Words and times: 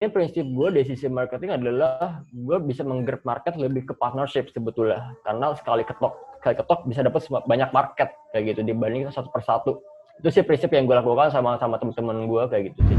ini 0.00 0.08
prinsip 0.08 0.48
gue 0.48 0.68
di 0.72 0.82
sisi 0.88 1.12
marketing 1.12 1.60
adalah 1.60 2.24
gue 2.32 2.56
bisa 2.64 2.80
menggrab 2.80 3.20
market 3.20 3.52
lebih 3.60 3.84
ke 3.84 3.92
partnership 3.92 4.48
sebetulnya 4.48 5.12
karena 5.28 5.52
sekali 5.52 5.84
ketok 5.84 6.40
sekali 6.40 6.56
ketok 6.56 6.88
bisa 6.88 7.04
dapat 7.04 7.20
banyak 7.44 7.68
market 7.68 8.08
kayak 8.32 8.56
gitu 8.56 8.64
dibanding 8.64 9.12
satu 9.12 9.28
persatu 9.28 9.84
itu 10.16 10.32
sih 10.32 10.40
prinsip 10.40 10.72
yang 10.72 10.88
gue 10.88 10.96
lakukan 10.96 11.28
sama 11.28 11.60
sama 11.60 11.76
teman-teman 11.76 12.24
gue 12.24 12.42
kayak 12.48 12.62
gitu 12.72 12.80
sih 12.88 12.96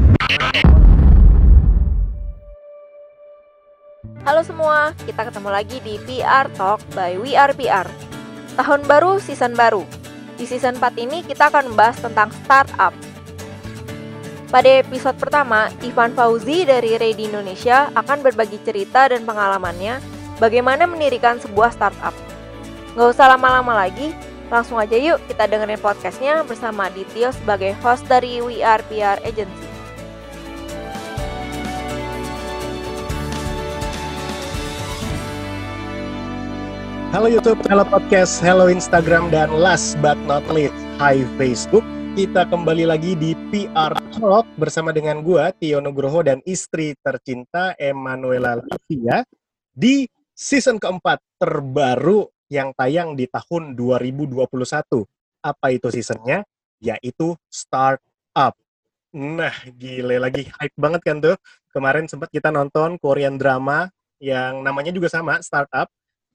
Halo 4.22 4.46
semua, 4.46 4.94
kita 5.02 5.26
ketemu 5.26 5.50
lagi 5.50 5.82
di 5.82 5.98
PR 6.06 6.46
Talk 6.54 6.78
by 6.94 7.18
We 7.18 7.34
Are 7.34 7.50
PR. 7.50 7.90
Tahun 8.54 8.86
baru, 8.86 9.18
season 9.18 9.58
baru. 9.58 9.82
Di 10.38 10.46
season 10.46 10.78
4 10.78 10.94
ini 11.02 11.26
kita 11.26 11.50
akan 11.50 11.74
membahas 11.74 11.98
tentang 11.98 12.30
startup. 12.30 12.94
Pada 14.52 14.68
episode 14.68 15.16
pertama, 15.16 15.72
Ivan 15.80 16.12
Fauzi 16.12 16.68
dari 16.68 17.00
Ready 17.00 17.24
Indonesia 17.24 17.88
akan 17.96 18.20
berbagi 18.20 18.60
cerita 18.60 19.08
dan 19.08 19.24
pengalamannya 19.24 19.96
bagaimana 20.36 20.84
mendirikan 20.84 21.40
sebuah 21.40 21.72
startup. 21.72 22.12
Nggak 22.92 23.16
usah 23.16 23.32
lama-lama 23.32 23.72
lagi, 23.72 24.12
langsung 24.52 24.76
aja 24.76 24.92
yuk 24.92 25.24
kita 25.24 25.48
dengerin 25.48 25.80
podcastnya 25.80 26.44
bersama 26.44 26.92
Ditio 26.92 27.32
sebagai 27.32 27.72
host 27.80 28.04
dari 28.12 28.44
We 28.44 28.60
Are 28.60 28.84
PR 28.92 29.24
Agency. 29.24 29.72
Halo 37.16 37.32
YouTube, 37.32 37.56
halo 37.72 37.88
podcast, 37.88 38.44
halo 38.44 38.68
Instagram, 38.68 39.32
dan 39.32 39.48
last 39.48 39.96
but 40.04 40.20
not 40.28 40.44
least, 40.52 40.76
hi 41.00 41.24
Facebook. 41.40 41.84
Kita 42.12 42.44
kembali 42.44 42.84
lagi 42.84 43.16
di 43.16 43.32
PR 43.48 43.96
Talk 44.12 44.44
bersama 44.60 44.92
dengan 44.92 45.24
gua 45.24 45.48
Tio 45.48 45.80
Nugroho 45.80 46.20
dan 46.20 46.44
istri 46.44 46.92
tercinta 47.00 47.72
Emanuela 47.80 48.60
Lavia 48.60 49.24
di 49.72 50.04
season 50.36 50.76
keempat 50.76 51.24
terbaru 51.40 52.28
yang 52.52 52.76
tayang 52.76 53.16
di 53.16 53.24
tahun 53.32 53.72
2021. 53.72 54.44
Apa 55.40 55.72
itu 55.72 55.88
seasonnya? 55.88 56.44
Yaitu 56.84 57.32
Startup. 57.48 58.52
Nah, 59.16 59.56
gile 59.72 60.20
lagi 60.20 60.52
hype 60.52 60.76
banget 60.76 61.00
kan 61.08 61.16
tuh. 61.16 61.40
Kemarin 61.72 62.12
sempat 62.12 62.28
kita 62.28 62.52
nonton 62.52 63.00
Korean 63.00 63.40
drama 63.40 63.88
yang 64.20 64.60
namanya 64.60 64.92
juga 64.92 65.08
sama, 65.08 65.40
Startup 65.40 65.88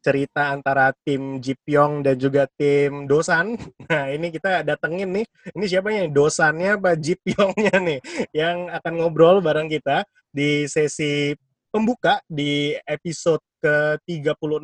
cerita 0.07 0.55
antara 0.55 0.95
tim 1.03 1.43
Jipyong 1.43 1.99
dan 1.99 2.15
juga 2.15 2.47
tim 2.55 3.03
Dosan. 3.11 3.59
Nah, 3.91 4.07
ini 4.07 4.31
kita 4.31 4.63
datengin 4.63 5.11
nih. 5.11 5.25
Ini 5.51 5.65
siapa 5.67 5.91
nih? 5.91 6.07
Dosannya 6.07 6.79
apa 6.79 6.95
Jipyongnya 6.95 7.75
nih 7.91 7.99
yang 8.31 8.71
akan 8.71 8.93
ngobrol 9.03 9.43
bareng 9.43 9.67
kita 9.67 10.07
di 10.31 10.63
sesi 10.71 11.35
pembuka 11.67 12.23
di 12.23 12.71
episode 12.87 13.43
ke-36 13.59 14.63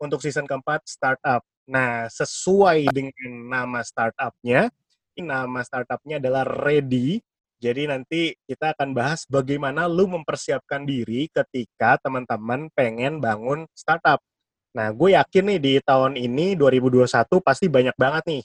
untuk 0.00 0.24
season 0.24 0.48
keempat 0.48 0.88
startup. 0.88 1.44
Nah, 1.68 2.08
sesuai 2.08 2.88
dengan 2.88 3.32
nama 3.44 3.84
startupnya, 3.84 4.72
nama 5.20 5.60
startupnya 5.60 6.16
adalah 6.16 6.48
Ready. 6.48 7.20
Jadi 7.58 7.90
nanti 7.90 8.32
kita 8.46 8.72
akan 8.72 8.94
bahas 8.94 9.26
bagaimana 9.26 9.84
lu 9.90 10.06
mempersiapkan 10.08 10.86
diri 10.86 11.26
ketika 11.28 11.98
teman-teman 12.00 12.70
pengen 12.72 13.18
bangun 13.18 13.66
startup 13.74 14.22
Nah, 14.76 14.92
gue 14.92 15.16
yakin 15.16 15.44
nih 15.54 15.58
di 15.60 15.72
tahun 15.80 16.20
ini 16.20 16.54
2021 16.58 17.40
pasti 17.40 17.66
banyak 17.72 17.96
banget 17.96 18.24
nih 18.28 18.42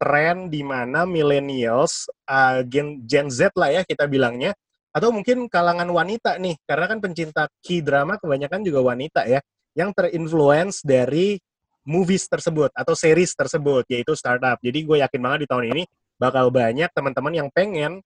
tren 0.00 0.48
di 0.48 0.64
mana 0.64 1.04
millennials, 1.04 2.08
uh, 2.24 2.64
Gen, 2.64 3.04
Gen 3.04 3.28
Z 3.28 3.52
lah 3.52 3.68
ya 3.68 3.82
kita 3.84 4.08
bilangnya, 4.08 4.56
atau 4.90 5.12
mungkin 5.12 5.46
kalangan 5.46 5.86
wanita 5.92 6.40
nih, 6.40 6.56
karena 6.64 6.88
kan 6.88 6.98
pencinta 7.04 7.42
K-drama 7.60 8.16
kebanyakan 8.16 8.64
juga 8.64 8.80
wanita 8.80 9.28
ya, 9.28 9.44
yang 9.76 9.92
terinfluence 9.92 10.80
dari 10.82 11.36
movies 11.84 12.26
tersebut 12.26 12.72
atau 12.72 12.96
series 12.96 13.36
tersebut, 13.36 13.84
yaitu 13.92 14.16
startup. 14.16 14.56
Jadi 14.64 14.88
gue 14.88 14.96
yakin 15.04 15.20
banget 15.20 15.38
di 15.44 15.48
tahun 15.48 15.64
ini 15.68 15.82
bakal 16.16 16.48
banyak 16.48 16.88
teman-teman 16.96 17.32
yang 17.36 17.48
pengen 17.52 18.00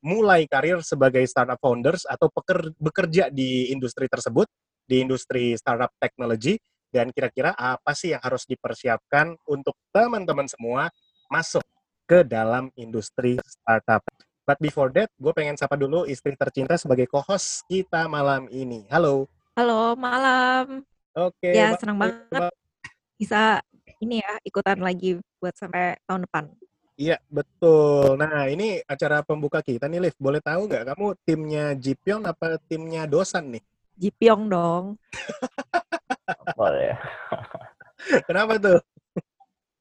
mulai 0.00 0.48
karir 0.48 0.80
sebagai 0.80 1.22
startup 1.28 1.60
founders 1.60 2.08
atau 2.08 2.32
bekerja 2.80 3.28
di 3.28 3.68
industri 3.68 4.08
tersebut, 4.08 4.48
di 4.88 5.04
industri 5.04 5.54
startup 5.60 5.92
technology, 6.00 6.56
dan 6.90 7.14
kira-kira 7.14 7.54
apa 7.54 7.94
sih 7.94 8.12
yang 8.12 8.22
harus 8.22 8.44
dipersiapkan 8.44 9.38
untuk 9.46 9.78
teman-teman 9.94 10.46
semua 10.50 10.90
masuk 11.30 11.62
ke 12.06 12.26
dalam 12.26 12.68
industri 12.74 13.38
startup. 13.46 14.02
But 14.42 14.58
before 14.58 14.90
that, 14.98 15.14
gue 15.14 15.30
pengen 15.30 15.54
sapa 15.54 15.78
dulu 15.78 16.10
istri 16.10 16.34
tercinta 16.34 16.74
sebagai 16.74 17.06
co-host 17.06 17.62
kita 17.70 18.10
malam 18.10 18.50
ini. 18.50 18.82
Halo. 18.90 19.30
Halo, 19.54 19.94
malam. 19.94 20.82
Oke. 21.14 21.54
Ya, 21.54 21.70
senang 21.78 22.02
banget 22.02 22.50
bisa 23.20 23.60
ini 24.00 24.24
ya 24.24 24.32
ikutan 24.42 24.80
lagi 24.80 25.20
buat 25.36 25.52
sampai 25.52 26.00
tahun 26.08 26.24
depan. 26.24 26.44
Iya, 27.00 27.16
betul. 27.28 28.16
Nah, 28.16 28.48
ini 28.48 28.80
acara 28.84 29.20
pembuka 29.24 29.60
kita 29.64 29.88
nih, 29.88 30.08
Liv. 30.08 30.16
Boleh 30.20 30.40
tahu 30.40 30.68
nggak 30.68 30.84
kamu 30.92 31.06
timnya 31.24 31.64
Jipyong 31.76 32.24
apa 32.28 32.60
timnya 32.68 33.08
Dosan 33.08 33.56
nih? 33.56 33.64
Jipyong 33.96 34.48
dong. 34.48 34.84
Boleh. 36.56 36.96
Kenapa 38.28 38.56
tuh? 38.56 38.80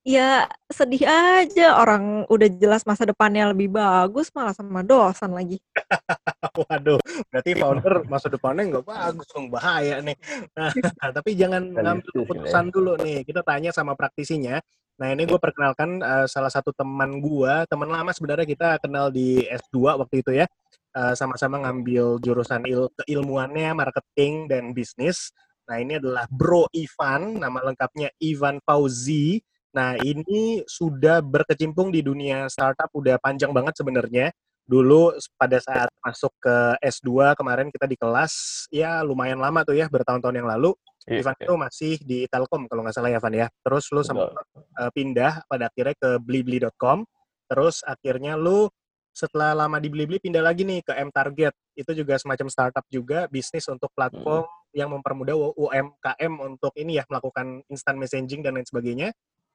Ya 0.08 0.48
sedih 0.72 1.04
aja 1.04 1.76
orang 1.76 2.24
udah 2.32 2.50
jelas 2.56 2.88
masa 2.88 3.04
depannya 3.04 3.52
lebih 3.52 3.68
bagus 3.68 4.32
malah 4.32 4.56
sama 4.56 4.80
dosan 4.80 5.36
lagi. 5.36 5.60
Waduh, 6.66 6.98
berarti 7.28 7.52
founder 7.60 8.08
masa 8.08 8.32
depannya 8.32 8.64
nggak 8.74 8.88
bagus 8.88 9.28
dong 9.30 9.52
bahaya 9.52 10.00
nih. 10.00 10.16
Nah, 10.56 10.72
tapi 11.20 11.36
jangan 11.36 11.76
ngambil 11.76 12.10
keputusan 12.16 12.72
dulu 12.72 12.96
nih. 12.96 13.28
Kita 13.28 13.44
tanya 13.44 13.76
sama 13.76 13.94
praktisinya. 13.94 14.64
Nah 15.00 15.08
ini 15.16 15.28
gue 15.28 15.40
perkenalkan 15.40 16.00
uh, 16.00 16.28
salah 16.32 16.52
satu 16.52 16.72
teman 16.72 17.20
gue, 17.20 17.54
teman 17.68 17.88
lama 17.92 18.12
sebenarnya 18.16 18.48
kita 18.48 18.70
kenal 18.80 19.12
di 19.12 19.44
S2 19.48 20.00
waktu 20.00 20.16
itu 20.24 20.32
ya. 20.32 20.48
Uh, 20.96 21.14
sama-sama 21.14 21.62
ngambil 21.62 22.18
jurusan 22.18 22.66
il 22.66 22.90
keilmuannya 23.04 23.78
marketing 23.78 24.50
dan 24.50 24.74
bisnis 24.74 25.30
Nah, 25.70 25.78
ini 25.78 26.02
adalah 26.02 26.26
Bro 26.26 26.66
Ivan, 26.74 27.38
nama 27.38 27.62
lengkapnya 27.62 28.10
Ivan 28.18 28.58
Fauzi. 28.66 29.38
Nah, 29.78 29.94
ini 30.02 30.66
sudah 30.66 31.22
berkecimpung 31.22 31.94
di 31.94 32.02
dunia 32.02 32.50
startup 32.50 32.90
udah 32.90 33.22
panjang 33.22 33.54
banget 33.54 33.78
sebenarnya. 33.78 34.34
Dulu 34.66 35.14
pada 35.38 35.62
saat 35.62 35.94
masuk 36.02 36.34
ke 36.42 36.74
S2 36.82 37.38
kemarin 37.38 37.70
kita 37.70 37.86
di 37.86 37.94
kelas, 37.94 38.66
ya 38.74 39.06
lumayan 39.06 39.38
lama 39.38 39.62
tuh 39.62 39.78
ya, 39.78 39.86
bertahun-tahun 39.86 40.42
yang 40.42 40.50
lalu. 40.50 40.74
Iya, 41.06 41.22
Ivan 41.22 41.38
iya. 41.38 41.46
itu 41.46 41.54
masih 41.54 41.94
di 42.02 42.20
Telkom 42.26 42.66
kalau 42.66 42.82
nggak 42.82 42.96
salah 42.98 43.14
ya, 43.14 43.22
Ivan 43.22 43.34
ya. 43.38 43.48
Terus 43.62 43.86
lu 43.94 44.02
sempat 44.02 44.34
uh, 44.34 44.90
pindah 44.90 45.46
pada 45.46 45.70
akhirnya 45.70 45.94
ke 46.02 46.10
blibli.com. 46.18 47.06
Terus 47.50 47.86
akhirnya 47.86 48.34
lu 48.38 48.70
setelah 49.10 49.52
lama 49.58 49.82
di 49.82 49.90
Blibli 49.90 50.22
pindah 50.22 50.40
lagi 50.40 50.66
nih 50.66 50.86
ke 50.86 50.94
M 50.98 51.10
Target. 51.10 51.54
Itu 51.74 51.92
juga 51.98 52.18
semacam 52.22 52.48
startup 52.50 52.86
juga, 52.90 53.26
bisnis 53.28 53.66
untuk 53.68 53.90
platform 53.94 54.46
hmm. 54.46 54.59
Yang 54.74 54.94
mempermudah 54.94 55.36
UMKM 55.58 56.34
untuk 56.40 56.74
ini 56.78 57.02
ya 57.02 57.04
melakukan 57.10 57.66
instant 57.70 57.98
messaging 57.98 58.42
dan 58.46 58.58
lain 58.58 58.68
sebagainya. 58.68 59.10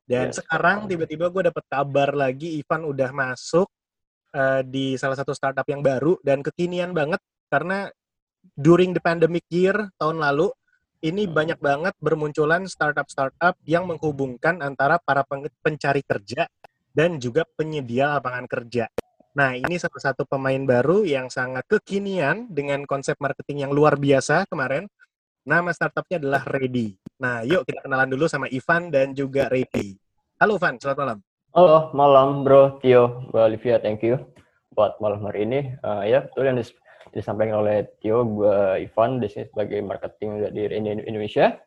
Dan 0.05 0.31
yes, 0.31 0.45
sekarang 0.45 0.85
tiba-tiba 0.85 1.33
gue 1.33 1.49
dapat 1.49 1.65
kabar 1.65 2.13
lagi 2.13 2.61
Ivan 2.61 2.85
udah 2.85 3.11
masuk 3.15 3.69
uh, 4.37 4.61
di 4.61 5.01
salah 5.01 5.17
satu 5.17 5.33
startup 5.33 5.65
yang 5.65 5.81
baru 5.81 6.21
dan 6.21 6.45
kekinian 6.45 6.93
banget 6.93 7.23
karena 7.49 7.89
during 8.53 8.93
the 8.93 9.01
pandemic 9.01 9.49
year 9.49 9.89
tahun 9.97 10.21
lalu 10.21 10.53
ini 11.05 11.29
banyak 11.29 11.61
banget 11.61 11.93
bermunculan 12.01 12.65
startup-startup 12.65 13.61
yang 13.69 13.85
menghubungkan 13.85 14.65
antara 14.65 14.97
para 14.97 15.21
pencari 15.61 16.01
kerja 16.01 16.49
dan 16.97 17.21
juga 17.21 17.45
penyedia 17.45 18.17
lapangan 18.17 18.49
kerja. 18.49 18.89
Nah, 19.35 19.53
ini 19.53 19.77
salah 19.77 20.01
satu 20.01 20.25
pemain 20.25 20.63
baru 20.63 21.03
yang 21.05 21.27
sangat 21.29 21.67
kekinian 21.67 22.49
dengan 22.49 22.87
konsep 22.87 23.19
marketing 23.21 23.69
yang 23.69 23.73
luar 23.75 23.99
biasa 23.99 24.47
kemarin. 24.47 24.87
Nama 25.45 25.77
startupnya 25.77 26.17
adalah 26.17 26.41
Ready. 26.49 26.97
Nah, 27.21 27.45
yuk 27.45 27.69
kita 27.69 27.85
kenalan 27.85 28.09
dulu 28.09 28.25
sama 28.25 28.49
Ivan 28.49 28.89
dan 28.89 29.13
juga 29.13 29.45
Ready. 29.53 29.93
Halo 30.41 30.57
Ivan, 30.57 30.81
selamat 30.81 30.99
malam. 31.05 31.19
Halo, 31.53 31.93
malam 31.93 32.29
bro, 32.49 32.81
Tio, 32.81 33.29
Mbak 33.29 33.45
Olivia, 33.53 33.77
thank 33.77 34.01
you 34.01 34.17
buat 34.73 34.97
malam 35.05 35.21
hari 35.29 35.45
ini. 35.45 35.77
Uh, 35.85 36.01
ya, 36.09 36.25
betul 36.25 36.49
yang 36.49 36.57
disampaikan 37.13 37.61
oleh 37.61 37.85
Tio, 38.01 38.25
gue 38.25 38.89
Ivan, 38.89 39.21
di 39.21 39.29
sini 39.29 39.45
sebagai 39.53 39.85
marketing 39.85 40.49
dari 40.49 40.81
Indonesia 40.81 41.61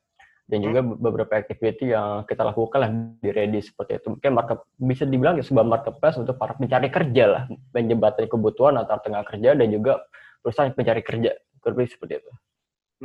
dan 0.50 0.58
juga 0.66 0.82
hmm. 0.82 0.98
beberapa 0.98 1.38
activity 1.38 1.94
yang 1.94 2.26
kita 2.26 2.50
lakukan 2.50 2.80
lah 2.82 2.90
di 3.22 3.30
Ready 3.30 3.62
seperti 3.62 4.02
itu. 4.02 4.18
Mungkin 4.18 4.32
market 4.34 4.58
bisa 4.82 5.06
dibilang 5.06 5.38
ya 5.38 5.46
sebuah 5.46 5.70
marketplace 5.70 6.18
untuk 6.18 6.34
para 6.42 6.58
pencari 6.58 6.90
kerja 6.90 7.26
lah, 7.30 7.44
menjembatani 7.78 8.26
kebutuhan 8.26 8.74
antara 8.74 9.06
tengah 9.06 9.22
kerja 9.22 9.54
dan 9.54 9.70
juga 9.70 10.02
perusahaan 10.42 10.74
pencari 10.74 11.06
kerja. 11.06 11.38
Kurang 11.62 11.86
seperti 11.86 12.26
itu. 12.26 12.32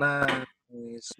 Nah, 0.01 0.25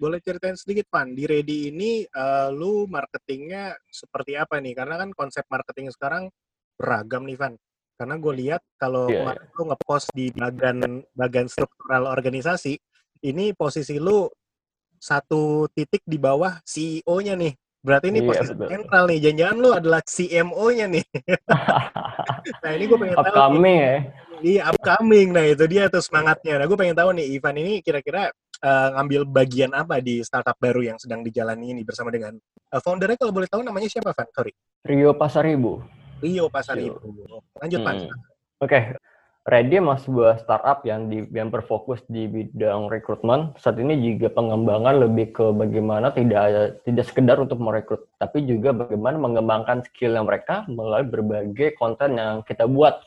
boleh 0.01 0.19
ceritain 0.19 0.57
sedikit 0.57 0.89
Pan, 0.89 1.13
di 1.13 1.29
Ready 1.29 1.69
ini 1.69 2.03
uh, 2.09 2.49
lu 2.49 2.89
marketingnya 2.89 3.77
seperti 3.87 4.33
apa 4.33 4.57
nih? 4.57 4.73
Karena 4.73 4.97
kan 4.97 5.09
konsep 5.13 5.45
marketing 5.49 5.93
sekarang 5.93 6.29
beragam 6.73 7.23
nih 7.29 7.37
Van. 7.37 7.53
Karena 7.93 8.17
gue 8.17 8.33
lihat 8.33 8.61
kalau 8.81 9.05
Iya, 9.07 9.21
kemarin 9.21 9.45
lu 9.53 9.63
ngepost 9.69 10.07
di 10.17 10.25
bagian 10.33 10.77
bagian 11.13 11.47
struktural 11.47 12.09
organisasi, 12.09 12.73
ini 13.23 13.53
posisi 13.53 14.01
lu 14.01 14.25
satu 14.97 15.69
titik 15.69 16.01
di 16.07 16.17
bawah 16.17 16.57
CEO-nya 16.65 17.37
nih. 17.37 17.53
Berarti 17.83 18.09
ini 18.09 18.19
Iya, 18.23 18.27
posisi 18.31 18.53
betul. 18.55 18.69
sentral 18.71 19.03
nih. 19.11 19.19
Jangan-jangan 19.19 19.57
lu 19.59 19.69
adalah 19.75 20.01
CMO-nya 20.01 20.85
nih. 20.87 21.05
nah 22.63 22.71
ini 22.73 22.83
gue 22.87 22.97
pengen 22.97 23.15
tahu. 23.15 23.23
nih. 23.23 23.31
Upcoming 23.35 23.77
ya. 23.77 23.95
Iya, 24.43 24.61
upcoming. 24.71 25.27
Nah 25.35 25.45
itu 25.47 25.63
dia 25.69 25.83
tuh 25.91 26.01
semangatnya. 26.03 26.53
Nah 26.63 26.65
gue 26.65 26.77
pengen 26.79 26.97
tahu 26.97 27.09
nih, 27.15 27.25
Ivan 27.37 27.55
ini 27.59 27.73
kira-kira 27.83 28.31
eh, 28.63 28.89
ngambil 28.95 29.21
bagian 29.27 29.71
apa 29.75 29.99
di 29.99 30.23
startup 30.23 30.55
baru 30.55 30.95
yang 30.95 30.97
sedang 30.97 31.19
dijalani 31.19 31.75
ini 31.75 31.83
bersama 31.83 32.07
dengan 32.09 32.39
eh, 32.39 32.81
foundernya 32.81 33.19
kalau 33.19 33.35
boleh 33.35 33.51
tahu 33.51 33.61
namanya 33.61 33.91
siapa, 33.91 34.15
Van? 34.15 34.31
Sorry. 34.31 34.55
Rio 34.87 35.11
Pasaribu. 35.11 35.83
Rio 36.23 36.47
Pasar 36.47 36.79
Rio. 36.79 37.03
Ibu. 37.03 37.43
Lanjut. 37.59 37.79
Hmm. 37.83 38.07
Oke, 38.63 38.95
Ready 39.43 39.75
emang 39.75 39.99
sebuah 39.99 40.39
startup 40.39 40.87
yang 40.87 41.11
di, 41.11 41.27
yang 41.35 41.51
berfokus 41.51 41.99
di 42.07 42.31
bidang 42.31 42.87
rekrutmen. 42.87 43.51
Saat 43.59 43.75
ini 43.75 43.99
juga 43.99 44.31
pengembangan 44.31 45.03
lebih 45.03 45.35
ke 45.35 45.51
bagaimana 45.51 46.15
tidak 46.15 46.79
tidak 46.87 47.03
sekedar 47.03 47.43
untuk 47.43 47.59
merekrut, 47.59 48.07
tapi 48.23 48.47
juga 48.47 48.71
bagaimana 48.71 49.19
mengembangkan 49.19 49.83
skill 49.83 50.15
yang 50.15 50.31
mereka 50.31 50.63
melalui 50.71 51.11
berbagai 51.11 51.75
konten 51.75 52.15
yang 52.15 52.39
kita 52.47 52.71
buat. 52.71 53.03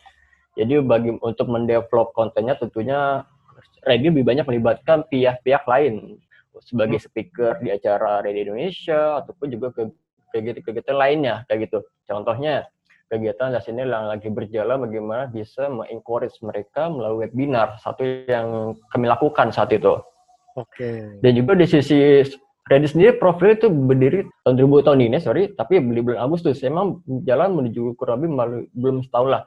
Jadi 0.61 0.77
bagi 0.85 1.17
untuk 1.25 1.49
mendevelop 1.49 2.13
kontennya 2.13 2.53
tentunya 2.61 3.25
Ready 3.87 4.11
lebih 4.11 4.27
banyak 4.27 4.45
melibatkan 4.51 5.07
pihak-pihak 5.07 5.63
lain 5.71 6.19
sebagai 6.59 6.99
speaker 6.99 7.63
di 7.63 7.71
acara 7.71 8.19
Ready 8.21 8.43
Indonesia 8.51 9.23
ataupun 9.23 9.47
juga 9.55 9.71
ke 9.71 9.83
kegiatan-kegiatan 10.35 10.97
lainnya 10.99 11.47
kayak 11.47 11.71
gitu. 11.71 11.87
Contohnya 12.05 12.67
kegiatan 13.07 13.55
di 13.55 13.61
sini 13.63 13.87
yang 13.87 14.11
lagi 14.11 14.27
berjalan 14.27 14.83
bagaimana 14.83 15.31
bisa 15.31 15.71
mengencourage 15.71 16.35
mereka 16.43 16.91
melalui 16.91 17.31
webinar 17.31 17.79
satu 17.79 18.03
yang 18.27 18.75
kami 18.91 19.07
lakukan 19.07 19.55
saat 19.55 19.71
itu 19.71 20.03
Oke. 20.59 21.23
dan 21.23 21.33
juga 21.35 21.55
di 21.55 21.67
sisi 21.71 22.27
Ready 22.67 22.91
sendiri 22.91 23.15
profil 23.23 23.55
itu 23.55 23.71
berdiri 23.71 24.27
tahun 24.43 24.59
2000 24.59 24.87
tahun 24.91 25.01
ini 25.07 25.19
sorry 25.23 25.55
tapi 25.55 25.79
beli 25.79 26.03
bulan 26.03 26.27
Agustus 26.27 26.59
emang 26.67 26.99
jalan 27.23 27.55
menuju 27.55 27.95
kurang 27.95 28.27
lebih 28.27 28.35
belum 28.75 29.07
setahun 29.07 29.29
lah 29.31 29.43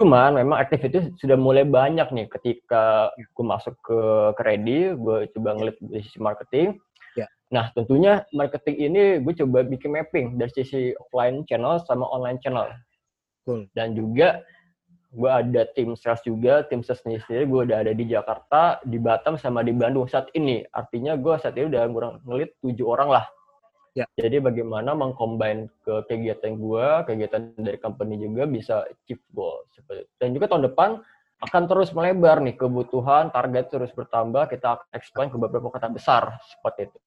cuman 0.00 0.34
memang 0.36 0.58
aktivitas 0.58 1.12
sudah 1.20 1.36
mulai 1.36 1.62
banyak 1.68 2.08
nih 2.10 2.26
ketika 2.30 3.12
gue 3.16 3.44
masuk 3.44 3.74
ke, 3.84 3.98
Ready 4.40 4.96
gue 4.96 5.28
coba 5.36 5.56
ngeliat 5.56 5.76
di 5.80 6.00
sisi 6.02 6.18
marketing. 6.18 6.80
Ya. 7.12 7.28
nah 7.52 7.68
tentunya 7.76 8.24
marketing 8.32 8.76
ini 8.80 9.02
gue 9.20 9.34
coba 9.44 9.68
bikin 9.68 9.92
mapping 9.92 10.40
dari 10.40 10.48
sisi 10.56 10.96
offline 10.96 11.44
channel 11.44 11.80
sama 11.84 12.08
online 12.08 12.40
channel. 12.40 12.72
Cool. 13.42 13.66
dan 13.74 13.98
juga 13.98 14.38
gue 15.10 15.26
ada 15.26 15.66
tim 15.74 15.98
sales 15.98 16.22
juga 16.22 16.62
tim 16.70 16.78
sales 16.80 17.02
sendiri 17.02 17.42
gue 17.42 17.60
udah 17.66 17.82
ada 17.82 17.90
di 17.90 18.06
Jakarta 18.06 18.78
di 18.86 19.02
Batam 19.02 19.34
sama 19.34 19.60
di 19.60 19.74
Bandung 19.76 20.08
saat 20.08 20.32
ini. 20.32 20.64
Artinya 20.72 21.18
gue 21.18 21.34
saat 21.42 21.58
ini 21.58 21.68
udah 21.68 21.84
kurang 21.90 22.14
ngelit 22.24 22.54
tujuh 22.62 22.86
orang 22.86 23.10
lah 23.12 23.26
Ya. 23.92 24.08
jadi 24.16 24.40
bagaimana 24.40 24.96
mengcombine 24.96 25.68
ke 25.84 26.08
kegiatan 26.08 26.56
gue 26.56 26.86
kegiatan 27.04 27.52
dari 27.60 27.76
company 27.76 28.16
juga 28.16 28.48
bisa 28.48 28.88
achieve 28.88 29.20
goal 29.36 29.68
dan 30.16 30.32
juga 30.32 30.48
tahun 30.48 30.72
depan 30.72 30.96
akan 31.44 31.62
terus 31.68 31.92
melebar 31.92 32.40
nih 32.40 32.56
kebutuhan 32.56 33.28
target 33.28 33.68
terus 33.68 33.92
bertambah 33.92 34.48
kita 34.48 34.80
akan 34.80 34.88
expand 34.96 35.28
ke 35.28 35.36
beberapa 35.36 35.68
kota 35.68 35.92
besar 35.92 36.40
seperti 36.48 36.88
itu 36.88 36.98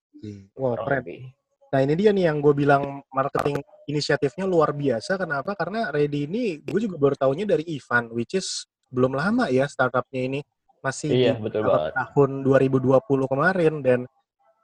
Wah, 0.56 0.78
kurang 0.78 1.02
keren. 1.02 1.34
Nah 1.66 1.80
ini 1.82 1.94
dia 1.98 2.10
nih 2.14 2.30
yang 2.30 2.38
gue 2.38 2.54
bilang 2.54 3.02
marketing 3.10 3.60
inisiatifnya 3.90 4.46
luar 4.46 4.70
biasa. 4.72 5.18
Kenapa? 5.18 5.52
Karena 5.58 5.90
Ready 5.90 6.30
ini 6.30 6.44
gue 6.62 6.80
juga 6.80 6.96
baru 6.96 7.16
tahunya 7.18 7.44
dari 7.44 7.64
Ivan, 7.74 8.14
which 8.14 8.38
is 8.38 8.64
belum 8.88 9.12
lama 9.18 9.50
ya 9.50 9.66
startupnya 9.66 10.22
ini. 10.30 10.40
Masih 10.80 11.10
iya 11.10 11.34
di 11.34 11.42
betul 11.42 11.66
banget 11.66 11.98
tahun 11.98 12.46
2020 12.46 13.02
kemarin 13.26 13.74
dan 13.82 14.00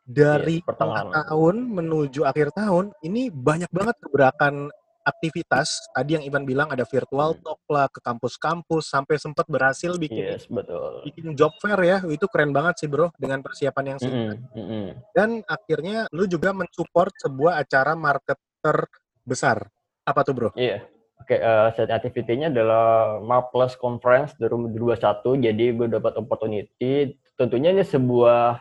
dari 0.03 0.59
Iya, 0.61 0.67
pertengahan. 0.67 1.09
tengah 1.09 1.25
tahun 1.27 1.57
menuju 1.71 2.21
akhir 2.27 2.51
tahun 2.55 2.91
ini 3.03 3.31
banyak 3.31 3.71
banget 3.71 3.97
gebrakan 4.03 4.69
aktivitas. 5.03 5.91
Tadi 5.91 6.15
yang 6.15 6.25
Ivan 6.25 6.47
bilang 6.47 6.71
ada 6.71 6.87
virtual 6.87 7.35
Hmm. 7.35 7.43
talk 7.43 7.61
lah 7.67 7.91
ke 7.91 7.99
kampus-kampus 7.99 8.87
sampai 8.87 9.19
sempat 9.19 9.51
berhasil 9.51 9.99
bikin 9.99 10.39
yes 10.39 10.47
betul 10.47 11.03
bikin 11.03 11.35
job 11.35 11.51
fair 11.59 11.79
ya. 11.83 11.99
Itu 12.07 12.31
keren 12.31 12.55
banget 12.55 12.79
sih 12.83 12.89
bro 12.91 13.11
dengan 13.19 13.43
persiapan 13.43 13.95
yang 13.95 13.99
singkat. 13.99 14.39
Mm-mm, 14.55 14.55
mm-mm. 14.55 14.87
Dan 15.11 15.43
akhirnya 15.47 16.07
lu 16.15 16.31
juga 16.31 16.55
mensupport 16.55 17.11
sebuah 17.19 17.59
acara 17.59 17.99
marketer 17.99 18.87
besar. 19.27 19.67
Apa 20.07 20.23
tuh 20.23 20.35
bro? 20.35 20.51
Iya. 20.55 20.87
Oke, 21.19 21.39
eh 21.39 21.69
set 21.79 21.87
activity-nya 21.87 22.51
adalah 22.51 23.19
Marplus 23.23 23.79
Conference 23.79 24.35
2021. 24.43 25.39
Jadi 25.39 25.71
gue 25.71 25.87
dapat 25.87 26.19
opportunity. 26.19 27.15
Tentunya 27.39 27.71
ini 27.71 27.87
sebuah 27.87 28.59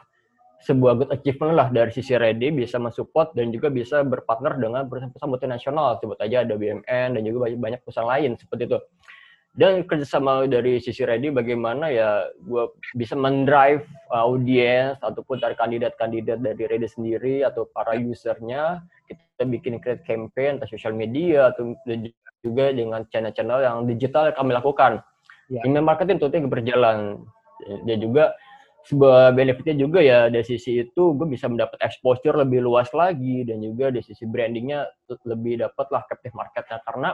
sebuah 0.62 0.94
good 0.98 1.12
achievement 1.12 1.58
lah 1.58 1.68
dari 1.74 1.90
sisi 1.90 2.14
Ready 2.14 2.54
bisa 2.54 2.78
mensupport 2.78 3.34
dan 3.34 3.50
juga 3.50 3.74
bisa 3.74 4.06
berpartner 4.06 4.62
dengan 4.62 4.86
perusahaan-perusahaan 4.86 5.32
multinasional. 5.34 5.98
Sebut 5.98 6.18
aja 6.22 6.46
ada 6.46 6.54
BMN 6.54 7.18
dan 7.18 7.22
juga 7.26 7.50
banyak, 7.50 7.60
banyak 7.60 7.80
perusahaan 7.82 8.10
lain 8.10 8.38
seperti 8.38 8.70
itu. 8.70 8.80
Dan 9.52 9.84
kerjasama 9.84 10.48
dari 10.48 10.80
sisi 10.80 11.04
Ready 11.04 11.28
bagaimana 11.28 11.92
ya 11.92 12.24
gue 12.40 12.72
bisa 12.96 13.20
mendrive 13.20 13.84
audiens 14.14 14.96
ataupun 15.04 15.44
dari 15.44 15.60
kandidat-kandidat 15.60 16.40
dari 16.40 16.64
Ready 16.70 16.88
sendiri 16.88 17.44
atau 17.44 17.68
para 17.68 18.00
usernya 18.00 18.80
kita 19.12 19.44
bikin 19.44 19.84
create 19.84 20.08
campaign 20.08 20.62
atau 20.62 20.72
social 20.72 20.96
media 20.96 21.52
atau 21.52 21.76
juga 22.42 22.72
dengan 22.72 23.04
channel-channel 23.12 23.60
yang 23.60 23.78
digital 23.90 24.32
yang 24.32 24.38
kami 24.38 24.52
lakukan. 24.56 25.04
Ya. 25.52 25.62
Email 25.68 25.84
marketing 25.84 26.24
tentunya 26.24 26.48
berjalan. 26.48 27.22
Dan 27.86 27.98
juga 28.02 28.34
sebuah 28.82 29.38
benefitnya 29.38 29.78
juga 29.78 30.02
ya 30.02 30.28
dari 30.28 30.42
sisi 30.42 30.82
itu 30.82 31.14
gue 31.14 31.28
bisa 31.30 31.46
mendapat 31.46 31.78
exposure 31.86 32.34
lebih 32.34 32.66
luas 32.66 32.90
lagi 32.98 33.46
dan 33.46 33.62
juga 33.62 33.94
dari 33.94 34.02
sisi 34.02 34.26
brandingnya 34.26 34.90
lebih 35.30 35.62
dapat 35.62 35.88
lah 35.94 36.02
captive 36.10 36.34
marketnya. 36.34 36.82
Karena 36.82 37.10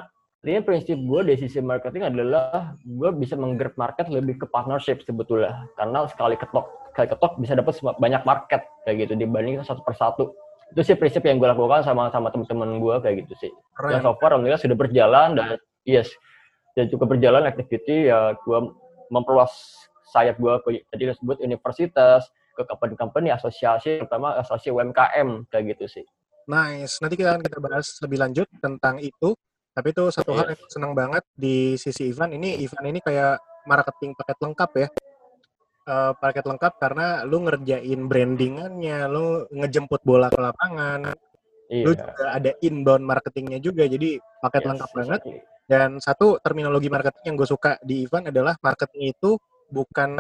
ini 0.48 0.64
prinsip 0.64 0.96
gue 0.96 1.22
dari 1.28 1.36
sisi 1.36 1.60
marketing 1.60 2.08
adalah 2.08 2.72
gue 2.80 3.10
bisa 3.20 3.36
menggrab 3.36 3.76
market 3.76 4.08
lebih 4.08 4.40
ke 4.40 4.46
partnership 4.48 5.04
sebetulnya. 5.04 5.68
Karena 5.76 6.08
sekali 6.08 6.40
ketok 6.40 6.68
sekali 6.96 7.08
ketok 7.12 7.34
bisa 7.38 7.54
dapat 7.54 7.74
banyak 8.00 8.24
market 8.24 8.62
kayak 8.88 8.96
gitu 9.04 9.14
dibanding 9.20 9.60
satu 9.68 9.84
persatu. 9.84 10.32
Itu 10.72 10.84
sih 10.84 10.96
prinsip 10.96 11.24
yang 11.28 11.40
gue 11.40 11.48
lakukan 11.52 11.84
sama 11.84 12.08
sama 12.16 12.32
teman-teman 12.32 12.80
gue 12.80 12.96
kayak 13.04 13.16
gitu 13.28 13.34
sih. 13.44 13.52
Keren. 13.76 14.04
so 14.04 14.16
far 14.20 14.36
alhamdulillah 14.36 14.60
sudah 14.60 14.78
berjalan 14.80 15.36
dan 15.36 15.60
yes 15.84 16.08
dan 16.80 16.88
juga 16.88 17.10
berjalan 17.10 17.44
activity 17.50 18.08
ya 18.08 18.38
gue 18.38 18.60
memperluas 19.10 19.52
sayap 20.08 20.40
gue 20.40 20.54
ke 20.64 20.70
tadi 20.88 21.04
disebut 21.08 21.38
universitas 21.40 22.28
ke 22.56 22.64
company-company 22.64 23.30
asosiasi 23.30 24.02
terutama 24.02 24.40
asosiasi 24.40 24.72
UMKM 24.72 25.46
kayak 25.52 25.78
gitu 25.78 25.86
sih 26.02 26.06
Nice. 26.48 27.04
Nanti 27.04 27.20
kita 27.20 27.36
akan 27.36 27.44
kita 27.44 27.60
bahas 27.60 28.00
lebih 28.00 28.24
lanjut 28.24 28.48
tentang 28.64 29.04
itu. 29.04 29.36
Tapi 29.76 29.92
itu 29.92 30.08
satu 30.10 30.32
hal 30.32 30.48
Yes. 30.48 30.52
yang 30.56 30.64
senang 30.72 30.94
banget 30.96 31.24
di 31.36 31.76
sisi 31.76 32.08
Ivan. 32.08 32.32
Ini 32.34 32.64
Ivan 32.64 32.88
ini 32.88 33.04
kayak 33.04 33.36
marketing 33.68 34.16
paket 34.16 34.38
lengkap 34.40 34.72
ya. 34.80 34.88
Eh, 35.88 36.14
paket 36.20 36.48
lengkap 36.48 36.74
karena 36.80 37.28
lu 37.28 37.44
ngerjain 37.44 38.00
brandingannya, 38.08 39.08
lu 39.12 39.44
ngejemput 39.52 40.02
bola 40.08 40.32
ke 40.32 40.40
lapangan, 40.40 41.12
lu 41.68 41.92
iya 41.92 42.00
juga 42.00 42.26
ada 42.32 42.52
inbound 42.64 43.04
marketingnya 43.04 43.60
juga. 43.60 43.84
Jadi 43.84 44.16
paket 44.40 44.62
Yes, 44.64 44.70
lengkap 44.72 44.90
banget. 44.96 45.22
exactly. 45.28 45.40
Dan 45.68 45.90
satu 46.00 46.40
terminologi 46.40 46.88
marketing 46.88 47.24
yang 47.28 47.36
gue 47.36 47.50
suka 47.52 47.76
di 47.84 48.08
Ivan 48.08 48.32
adalah 48.32 48.56
marketing 48.64 49.12
itu 49.12 49.36
bukan 49.70 50.18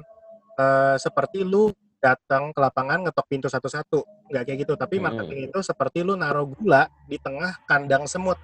eh, 0.57 0.97
seperti 0.97 1.45
lu 1.45 1.69
datang 2.01 2.49
ke 2.49 2.57
lapangan 2.57 3.05
ngetok 3.05 3.29
pintu 3.29 3.45
satu-satu, 3.45 4.29
nggak 4.29 4.43
kayak 4.45 4.57
gitu. 4.65 4.73
Tapi 4.73 4.97
Hmm. 4.97 5.05
marketing 5.05 5.49
itu 5.53 5.59
seperti 5.61 6.01
lu 6.01 6.17
naruh 6.17 6.49
gula 6.49 6.89
di 7.05 7.21
tengah 7.21 7.61
kandang 7.69 8.09
semut. 8.09 8.37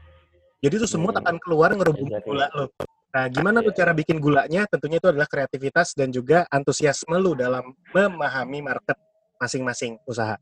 Jadi 0.61 0.77
tuh 0.77 0.89
semut 0.89 1.17
Hmm. 1.17 1.25
akan 1.25 1.35
keluar 1.41 1.73
ngerubung 1.73 2.09
Exactly. 2.13 2.29
gula 2.29 2.47
lu. 2.53 2.65
Nah, 3.13 3.25
gimana 3.29 3.61
lu 3.61 3.69
Iya. 3.69 3.77
cara 3.81 3.91
bikin 3.93 4.17
gulanya? 4.17 4.65
Tentunya 4.69 4.97
itu 4.97 5.05
adalah 5.09 5.29
kreativitas 5.29 5.93
dan 5.93 6.09
juga 6.09 6.45
antusiasme 6.49 7.13
lu 7.17 7.33
dalam 7.33 7.73
memahami 7.93 8.61
market 8.61 8.97
masing-masing 9.37 9.97
usaha. 10.05 10.37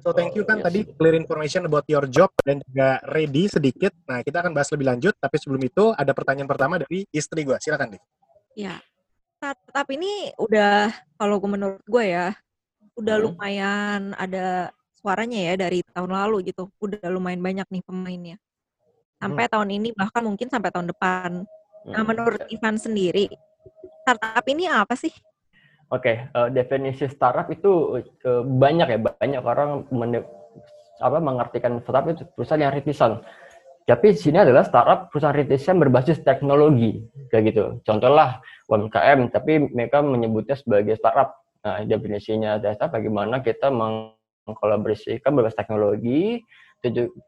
So 0.00 0.10
thank 0.10 0.32
you 0.34 0.42
kan 0.42 0.58
Yes. 0.58 0.64
tadi 0.68 0.80
clear 0.96 1.14
information 1.14 1.64
about 1.64 1.84
your 1.86 2.04
job 2.08 2.32
dan 2.42 2.58
juga 2.64 2.98
ready 3.08 3.46
sedikit. 3.46 3.92
Nah 4.08 4.20
kita 4.20 4.40
akan 4.40 4.52
bahas 4.52 4.68
lebih 4.72 4.88
lanjut. 4.88 5.14
Tapi 5.16 5.36
sebelum 5.38 5.62
itu 5.62 5.84
ada 5.94 6.10
pertanyaan 6.12 6.48
pertama 6.48 6.80
dari 6.80 7.04
istri 7.12 7.44
gue. 7.44 7.54
Silakan 7.60 7.94
deh. 7.94 8.02
Ya, 8.56 8.78
startup 9.52 9.88
ini 9.92 10.32
udah 10.40 10.88
kalau 11.20 11.36
gue 11.36 11.50
menurut 11.52 11.84
gue 11.84 12.04
ya, 12.08 12.32
udah 12.96 13.16
Hmm. 13.20 13.24
lumayan 13.28 14.00
ada 14.16 14.72
suaranya 14.96 15.52
ya 15.52 15.54
dari 15.68 15.84
tahun 15.92 16.08
lalu 16.16 16.48
gitu. 16.48 16.72
Udah 16.80 17.04
lumayan 17.12 17.44
banyak 17.44 17.68
nih 17.68 17.82
pemainnya. 17.84 18.36
Sampai 19.20 19.44
tahun 19.52 19.68
ini 19.76 19.92
bahkan 19.92 20.24
mungkin 20.24 20.48
sampai 20.48 20.72
tahun 20.72 20.88
depan. 20.88 21.44
Nah, 21.84 22.00
Hmm. 22.00 22.08
menurut 22.08 22.40
Ivan 22.48 22.80
sendiri, 22.80 23.28
startup 24.00 24.44
ini 24.48 24.64
apa 24.64 24.96
sih? 24.96 25.12
Oke, 25.92 26.24
eh, 26.24 26.48
definisi 26.48 27.04
startup 27.12 27.52
itu 27.52 28.00
eh, 28.00 28.42
banyak 28.44 28.88
ya, 28.88 28.98
banyak 29.00 29.42
orang 29.44 29.84
men- 29.92 30.24
apa 31.04 31.18
mengartikan 31.20 31.84
startup 31.84 32.08
itu 32.08 32.24
perusahaan 32.32 32.64
yang 32.64 32.72
rintisan. 32.72 33.20
Tapi 33.84 34.16
di 34.16 34.18
sini 34.18 34.40
adalah 34.40 34.64
startup 34.64 35.12
perusahaan 35.12 35.36
rintisan 35.36 35.76
yang 35.76 35.80
berbasis 35.84 36.24
teknologi, 36.24 37.04
kayak 37.28 37.52
gitu. 37.52 37.64
Contohlah 37.84 38.40
UMKM, 38.68 39.28
tapi 39.30 39.70
mereka 39.70 40.00
menyebutnya 40.00 40.56
sebagai 40.56 40.96
startup. 40.96 41.36
Nah, 41.64 41.84
definisinya 41.84 42.60
adalah 42.60 42.88
bagaimana 42.92 43.40
kita 43.40 43.72
mengkolaborasikan 43.72 45.32
berbasis 45.32 45.56
teknologi, 45.56 46.44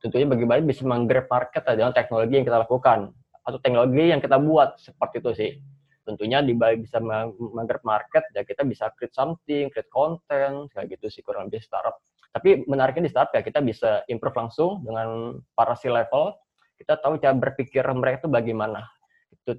tentunya 0.01 0.29
bagaimana 0.29 0.61
bisa 0.61 0.85
menggrab 0.85 1.29
market 1.33 1.65
dengan 1.65 1.93
teknologi 1.97 2.37
yang 2.37 2.45
kita 2.45 2.61
lakukan 2.61 3.13
atau 3.47 3.59
teknologi 3.63 4.13
yang 4.13 4.21
kita 4.21 4.37
buat 4.37 4.77
seperti 4.77 5.17
itu 5.23 5.31
sih 5.33 5.53
tentunya 6.07 6.39
di 6.39 6.55
bisa 6.55 7.03
menggrab 7.03 7.83
market 7.83 8.31
ya 8.31 8.47
kita 8.47 8.63
bisa 8.63 8.95
create 8.95 9.13
something, 9.13 9.67
create 9.75 9.91
content 9.91 10.71
kayak 10.71 10.95
gitu 10.95 11.11
sih 11.11 11.21
kurang 11.27 11.51
lebih 11.51 11.67
startup. 11.67 11.99
Tapi 12.31 12.63
menariknya 12.71 13.11
di 13.11 13.13
startup 13.13 13.35
ya 13.35 13.43
kita 13.43 13.59
bisa 13.59 14.07
improve 14.07 14.39
langsung 14.39 14.87
dengan 14.87 15.35
para 15.59 15.75
C 15.75 15.91
level. 15.91 16.39
Kita 16.79 17.03
tahu 17.03 17.19
cara 17.19 17.35
berpikir 17.35 17.83
mereka 17.91 18.25
itu 18.25 18.31
bagaimana. 18.31 18.87
Itu 19.43 19.59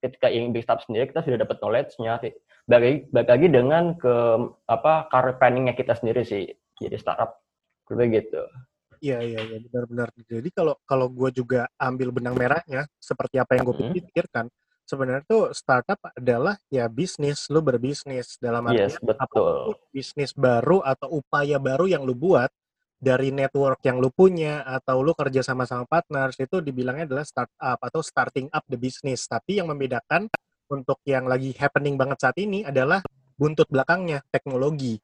ketika 0.00 0.28
ingin 0.28 0.52
big 0.52 0.64
startup 0.64 0.84
sendiri 0.84 1.08
kita 1.08 1.24
sudah 1.24 1.38
dapat 1.40 1.56
knowledge-nya. 1.60 2.20
Bagi, 2.64 3.08
bagi 3.12 3.28
lagi 3.28 3.48
dengan 3.52 3.84
ke 3.96 4.14
apa 4.68 5.08
career 5.12 5.36
planning-nya 5.36 5.76
kita 5.76 5.96
sendiri 5.96 6.24
sih 6.24 6.48
jadi 6.80 6.96
startup. 7.00 7.40
Kurang 7.84 8.12
gitu. 8.12 8.44
Iya 9.04 9.20
iya 9.20 9.40
iya 9.44 9.58
benar-benar. 9.60 10.08
Jadi 10.24 10.48
kalau 10.48 10.80
kalau 10.88 11.12
gue 11.12 11.28
juga 11.28 11.68
ambil 11.76 12.08
benang 12.08 12.32
merahnya 12.32 12.88
seperti 12.96 13.36
apa 13.36 13.60
yang 13.60 13.68
gue 13.68 13.76
hmm. 13.76 13.92
pikirkan, 14.00 14.48
sebenarnya 14.88 15.24
tuh 15.28 15.52
startup 15.52 16.00
adalah 16.16 16.56
ya 16.72 16.88
bisnis, 16.88 17.48
lu 17.52 17.60
berbisnis 17.60 18.40
dalam 18.40 18.64
artian 18.64 18.88
yes, 18.88 18.96
betul. 19.04 19.76
bisnis 19.92 20.32
baru 20.32 20.80
atau 20.80 21.20
upaya 21.20 21.60
baru 21.60 21.84
yang 21.84 22.00
lu 22.00 22.16
buat 22.16 22.48
dari 23.04 23.28
network 23.28 23.84
yang 23.84 24.00
lu 24.00 24.08
punya 24.08 24.64
atau 24.64 25.04
lu 25.04 25.12
kerja 25.12 25.44
sama 25.44 25.68
sama 25.68 25.84
partners 25.84 26.40
itu 26.40 26.64
dibilangnya 26.64 27.04
adalah 27.04 27.28
startup 27.28 27.78
atau 27.84 28.00
starting 28.00 28.48
up 28.48 28.64
the 28.64 28.80
business. 28.80 29.28
Tapi 29.28 29.60
yang 29.60 29.68
membedakan 29.68 30.32
untuk 30.72 30.96
yang 31.04 31.28
lagi 31.28 31.52
happening 31.60 32.00
banget 32.00 32.24
saat 32.24 32.40
ini 32.40 32.64
adalah 32.64 33.04
buntut 33.36 33.68
belakangnya 33.68 34.24
teknologi. 34.32 34.96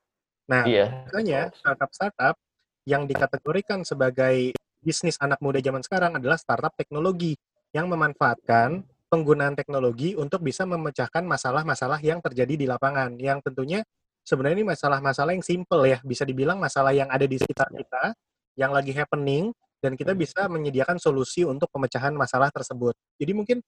Nah, 0.49 0.65
yeah. 0.65 1.05
makanya 1.07 1.53
startup-startup 1.53 2.41
yang 2.89 3.05
dikategorikan 3.05 3.85
sebagai 3.85 4.57
bisnis 4.81 5.21
anak 5.21 5.39
muda 5.45 5.61
zaman 5.61 5.85
sekarang 5.85 6.17
adalah 6.17 6.41
startup 6.41 6.73
teknologi 6.73 7.37
yang 7.77 7.87
memanfaatkan 7.87 8.83
penggunaan 9.13 9.55
teknologi 9.59 10.17
untuk 10.17 10.41
bisa 10.41 10.65
memecahkan 10.65 11.23
masalah-masalah 11.27 12.01
yang 12.01 12.25
terjadi 12.25 12.55
di 12.57 12.67
lapangan. 12.67 13.15
Yang 13.21 13.51
tentunya 13.51 13.85
sebenarnya 14.31 14.63
ini 14.63 14.67
masalah-masalah 14.71 15.35
yang 15.35 15.43
simple 15.43 15.83
ya, 15.91 15.99
bisa 16.07 16.23
dibilang 16.23 16.63
masalah 16.63 16.95
yang 16.95 17.11
ada 17.11 17.27
di 17.27 17.35
sekitar 17.35 17.67
kita, 17.75 18.15
yang 18.55 18.71
lagi 18.71 18.95
happening, 18.95 19.51
dan 19.83 19.99
kita 19.99 20.15
bisa 20.15 20.47
menyediakan 20.47 21.03
solusi 21.03 21.43
untuk 21.43 21.67
pemecahan 21.75 22.15
masalah 22.15 22.55
tersebut. 22.55 22.95
Jadi 23.19 23.33
mungkin 23.35 23.59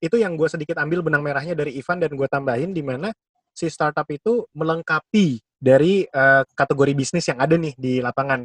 itu 0.00 0.16
yang 0.16 0.40
gue 0.40 0.48
sedikit 0.48 0.80
ambil 0.80 1.04
benang 1.04 1.20
merahnya 1.20 1.52
dari 1.52 1.76
Ivan 1.76 2.00
dan 2.00 2.16
gue 2.16 2.28
tambahin 2.30 2.72
di 2.72 2.80
mana 2.80 3.12
si 3.52 3.68
startup 3.68 4.06
itu 4.08 4.44
melengkapi 4.56 5.40
dari 5.56 6.04
uh, 6.08 6.44
kategori 6.52 6.92
bisnis 6.92 7.28
yang 7.28 7.40
ada 7.40 7.56
nih 7.56 7.74
di 7.76 8.00
lapangan. 8.00 8.44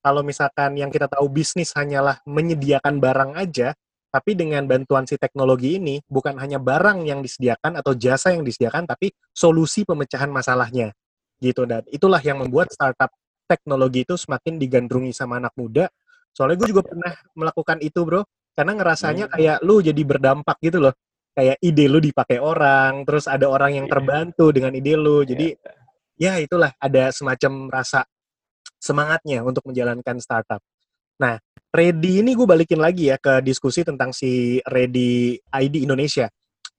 Kalau 0.00 0.24
misalkan 0.24 0.80
yang 0.80 0.88
kita 0.88 1.08
tahu 1.12 1.28
bisnis 1.28 1.76
hanyalah 1.76 2.24
menyediakan 2.24 3.00
barang 3.00 3.36
aja, 3.36 3.76
tapi 4.10 4.34
dengan 4.34 4.66
bantuan 4.66 5.06
si 5.06 5.14
teknologi 5.20 5.76
ini, 5.78 6.02
bukan 6.08 6.34
hanya 6.40 6.58
barang 6.58 7.04
yang 7.06 7.20
disediakan 7.22 7.78
atau 7.78 7.94
jasa 7.94 8.34
yang 8.34 8.42
disediakan, 8.42 8.88
tapi 8.88 9.12
solusi 9.30 9.86
pemecahan 9.86 10.26
masalahnya. 10.32 10.90
Gitu, 11.40 11.64
dan 11.64 11.82
itulah 11.88 12.20
yang 12.20 12.44
membuat 12.44 12.68
startup 12.70 13.08
teknologi 13.48 14.04
itu 14.04 14.14
semakin 14.14 14.60
digandrungi 14.60 15.10
sama 15.10 15.40
anak 15.40 15.56
muda. 15.56 15.88
Soalnya 16.30 16.60
gue 16.62 16.68
juga 16.70 16.86
pernah 16.86 17.12
melakukan 17.34 17.80
itu, 17.82 18.04
bro. 18.04 18.22
Karena 18.54 18.76
ngerasanya 18.76 19.26
hmm. 19.26 19.34
kayak 19.34 19.58
lu 19.64 19.80
jadi 19.80 20.02
berdampak 20.04 20.56
gitu 20.60 20.78
loh. 20.78 20.94
Kayak 21.32 21.56
ide 21.64 21.84
lu 21.88 21.98
dipakai 21.98 22.38
orang, 22.38 23.08
terus 23.08 23.24
ada 23.24 23.48
orang 23.48 23.72
yang 23.80 23.86
iya. 23.88 23.92
terbantu 23.96 24.46
dengan 24.52 24.72
ide 24.76 24.94
lu. 24.94 25.24
Jadi, 25.24 25.56
iya. 26.20 26.36
ya 26.36 26.44
itulah 26.44 26.70
ada 26.76 27.08
semacam 27.10 27.72
rasa 27.72 28.04
semangatnya 28.76 29.40
untuk 29.42 29.64
menjalankan 29.64 30.20
startup. 30.20 30.60
Nah, 31.20 31.36
Ready 31.70 32.18
ini 32.18 32.34
gue 32.34 32.42
balikin 32.50 32.82
lagi 32.82 33.14
ya 33.14 33.16
ke 33.20 33.38
diskusi 33.46 33.86
tentang 33.86 34.10
si 34.10 34.58
Ready 34.66 35.38
ID 35.38 35.86
Indonesia. 35.86 36.26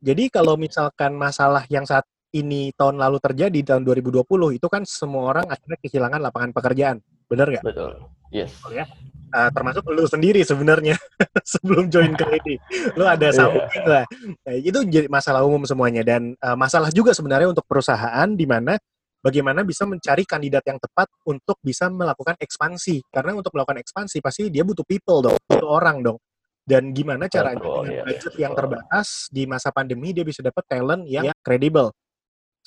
Jadi 0.03 0.27
kalau 0.27 0.59
misalkan 0.59 1.15
masalah 1.15 1.63
yang 1.71 1.87
saat 1.87 2.03
ini 2.31 2.71
tahun 2.75 2.95
lalu 2.95 3.19
terjadi 3.19 3.75
tahun 3.75 3.83
2020 3.83 4.23
itu 4.55 4.67
kan 4.71 4.87
semua 4.87 5.35
orang 5.35 5.45
akhirnya 5.51 5.79
kehilangan 5.83 6.19
lapangan 6.23 6.51
pekerjaan, 6.55 6.97
benar 7.27 7.47
nggak? 7.51 7.63
Betul. 7.67 7.91
Yes. 8.31 8.55
Oh, 8.63 8.71
ya. 8.71 8.87
Uh, 9.31 9.47
termasuk 9.55 9.87
lu 9.87 10.03
sendiri 10.03 10.43
sebenarnya 10.43 10.99
sebelum 11.55 11.87
join 11.87 12.11
ke 12.15 12.23
Ready, 12.27 12.55
lu 12.99 13.07
ada 13.07 13.31
iya. 13.31 13.35
sambungin 13.35 13.83
lah. 13.87 14.05
Nah, 14.43 14.55
itu 14.59 14.79
jadi 14.91 15.07
masalah 15.07 15.47
umum 15.47 15.63
semuanya 15.63 16.03
dan 16.03 16.35
uh, 16.43 16.55
masalah 16.59 16.91
juga 16.91 17.15
sebenarnya 17.15 17.47
untuk 17.47 17.63
perusahaan 17.63 18.27
di 18.27 18.43
mana 18.43 18.75
bagaimana 19.23 19.63
bisa 19.63 19.87
mencari 19.87 20.27
kandidat 20.27 20.67
yang 20.67 20.75
tepat 20.81 21.07
untuk 21.23 21.55
bisa 21.63 21.87
melakukan 21.87 22.35
ekspansi. 22.43 23.07
Karena 23.07 23.37
untuk 23.37 23.55
melakukan 23.55 23.79
ekspansi 23.79 24.19
pasti 24.19 24.51
dia 24.51 24.67
butuh 24.67 24.83
people 24.83 25.23
dong, 25.23 25.39
butuh 25.47 25.69
orang 25.69 26.03
dong. 26.03 26.19
Dan 26.61 26.93
gimana 26.93 27.25
caranya 27.25 27.63
oh, 27.65 27.81
dengan 27.87 28.05
budget 28.05 28.33
yang 28.37 28.53
terbatas 28.53 29.31
di 29.33 29.49
masa 29.49 29.73
pandemi 29.73 30.13
dia 30.13 30.27
bisa 30.27 30.43
dapat 30.43 30.63
talent 30.67 31.07
yang 31.07 31.31
kredibel. 31.39 31.89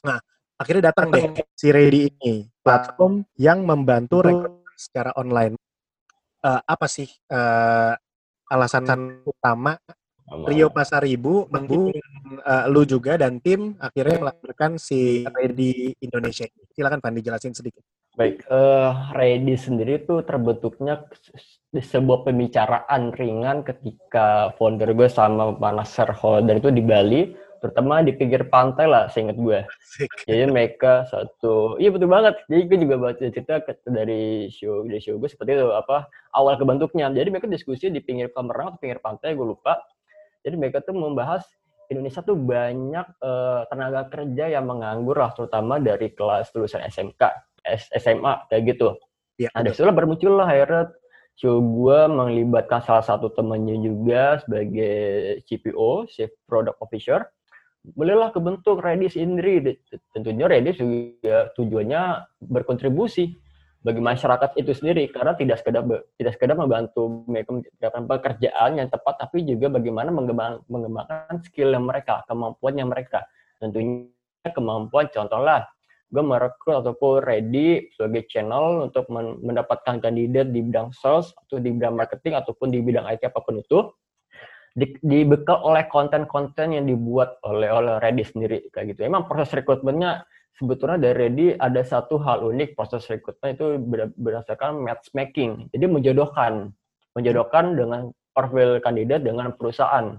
Nah, 0.04 0.20
akhirnya 0.60 0.92
datang 0.92 1.08
deh 1.10 1.32
si 1.56 1.72
Ready 1.72 2.12
ini, 2.12 2.44
platform 2.60 3.24
yang 3.40 3.64
membantu 3.64 4.20
rekrutmen 4.20 4.76
secara 4.76 5.10
online. 5.16 5.56
Uh, 6.44 6.60
apa 6.68 6.84
sih 6.84 7.08
uh, 7.32 7.96
alasan 8.52 9.24
utama 9.24 9.80
Rio 10.44 10.68
Pasaribu 10.68 11.48
menggu 11.48 11.92
uh, 12.44 12.64
lu 12.68 12.84
juga 12.84 13.16
dan 13.16 13.40
tim 13.40 13.76
akhirnya 13.80 14.28
melakukan 14.28 14.76
si 14.76 15.24
Ready 15.24 15.96
Indonesia 16.00 16.44
ini. 16.48 16.64
Silakan 16.72 17.00
Van 17.00 17.16
dijelasin 17.16 17.56
sedikit. 17.56 17.84
Baik, 18.14 18.46
uh, 18.48 19.12
Ready 19.12 19.56
sendiri 19.58 20.04
itu 20.04 20.22
terbentuknya 20.24 21.04
di 21.74 21.82
sebuah 21.82 22.24
pembicaraan 22.24 23.10
ringan 23.10 23.66
ketika 23.66 24.54
founder 24.54 24.94
gue 24.94 25.10
sama 25.10 25.56
mana 25.58 25.82
shareholder 25.82 26.56
itu 26.56 26.70
di 26.70 26.78
Bali, 26.78 27.34
terutama 27.64 28.04
di 28.04 28.12
pinggir 28.12 28.44
pantai 28.52 28.84
lah, 28.84 29.08
seingat 29.08 29.40
gue. 29.40 29.64
Asik. 29.64 30.28
Jadi 30.28 30.44
mereka 30.52 31.08
satu, 31.08 31.80
iya 31.80 31.88
betul 31.88 32.12
banget. 32.12 32.36
Jadi 32.52 32.62
gue 32.68 32.78
juga 32.84 32.94
baca 33.00 33.24
cerita 33.24 33.64
dari 33.88 34.52
show 34.52 34.84
dari 34.84 35.00
show 35.00 35.16
gue 35.16 35.32
seperti 35.32 35.56
itu 35.56 35.72
apa 35.72 36.12
awal 36.36 36.60
kebentuknya. 36.60 37.08
Jadi 37.08 37.32
mereka 37.32 37.48
diskusi 37.48 37.88
di 37.88 38.04
pinggir 38.04 38.28
kolam 38.36 38.52
atau 38.52 38.76
pinggir 38.76 39.00
pantai, 39.00 39.32
gue 39.32 39.48
lupa 39.48 39.80
jadi 40.44 40.60
mereka 40.60 40.84
tuh 40.84 40.92
membahas 40.92 41.42
Indonesia 41.88 42.20
tuh 42.20 42.36
banyak 42.36 43.06
uh, 43.24 43.64
tenaga 43.72 44.12
kerja 44.12 44.52
yang 44.52 44.68
menganggur 44.68 45.16
lah, 45.16 45.32
terutama 45.32 45.80
dari 45.80 46.12
kelas 46.12 46.52
lulusan 46.52 46.84
SMK, 46.84 47.22
SMA 47.96 48.44
kayak 48.52 48.76
gitu. 48.76 48.92
Ya, 49.40 49.48
nah, 49.56 49.64
dari 49.64 49.74
bermuncul 49.74 50.36
lah 50.36 50.46
akhirnya 50.46 50.92
show 51.34 51.58
gue 51.58 51.98
melibatkan 52.06 52.84
salah 52.84 53.02
satu 53.02 53.32
temannya 53.32 53.80
juga 53.82 54.38
sebagai 54.44 55.40
CPO, 55.48 56.06
Chief 56.12 56.30
Product 56.44 56.78
Officer. 56.78 57.24
Bolehlah 57.84 58.32
kebentuk 58.32 58.80
Redis 58.80 59.12
Indri. 59.20 59.60
Tentunya 60.16 60.48
Redis 60.48 60.80
juga 60.80 61.52
tujuannya 61.52 62.24
berkontribusi 62.40 63.36
bagi 63.84 64.00
masyarakat 64.00 64.56
itu 64.56 64.72
sendiri 64.72 65.12
karena 65.12 65.36
tidak 65.36 65.60
sekedar 65.60 65.84
tidak 66.16 66.32
sekedar 66.32 66.56
membantu 66.56 67.28
mereka 67.28 67.52
mendapatkan 67.52 68.04
pekerjaan 68.08 68.80
yang 68.80 68.88
tepat 68.88 69.20
tapi 69.20 69.44
juga 69.44 69.68
bagaimana 69.68 70.08
mengembang, 70.08 70.64
mengembangkan 70.72 71.36
skill 71.44 71.76
yang 71.76 71.84
mereka 71.84 72.24
kemampuannya 72.24 72.88
mereka 72.88 73.28
tentunya 73.60 74.08
kemampuan 74.56 75.12
contohlah 75.12 75.68
gue 76.08 76.24
merekrut 76.24 76.80
ataupun 76.80 77.28
ready 77.28 77.92
sebagai 77.92 78.24
channel 78.32 78.88
untuk 78.88 79.04
mendapatkan 79.12 80.00
kandidat 80.00 80.48
di 80.48 80.64
bidang 80.64 80.88
sales 80.96 81.36
atau 81.44 81.60
di 81.60 81.68
bidang 81.68 81.92
marketing 81.92 82.40
ataupun 82.40 82.72
di 82.72 82.80
bidang 82.80 83.04
IT 83.04 83.28
apa 83.28 83.44
pun 83.44 83.60
itu 83.60 83.92
di, 84.74 84.98
dibekal 85.00 85.62
oleh 85.62 85.86
konten-konten 85.86 86.74
yang 86.74 86.84
dibuat 86.90 87.38
oleh 87.46 87.70
oleh 87.70 88.02
Ready 88.02 88.26
sendiri 88.26 88.58
kayak 88.74 88.94
gitu. 88.94 89.06
Emang 89.06 89.30
proses 89.30 89.54
rekrutmennya 89.54 90.26
sebetulnya 90.58 90.98
dari 90.98 91.14
Ready 91.14 91.46
ada 91.54 91.82
satu 91.86 92.18
hal 92.18 92.42
unik 92.42 92.74
proses 92.74 93.06
rekrutmen 93.06 93.54
itu 93.54 93.78
berdasarkan 94.18 94.82
matchmaking. 94.82 95.70
Jadi 95.70 95.86
menjodohkan, 95.86 96.74
menjodohkan 97.14 97.78
dengan 97.78 98.10
profil 98.34 98.82
kandidat 98.82 99.22
dengan 99.22 99.54
perusahaan. 99.54 100.18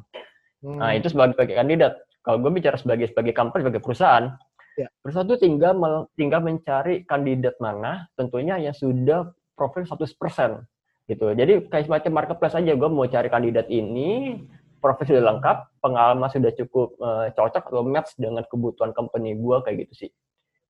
Hmm. 0.64 0.80
Nah 0.80 0.96
itu 0.96 1.12
sebagai, 1.12 1.36
sebagai 1.36 1.56
kandidat. 1.60 1.94
Kalau 2.24 2.42
gue 2.42 2.52
bicara 2.56 2.80
sebagai 2.80 3.12
sebagai 3.12 3.36
company 3.36 3.62
sebagai 3.68 3.84
perusahaan, 3.84 4.34
ya. 4.80 4.88
perusahaan 5.04 5.28
itu 5.30 5.38
tinggal 5.44 5.78
tinggal 6.16 6.42
mencari 6.42 7.04
kandidat 7.06 7.60
mana, 7.60 8.08
tentunya 8.16 8.58
yang 8.58 8.74
sudah 8.74 9.30
profil 9.54 9.84
100% 9.84 10.64
gitu. 11.06 11.32
Jadi 11.34 11.70
kayak 11.70 11.86
semacam 11.90 12.12
marketplace 12.26 12.58
aja, 12.58 12.72
gue 12.74 12.90
mau 12.90 13.06
cari 13.06 13.30
kandidat 13.30 13.70
ini, 13.70 14.42
profil 14.82 15.16
sudah 15.16 15.24
lengkap, 15.34 15.58
pengalaman 15.82 16.30
sudah 16.30 16.52
cukup 16.54 16.98
uh, 17.02 17.30
cocok 17.34 17.64
atau 17.70 17.86
match 17.86 18.14
dengan 18.18 18.46
kebutuhan 18.46 18.94
company 18.94 19.38
gue 19.38 19.58
kayak 19.66 19.88
gitu 19.90 20.08
sih 20.08 20.12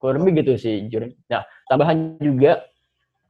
kurang 0.05 0.21
lebih 0.21 0.45
gitu 0.45 0.53
sih 0.59 0.85
Juri. 0.85 1.17
Nah 1.31 1.41
tambahan 1.65 2.19
juga 2.21 2.61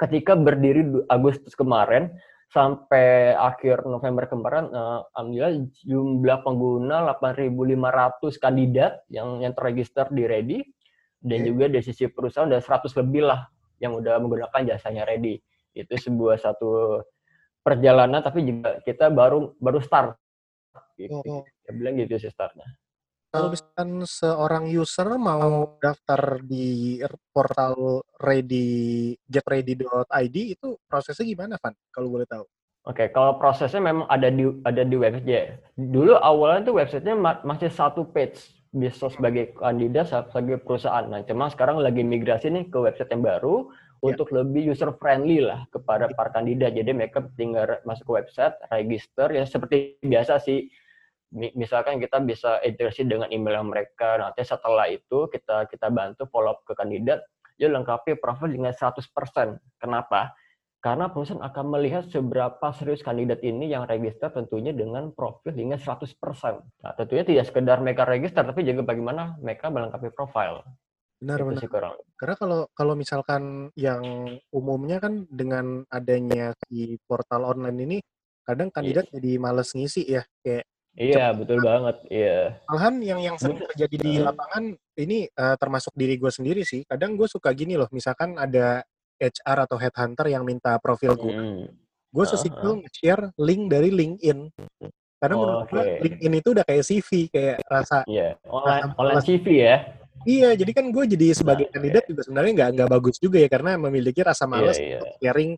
ketika 0.02 0.36
berdiri 0.36 0.84
Agustus 1.08 1.56
kemarin 1.56 2.12
sampai 2.52 3.36
akhir 3.36 3.84
November 3.88 4.28
kemarin, 4.28 4.68
uh, 4.76 5.08
alhamdulillah 5.16 5.72
jumlah 5.88 6.38
pengguna 6.44 7.16
8.500 7.16 8.44
kandidat 8.44 9.04
yang 9.08 9.40
yang 9.40 9.56
terregister 9.56 10.08
di 10.12 10.24
Ready 10.28 10.60
dan 11.24 11.42
okay. 11.42 11.48
juga 11.48 11.66
dari 11.72 11.84
sisi 11.84 12.06
perusahaan 12.12 12.52
udah 12.52 12.62
100 12.62 12.92
lebih 13.02 13.24
lah 13.24 13.48
yang 13.80 13.96
udah 13.96 14.20
menggunakan 14.20 14.76
jasanya 14.76 15.08
Ready. 15.08 15.40
Itu 15.76 15.94
sebuah 16.00 16.40
satu 16.40 17.04
perjalanan 17.60 18.24
tapi 18.24 18.48
juga 18.48 18.80
kita 18.82 19.12
baru 19.12 19.54
baru 19.60 19.84
start. 19.84 20.16
Gitu. 20.96 21.12
Oh. 21.28 21.44
Ya 21.68 21.72
bilang 21.76 22.00
gitu 22.00 22.16
sih 22.16 22.32
startnya. 22.32 22.66
Kalau 23.36 23.52
misalkan 23.52 23.90
seorang 24.08 24.64
user 24.72 25.12
mau 25.20 25.76
daftar 25.84 26.40
di 26.40 27.04
portal 27.36 28.00
ready 28.24 29.12
getready.id 29.28 30.38
itu 30.56 30.80
prosesnya 30.88 31.28
gimana, 31.28 31.60
Van? 31.60 31.76
Kalau 31.92 32.08
boleh 32.08 32.24
tahu? 32.24 32.48
Oke, 32.86 33.02
okay, 33.02 33.08
kalau 33.12 33.36
prosesnya 33.36 33.84
memang 33.84 34.08
ada 34.08 34.32
di 34.32 34.46
ada 34.64 34.88
di 34.88 34.96
website. 34.96 35.58
Dulu 35.76 36.16
awalnya 36.16 36.72
tuh 36.72 36.80
websitenya 36.80 37.44
masih 37.44 37.68
satu 37.74 38.08
page 38.08 38.40
bisa 38.72 39.12
sebagai 39.12 39.52
kandidat 39.58 40.08
sebagai 40.08 40.64
perusahaan. 40.64 41.04
Nah, 41.04 41.26
cuma 41.28 41.52
sekarang 41.52 41.84
lagi 41.84 42.08
migrasi 42.08 42.48
nih 42.48 42.72
ke 42.72 42.78
website 42.80 43.12
yang 43.12 43.26
baru. 43.26 43.68
Untuk 44.06 44.30
lebih 44.30 44.74
user 44.74 44.94
friendly 45.02 45.42
lah 45.42 45.66
kepada 45.74 46.06
para 46.14 46.30
kandidat. 46.30 46.78
Jadi 46.78 46.92
mereka 46.94 47.26
tinggal 47.34 47.82
masuk 47.88 48.06
ke 48.06 48.14
website, 48.22 48.56
register 48.70 49.28
ya 49.34 49.44
seperti 49.50 49.98
biasa 50.06 50.38
sih 50.38 50.70
misalkan 51.36 52.00
kita 52.00 52.22
bisa 52.24 52.64
integrasi 52.64 53.04
dengan 53.04 53.28
email 53.28 53.66
mereka 53.66 54.16
nanti 54.16 54.46
setelah 54.46 54.88
itu 54.88 55.28
kita 55.28 55.68
kita 55.68 55.92
bantu 55.92 56.30
follow 56.32 56.56
up 56.56 56.64
ke 56.64 56.72
kandidat 56.78 57.28
ya 57.60 57.68
lengkapi 57.68 58.16
profil 58.16 58.56
dengan 58.56 58.72
100% 58.72 59.04
kenapa 59.76 60.32
karena 60.86 61.10
perusahaan 61.10 61.42
akan 61.42 61.66
melihat 61.74 62.06
seberapa 62.14 62.68
serius 62.78 63.02
kandidat 63.02 63.42
ini 63.42 63.74
yang 63.74 63.90
register 63.90 64.30
tentunya 64.30 64.70
dengan 64.70 65.10
profil 65.18 65.50
hingga 65.50 65.82
100%. 65.82 66.14
Nah, 66.62 66.94
tentunya 66.94 67.26
tidak 67.26 67.50
sekedar 67.50 67.82
mereka 67.82 68.06
register, 68.06 68.46
tapi 68.46 68.62
juga 68.62 68.86
bagaimana 68.86 69.34
mereka 69.42 69.74
melengkapi 69.74 70.14
profil. 70.14 70.62
Benar, 71.20 71.38
itu 71.42 71.68
benar. 71.72 71.96
Karena 72.20 72.36
kalau 72.36 72.60
kalau 72.76 72.94
misalkan 72.94 73.72
yang 73.80 74.04
umumnya 74.52 75.00
kan 75.00 75.24
dengan 75.32 75.88
adanya 75.88 76.52
di 76.68 77.00
portal 77.08 77.48
online 77.48 77.80
ini, 77.88 77.98
kadang 78.44 78.70
kandidat 78.70 79.08
yes. 79.10 79.14
jadi 79.20 79.32
males 79.40 79.70
ngisi 79.72 80.04
ya, 80.06 80.24
kayak 80.44 80.68
Iya, 80.96 81.36
betul 81.36 81.60
banget. 81.60 82.08
Iya. 82.08 82.64
Malahan 82.72 82.96
yang 83.04 83.20
yang 83.20 83.36
sering 83.36 83.60
terjadi 83.60 83.96
di 84.00 84.14
lapangan 84.16 84.72
ini 84.96 85.28
uh, 85.28 85.60
termasuk 85.60 85.92
diri 85.92 86.16
gue 86.16 86.32
sendiri 86.32 86.64
sih. 86.64 86.88
Kadang 86.88 87.20
gue 87.20 87.28
suka 87.28 87.52
gini 87.52 87.76
loh, 87.76 87.92
misalkan 87.92 88.40
ada 88.40 88.80
HR 89.20 89.68
atau 89.68 89.76
headhunter 89.76 90.32
yang 90.32 90.48
minta 90.48 90.80
profil 90.80 91.20
gue. 91.20 91.36
Hmm. 91.36 91.68
Gue 92.16 92.24
sesimpel 92.24 92.80
uh-huh. 92.80 92.92
share 92.96 93.28
link 93.36 93.68
dari 93.68 93.92
LinkedIn. 93.92 94.40
Karena 95.20 95.36
oh, 95.36 95.40
menurut 95.44 95.68
gue 95.68 95.84
LinkedIn 96.08 96.34
itu 96.40 96.50
udah 96.56 96.64
kayak 96.64 96.84
CV, 96.88 97.10
kayak 97.28 97.58
rasa 97.68 98.08
Iya, 98.08 98.40
yeah. 98.40 98.48
online, 98.48 98.84
rasa 98.88 98.96
online 98.96 99.26
CV 99.28 99.46
ya. 99.52 99.78
Iya, 100.26 100.50
jadi 100.58 100.72
kan 100.74 100.86
gue 100.90 101.04
jadi 101.06 101.38
sebagai 101.38 101.70
nah, 101.70 101.74
kandidat 101.78 102.04
yeah. 102.04 102.10
juga 102.10 102.22
sebenarnya 102.26 102.52
nggak 102.58 102.70
nggak 102.76 102.90
bagus 102.90 103.16
juga 103.22 103.38
ya 103.38 103.50
karena 103.50 103.72
memiliki 103.78 104.26
rasa 104.26 104.46
iya, 104.46 104.52
malas 104.52 104.78
yeah, 104.78 104.86
yeah. 104.86 104.96
untuk 104.98 105.14
sharing 105.22 105.52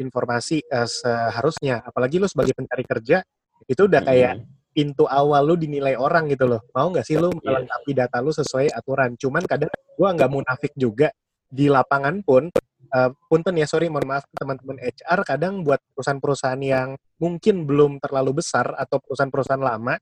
informasi 0.00 0.56
uh, 0.72 0.88
seharusnya. 0.88 1.84
Apalagi 1.84 2.16
lo 2.16 2.26
sebagai 2.26 2.56
pencari 2.56 2.84
kerja 2.88 3.20
itu 3.68 3.82
udah 3.84 4.02
kayak 4.02 4.40
hmm 4.40 4.62
pintu 4.74 5.06
awal 5.06 5.46
lu 5.46 5.54
dinilai 5.54 5.94
orang 5.94 6.26
gitu 6.26 6.50
loh. 6.50 6.66
Mau 6.74 6.90
nggak 6.90 7.06
sih 7.06 7.14
lu 7.14 7.30
iya. 7.30 7.62
melengkapi 7.62 7.90
data 7.94 8.18
lu 8.18 8.34
sesuai 8.34 8.74
aturan? 8.74 9.14
Cuman 9.14 9.46
kadang 9.46 9.70
gua 9.94 10.10
nggak 10.10 10.30
munafik 10.34 10.74
juga 10.74 11.14
di 11.46 11.70
lapangan 11.70 12.18
pun 12.26 12.50
uh, 12.90 13.10
punten 13.30 13.54
ya 13.54 13.70
sorry 13.70 13.86
mohon 13.86 14.10
maaf 14.10 14.26
teman-teman 14.34 14.82
HR 14.82 15.20
kadang 15.22 15.62
buat 15.62 15.78
perusahaan-perusahaan 15.94 16.58
yang 16.58 16.98
mungkin 17.22 17.62
belum 17.62 18.02
terlalu 18.02 18.42
besar 18.42 18.74
atau 18.74 18.98
perusahaan-perusahaan 18.98 19.62
lama 19.62 19.94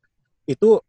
itu 0.49 0.81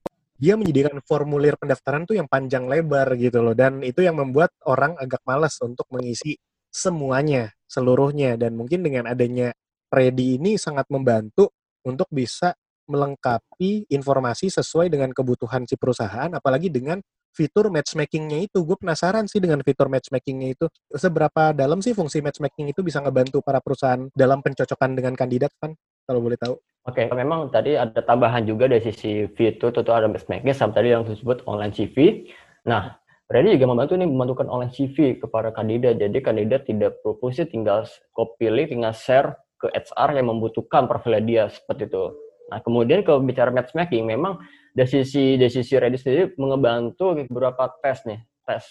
dia 0.44 0.60
menyediakan 0.60 1.00
formulir 1.08 1.56
pendaftaran 1.56 2.04
tuh 2.04 2.20
yang 2.20 2.28
panjang 2.28 2.68
lebar 2.68 3.16
gitu 3.16 3.40
loh 3.40 3.56
dan 3.56 3.80
itu 3.80 4.04
yang 4.04 4.20
membuat 4.20 4.52
orang 4.68 5.00
agak 5.00 5.24
malas 5.24 5.56
untuk 5.64 5.88
mengisi 5.88 6.36
semuanya 6.68 7.56
seluruhnya 7.64 8.36
dan 8.36 8.60
mungkin 8.60 8.84
dengan 8.84 9.08
adanya 9.08 9.56
ready 9.88 10.36
ini 10.36 10.60
sangat 10.60 10.92
membantu 10.92 11.56
untuk 11.88 12.12
bisa 12.12 12.52
melengkapi 12.90 13.88
informasi 13.88 14.52
sesuai 14.52 14.92
dengan 14.92 15.16
kebutuhan 15.16 15.64
si 15.64 15.80
perusahaan, 15.80 16.28
apalagi 16.36 16.68
dengan 16.68 17.00
fitur 17.32 17.72
matchmakingnya 17.72 18.44
itu. 18.50 18.60
Gue 18.68 18.76
penasaran 18.76 19.26
sih 19.32 19.40
dengan 19.40 19.64
fitur 19.64 19.88
matchmakingnya 19.88 20.50
itu. 20.52 20.66
Seberapa 20.92 21.56
dalam 21.56 21.80
sih 21.80 21.96
fungsi 21.96 22.20
matchmaking 22.20 22.76
itu 22.76 22.84
bisa 22.84 23.00
ngebantu 23.00 23.40
para 23.40 23.64
perusahaan 23.64 24.04
dalam 24.12 24.44
pencocokan 24.44 24.92
dengan 25.00 25.14
kandidat, 25.16 25.56
kan? 25.58 25.72
Kalau 26.04 26.20
boleh 26.20 26.36
tahu. 26.36 26.56
Oke, 26.84 27.08
okay, 27.08 27.16
memang 27.16 27.48
tadi 27.48 27.80
ada 27.80 28.04
tambahan 28.04 28.44
juga 28.44 28.68
dari 28.68 28.84
sisi 28.84 29.24
fitur, 29.40 29.72
ada 29.72 30.04
matchmaking, 30.04 30.52
sama 30.52 30.76
tadi 30.76 30.92
yang 30.92 31.08
disebut 31.08 31.48
online 31.48 31.72
CV. 31.72 32.28
Nah, 32.68 33.00
Ready 33.32 33.56
juga 33.56 33.72
membantu 33.72 33.96
nih 33.96 34.10
membantukan 34.12 34.52
online 34.52 34.76
CV 34.76 35.16
kepada 35.16 35.56
kandidat. 35.56 35.96
Jadi 35.96 36.20
kandidat 36.20 36.68
tidak 36.68 37.00
perlu 37.00 37.32
tinggal 37.32 37.88
copy 38.12 38.52
link, 38.52 38.76
tinggal 38.76 38.92
share 38.92 39.40
ke 39.64 39.72
HR 39.72 40.20
yang 40.20 40.28
membutuhkan 40.28 40.84
profilnya 40.92 41.24
dia 41.24 41.44
seperti 41.48 41.88
itu. 41.88 42.20
Nah, 42.52 42.60
kemudian 42.60 43.00
kalau 43.08 43.24
bicara 43.24 43.48
matchmaking, 43.48 44.04
memang 44.04 44.44
dari 44.76 44.90
sisi 44.92 45.40
dari 45.40 45.48
sisi 45.48 45.80
Reddit 45.80 46.04
sendiri 46.04 46.24
mengebantu 46.36 47.16
beberapa 47.32 47.72
tes 47.80 48.04
nih, 48.04 48.20
tes 48.44 48.64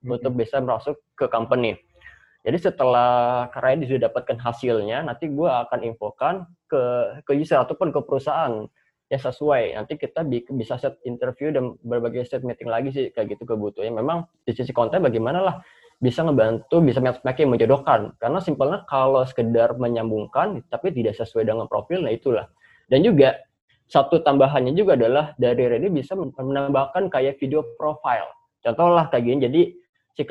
hmm. 0.00 0.16
untuk 0.16 0.32
bisa 0.32 0.64
masuk 0.64 0.96
ke 1.12 1.28
company. 1.28 1.76
Jadi 2.40 2.56
setelah 2.56 3.46
Reddit 3.52 3.92
sudah 3.92 4.08
dapatkan 4.08 4.40
hasilnya, 4.40 5.04
nanti 5.04 5.28
gue 5.28 5.50
akan 5.50 5.84
infokan 5.84 6.48
ke 6.70 6.82
ke 7.28 7.32
user 7.36 7.60
ataupun 7.60 7.92
ke 7.92 8.00
perusahaan 8.00 8.64
yang 9.12 9.20
sesuai. 9.20 9.76
Nanti 9.76 10.00
kita 10.00 10.24
bisa 10.28 10.80
set 10.80 10.96
interview 11.04 11.52
dan 11.52 11.76
berbagai 11.84 12.24
set 12.24 12.40
meeting 12.46 12.72
lagi 12.72 12.88
sih 12.94 13.04
kayak 13.12 13.36
gitu 13.36 13.44
kebutuhannya. 13.44 13.92
Memang 13.92 14.24
di 14.48 14.56
sisi 14.56 14.72
konten 14.72 15.04
bagaimana 15.04 15.44
lah 15.44 15.56
bisa 16.00 16.24
ngebantu, 16.24 16.80
bisa 16.80 17.04
matchmaking, 17.04 17.52
menjodohkan. 17.52 18.16
Karena 18.16 18.40
simpelnya 18.40 18.88
kalau 18.88 19.20
sekedar 19.28 19.76
menyambungkan 19.76 20.64
tapi 20.72 20.96
tidak 20.96 21.20
sesuai 21.20 21.44
dengan 21.44 21.68
profil, 21.68 22.08
nah 22.08 22.14
itulah 22.14 22.48
dan 22.90 23.06
juga 23.06 23.38
satu 23.90 24.22
tambahannya 24.22 24.74
juga 24.74 24.98
adalah 24.98 25.34
dari 25.38 25.66
Ready 25.66 25.90
bisa 25.90 26.14
menambahkan 26.18 27.10
kayak 27.10 27.38
video 27.38 27.62
profile. 27.78 28.30
Contoh 28.62 28.86
lah 28.94 29.10
kayak 29.10 29.24
gini, 29.26 29.38
jadi 29.46 29.62
si 30.14 30.22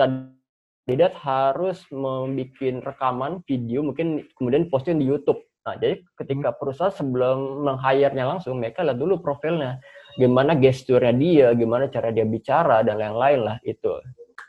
kandidat 0.90 1.14
harus 1.22 1.86
membuat 1.94 2.82
rekaman 2.82 3.46
video 3.46 3.86
mungkin 3.86 4.26
kemudian 4.34 4.74
posting 4.74 4.98
di 4.98 5.06
YouTube. 5.06 5.38
Nah, 5.62 5.78
jadi 5.78 6.02
ketika 6.18 6.50
perusahaan 6.58 6.90
sebelum 6.90 7.62
meng-hire-nya 7.62 8.26
langsung, 8.26 8.58
mereka 8.58 8.82
lihat 8.82 8.98
dulu 8.98 9.22
profilnya. 9.22 9.78
Gimana 10.18 10.58
gesturnya 10.58 11.14
dia, 11.14 11.54
gimana 11.54 11.86
cara 11.94 12.10
dia 12.10 12.26
bicara, 12.26 12.82
dan 12.82 12.98
lain-lain 12.98 13.46
lah 13.46 13.58
itu. 13.62 14.02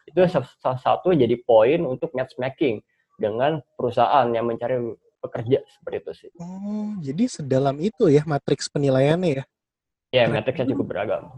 Itu 0.08 0.24
salah 0.32 0.80
satu 0.80 1.12
jadi 1.12 1.36
poin 1.44 1.84
untuk 1.84 2.08
matchmaking 2.16 2.80
dengan 3.20 3.60
perusahaan 3.76 4.24
yang 4.32 4.48
mencari 4.48 4.80
pekerja 5.20 5.60
seperti 5.76 5.96
itu 6.00 6.12
sih. 6.24 6.30
Oh, 6.40 6.96
jadi 7.04 7.28
sedalam 7.28 7.76
itu 7.84 8.08
ya 8.08 8.24
matriks 8.24 8.72
penilaiannya 8.72 9.44
ya? 9.44 9.44
Ya, 10.08 10.24
matriksnya 10.24 10.72
cukup 10.72 10.96
beragam. 10.96 11.28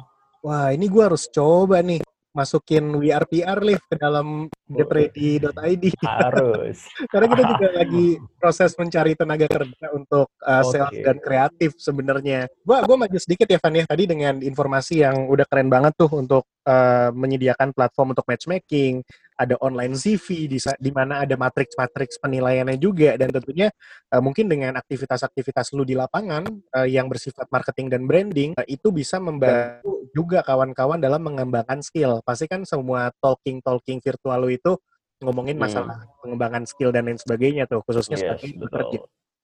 Wah, 0.47 0.71
ini 0.71 0.87
gue 0.87 1.03
harus 1.03 1.27
coba 1.27 1.83
nih 1.83 2.07
masukin 2.33 2.97
WRPR 2.97 3.61
lift 3.61 3.85
ke 3.89 3.97
dalam 4.01 4.49
getready.id. 4.69 5.85
Harus. 6.01 6.89
Karena 7.13 7.27
kita 7.29 7.43
juga 7.45 7.69
lagi 7.77 8.07
proses 8.41 8.73
mencari 8.77 9.13
tenaga 9.13 9.47
kerja 9.49 9.87
untuk 9.93 10.33
uh, 10.41 10.65
sales 10.65 10.93
okay. 10.93 11.05
dan 11.05 11.17
kreatif 11.21 11.77
sebenarnya. 11.77 12.49
Gua 12.65 12.85
gua 12.85 13.07
maju 13.07 13.19
sedikit 13.21 13.47
ya 13.47 13.61
Van 13.61 13.77
ya 13.77 13.85
tadi 13.85 14.05
dengan 14.09 14.41
informasi 14.41 15.05
yang 15.05 15.29
udah 15.29 15.45
keren 15.47 15.69
banget 15.69 15.93
tuh 15.95 16.11
untuk 16.13 16.45
uh, 16.65 17.13
menyediakan 17.13 17.77
platform 17.77 18.17
untuk 18.17 18.27
matchmaking, 18.27 19.05
ada 19.43 19.59
online 19.59 19.99
CV 19.99 20.47
di 20.47 20.59
di 20.59 20.91
mana 20.95 21.27
ada 21.27 21.35
matriks-matriks 21.35 22.23
penilaiannya 22.23 22.79
juga 22.79 23.19
dan 23.19 23.35
tentunya 23.35 23.69
uh, 24.15 24.23
mungkin 24.23 24.47
dengan 24.47 24.79
aktivitas-aktivitas 24.79 25.75
lu 25.75 25.83
di 25.83 25.99
lapangan 25.99 26.47
uh, 26.79 26.89
yang 26.89 27.11
bersifat 27.11 27.51
marketing 27.51 27.91
dan 27.91 28.07
branding 28.07 28.55
uh, 28.55 28.67
itu 28.71 28.95
bisa 28.95 29.19
membantu 29.19 30.07
juga 30.15 30.45
kawan-kawan 30.47 31.03
dalam 31.03 31.25
mengembangkan 31.25 31.83
skill. 31.83 32.23
Pasti 32.23 32.47
kan 32.47 32.63
semua 32.63 33.11
talking-talking 33.19 33.99
virtual 33.99 34.39
lu 34.47 34.51
itu 34.53 34.79
ngomongin 35.23 35.57
hmm. 35.57 35.65
masalah 35.65 35.99
hmm. 36.03 36.19
pengembangan 36.23 36.65
skill 36.67 36.91
dan 36.91 37.07
lain 37.07 37.19
sebagainya 37.19 37.65
tuh 37.71 37.81
khususnya 37.87 38.19
yes, 38.19 38.23
sebagai 38.27 38.51
bekerja. 38.67 39.01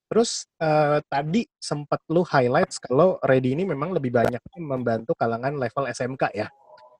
Terus 0.09 0.49
uh, 0.65 1.05
tadi 1.05 1.45
sempat 1.61 2.01
lu 2.09 2.25
highlights 2.25 2.81
kalau 2.81 3.21
Ready 3.21 3.53
ini 3.53 3.69
memang 3.69 3.93
lebih 3.93 4.09
banyak 4.09 4.41
membantu 4.57 5.13
kalangan 5.15 5.53
level 5.55 5.85
SMK 5.85 6.33
ya. 6.33 6.49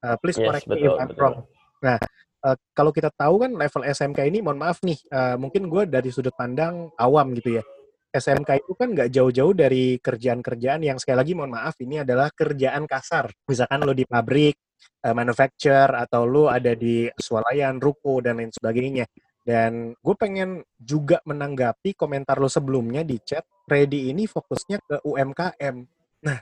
Uh, 0.05 0.15
please 0.21 0.39
yes, 0.39 0.47
correct 0.47 0.67
me 0.69 0.79
if 0.85 0.95
I'm 0.95 1.11
wrong. 1.17 1.49
Nah, 1.83 1.99
uh, 2.45 2.57
kalau 2.75 2.91
kita 2.95 3.11
tahu 3.15 3.47
kan 3.47 3.53
level 3.55 3.83
SMK 3.87 4.19
ini, 4.29 4.39
mohon 4.45 4.61
maaf 4.61 4.83
nih, 4.85 4.99
uh, 5.11 5.37
mungkin 5.41 5.67
gue 5.67 5.89
dari 5.89 6.11
sudut 6.13 6.35
pandang 6.35 6.91
awam 6.99 7.35
gitu 7.39 7.59
ya. 7.59 7.65
SMK 8.09 8.65
itu 8.65 8.73
kan 8.73 8.89
nggak 8.97 9.13
jauh-jauh 9.13 9.53
dari 9.53 10.01
kerjaan-kerjaan 10.01 10.81
yang 10.81 10.97
sekali 10.97 11.19
lagi 11.21 11.33
mohon 11.37 11.53
maaf 11.53 11.77
ini 11.85 12.01
adalah 12.01 12.33
kerjaan 12.33 12.89
kasar. 12.89 13.29
Misalkan 13.45 13.85
lo 13.85 13.93
di 13.93 14.09
pabrik, 14.09 14.57
uh, 15.05 15.15
manufacture, 15.15 15.93
atau 15.93 16.25
lo 16.25 16.49
ada 16.49 16.73
di 16.73 17.07
swalayan, 17.19 17.77
ruko, 17.79 18.25
dan 18.25 18.41
lain 18.41 18.53
sebagainya. 18.55 19.07
Dan 19.49 19.97
gue 19.97 20.17
pengen 20.17 20.61
juga 20.77 21.25
menanggapi 21.25 21.97
komentar 21.97 22.37
lo 22.37 22.53
sebelumnya 22.53 23.01
di 23.01 23.17
chat, 23.25 23.45
Ready 23.65 24.13
ini 24.13 24.29
fokusnya 24.29 24.79
ke 24.85 24.97
UMKM. 25.05 25.77
Nah, 26.25 26.39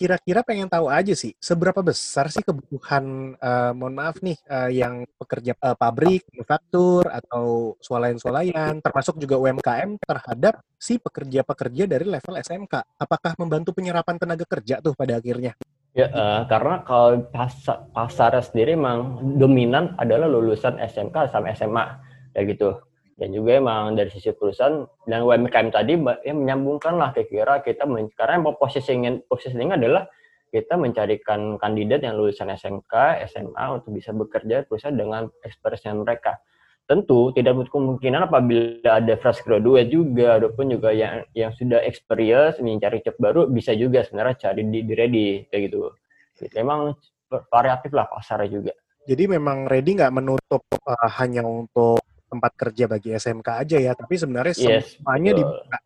kira-kira 0.00 0.40
pengen 0.40 0.64
tahu 0.64 0.88
aja 0.88 1.12
sih, 1.12 1.36
seberapa 1.36 1.84
besar 1.84 2.32
sih 2.32 2.40
kebutuhan, 2.40 3.36
uh, 3.36 3.76
mohon 3.76 3.92
maaf 3.92 4.24
nih, 4.24 4.40
uh, 4.48 4.72
yang 4.72 5.04
pekerja 5.20 5.52
uh, 5.60 5.76
pabrik, 5.76 6.24
manufaktur, 6.32 7.04
atau 7.04 7.76
swalayan-swalayan, 7.84 8.80
termasuk 8.80 9.20
juga 9.20 9.36
UMKM 9.36 10.00
terhadap 10.00 10.64
si 10.80 10.96
pekerja-pekerja 10.96 11.84
dari 11.84 12.08
level 12.08 12.40
SMK? 12.40 12.96
Apakah 12.96 13.36
membantu 13.36 13.76
penyerapan 13.76 14.16
tenaga 14.16 14.48
kerja 14.48 14.80
tuh 14.80 14.96
pada 14.96 15.20
akhirnya? 15.20 15.52
Ya, 15.92 16.08
uh, 16.08 16.48
karena 16.48 16.80
kalau 16.88 17.20
pasar, 17.28 17.84
pasar 17.92 18.32
sendiri 18.40 18.80
memang 18.80 19.20
dominan 19.36 19.92
adalah 20.00 20.32
lulusan 20.32 20.80
SMK 20.80 21.28
sama 21.28 21.52
SMA, 21.52 21.84
kayak 22.32 22.56
gitu 22.56 22.72
dan 23.20 23.36
juga 23.36 23.60
emang 23.60 24.00
dari 24.00 24.08
sisi 24.08 24.32
perusahaan 24.32 24.88
dan 25.04 25.20
UMKM 25.20 25.68
tadi 25.68 25.92
ya 26.24 26.32
menyambungkan 26.32 26.96
lah 26.96 27.12
kira-kira 27.12 27.60
kita 27.60 27.84
karena 28.16 28.40
posisinya 28.56 29.20
posisinya 29.28 29.76
adalah 29.76 30.08
kita 30.50 30.74
mencarikan 30.74 31.60
kandidat 31.62 32.02
yang 32.02 32.18
lulusan 32.18 32.50
SMK, 32.50 33.22
SMA 33.30 33.64
untuk 33.70 33.94
bisa 33.94 34.10
bekerja 34.10 34.66
perusahaan 34.66 34.96
dengan 34.96 35.30
ekspresi 35.46 35.86
mereka. 35.94 36.42
Tentu 36.90 37.30
tidak 37.30 37.54
menutup 37.54 37.78
kemungkinan 37.78 38.26
apabila 38.26 38.98
ada 38.98 39.14
fresh 39.14 39.46
graduate 39.46 39.94
juga 39.94 40.42
ataupun 40.42 40.74
juga 40.74 40.90
yang 40.90 41.22
yang 41.38 41.54
sudah 41.54 41.78
experience 41.86 42.58
mencari 42.58 42.98
job 43.06 43.14
baru 43.22 43.46
bisa 43.46 43.70
juga 43.78 44.02
sebenarnya 44.02 44.50
cari 44.50 44.66
di, 44.66 44.82
di 44.82 44.94
ready 44.98 45.26
kayak 45.46 45.70
gitu. 45.70 45.94
Jadi 46.42 46.54
memang 46.58 46.98
variatif 47.46 47.94
lah 47.94 48.10
pasarnya 48.10 48.50
juga. 48.50 48.72
Jadi 49.06 49.22
memang 49.30 49.70
ready 49.70 49.94
nggak 49.94 50.18
menutup 50.18 50.66
uh, 50.82 51.10
hanya 51.22 51.46
untuk 51.46 51.99
tempat 52.30 52.52
kerja 52.54 52.86
bagi 52.86 53.10
SMK 53.10 53.48
aja 53.66 53.76
ya, 53.82 53.92
tapi 53.98 54.14
sebenarnya 54.14 54.54
yes, 54.54 54.94
semuanya 54.96 55.34
dibuka. 55.34 55.78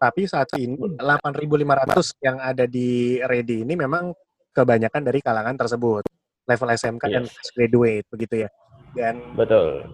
Tapi 0.00 0.24
saat 0.24 0.48
ini 0.56 0.80
8.500 0.96 2.24
yang 2.24 2.40
ada 2.40 2.64
di 2.64 3.20
Ready 3.20 3.68
ini 3.68 3.76
memang 3.76 4.16
kebanyakan 4.56 5.02
dari 5.04 5.20
kalangan 5.20 5.60
tersebut, 5.60 6.08
level 6.48 6.68
SMK 6.72 7.04
yes. 7.04 7.12
dan 7.12 7.24
graduate 7.52 8.06
begitu 8.08 8.34
ya. 8.48 8.50
Dan 8.96 9.36
betul. 9.36 9.84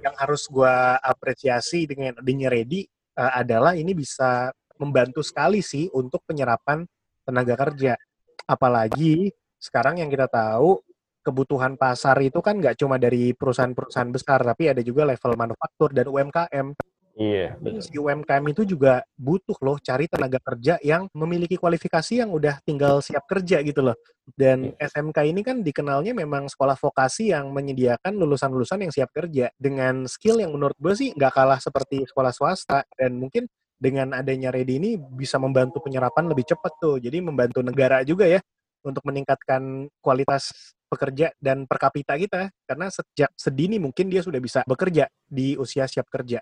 Yang 0.00 0.16
harus 0.22 0.42
gue 0.46 0.76
apresiasi 1.02 1.90
dengan 1.90 2.14
adanya 2.14 2.48
Ready 2.48 2.86
uh, 3.18 3.42
adalah 3.42 3.74
ini 3.74 3.90
bisa 3.90 4.54
membantu 4.78 5.20
sekali 5.26 5.60
sih 5.60 5.90
untuk 5.90 6.22
penyerapan 6.24 6.86
tenaga 7.26 7.58
kerja. 7.58 7.98
Apalagi 8.46 9.34
sekarang 9.58 9.98
yang 9.98 10.06
kita 10.06 10.30
tahu 10.30 10.78
kebutuhan 11.26 11.74
pasar 11.74 12.14
itu 12.22 12.38
kan 12.38 12.62
nggak 12.62 12.78
cuma 12.78 13.02
dari 13.02 13.34
perusahaan-perusahaan 13.34 14.10
besar, 14.14 14.38
tapi 14.46 14.70
ada 14.70 14.82
juga 14.86 15.02
level 15.10 15.34
manufaktur 15.34 15.90
dan 15.90 16.06
UMKM. 16.06 16.78
Iya, 17.16 17.56
betul. 17.56 17.80
Si 17.80 17.96
UMKM 17.96 18.44
itu 18.52 18.62
juga 18.68 19.00
butuh 19.16 19.56
loh 19.64 19.80
cari 19.80 20.04
tenaga 20.04 20.36
kerja 20.36 20.76
yang 20.84 21.08
memiliki 21.16 21.56
kualifikasi 21.56 22.20
yang 22.20 22.28
udah 22.28 22.60
tinggal 22.60 23.00
siap 23.00 23.24
kerja 23.24 23.64
gitu 23.64 23.80
loh. 23.80 23.96
Dan 24.36 24.76
iya. 24.76 24.92
SMK 24.92 25.24
ini 25.24 25.40
kan 25.40 25.64
dikenalnya 25.64 26.12
memang 26.12 26.44
sekolah 26.44 26.76
vokasi 26.76 27.32
yang 27.32 27.48
menyediakan 27.56 28.20
lulusan-lulusan 28.20 28.84
yang 28.84 28.92
siap 28.92 29.16
kerja 29.16 29.48
dengan 29.56 30.04
skill 30.04 30.44
yang 30.44 30.52
menurut 30.52 30.76
gue 30.76 30.92
sih 30.92 31.16
nggak 31.16 31.32
kalah 31.32 31.56
seperti 31.56 32.04
sekolah 32.04 32.36
swasta 32.36 32.84
dan 33.00 33.16
mungkin 33.16 33.48
dengan 33.80 34.12
adanya 34.12 34.52
Ready 34.52 34.76
ini 34.76 34.90
bisa 35.00 35.40
membantu 35.40 35.80
penyerapan 35.80 36.28
lebih 36.28 36.44
cepat 36.52 36.76
tuh. 36.76 37.00
Jadi 37.00 37.24
membantu 37.24 37.64
negara 37.64 38.04
juga 38.04 38.28
ya 38.28 38.44
untuk 38.86 39.02
meningkatkan 39.02 39.90
kualitas 39.98 40.54
pekerja 40.86 41.34
dan 41.42 41.66
per 41.66 41.82
kapita 41.82 42.14
kita 42.14 42.54
karena 42.62 42.86
sejak 42.86 43.34
sedini 43.34 43.82
mungkin 43.82 44.06
dia 44.06 44.22
sudah 44.22 44.38
bisa 44.38 44.62
bekerja 44.62 45.10
di 45.26 45.58
usia 45.58 45.90
siap 45.90 46.06
kerja. 46.06 46.38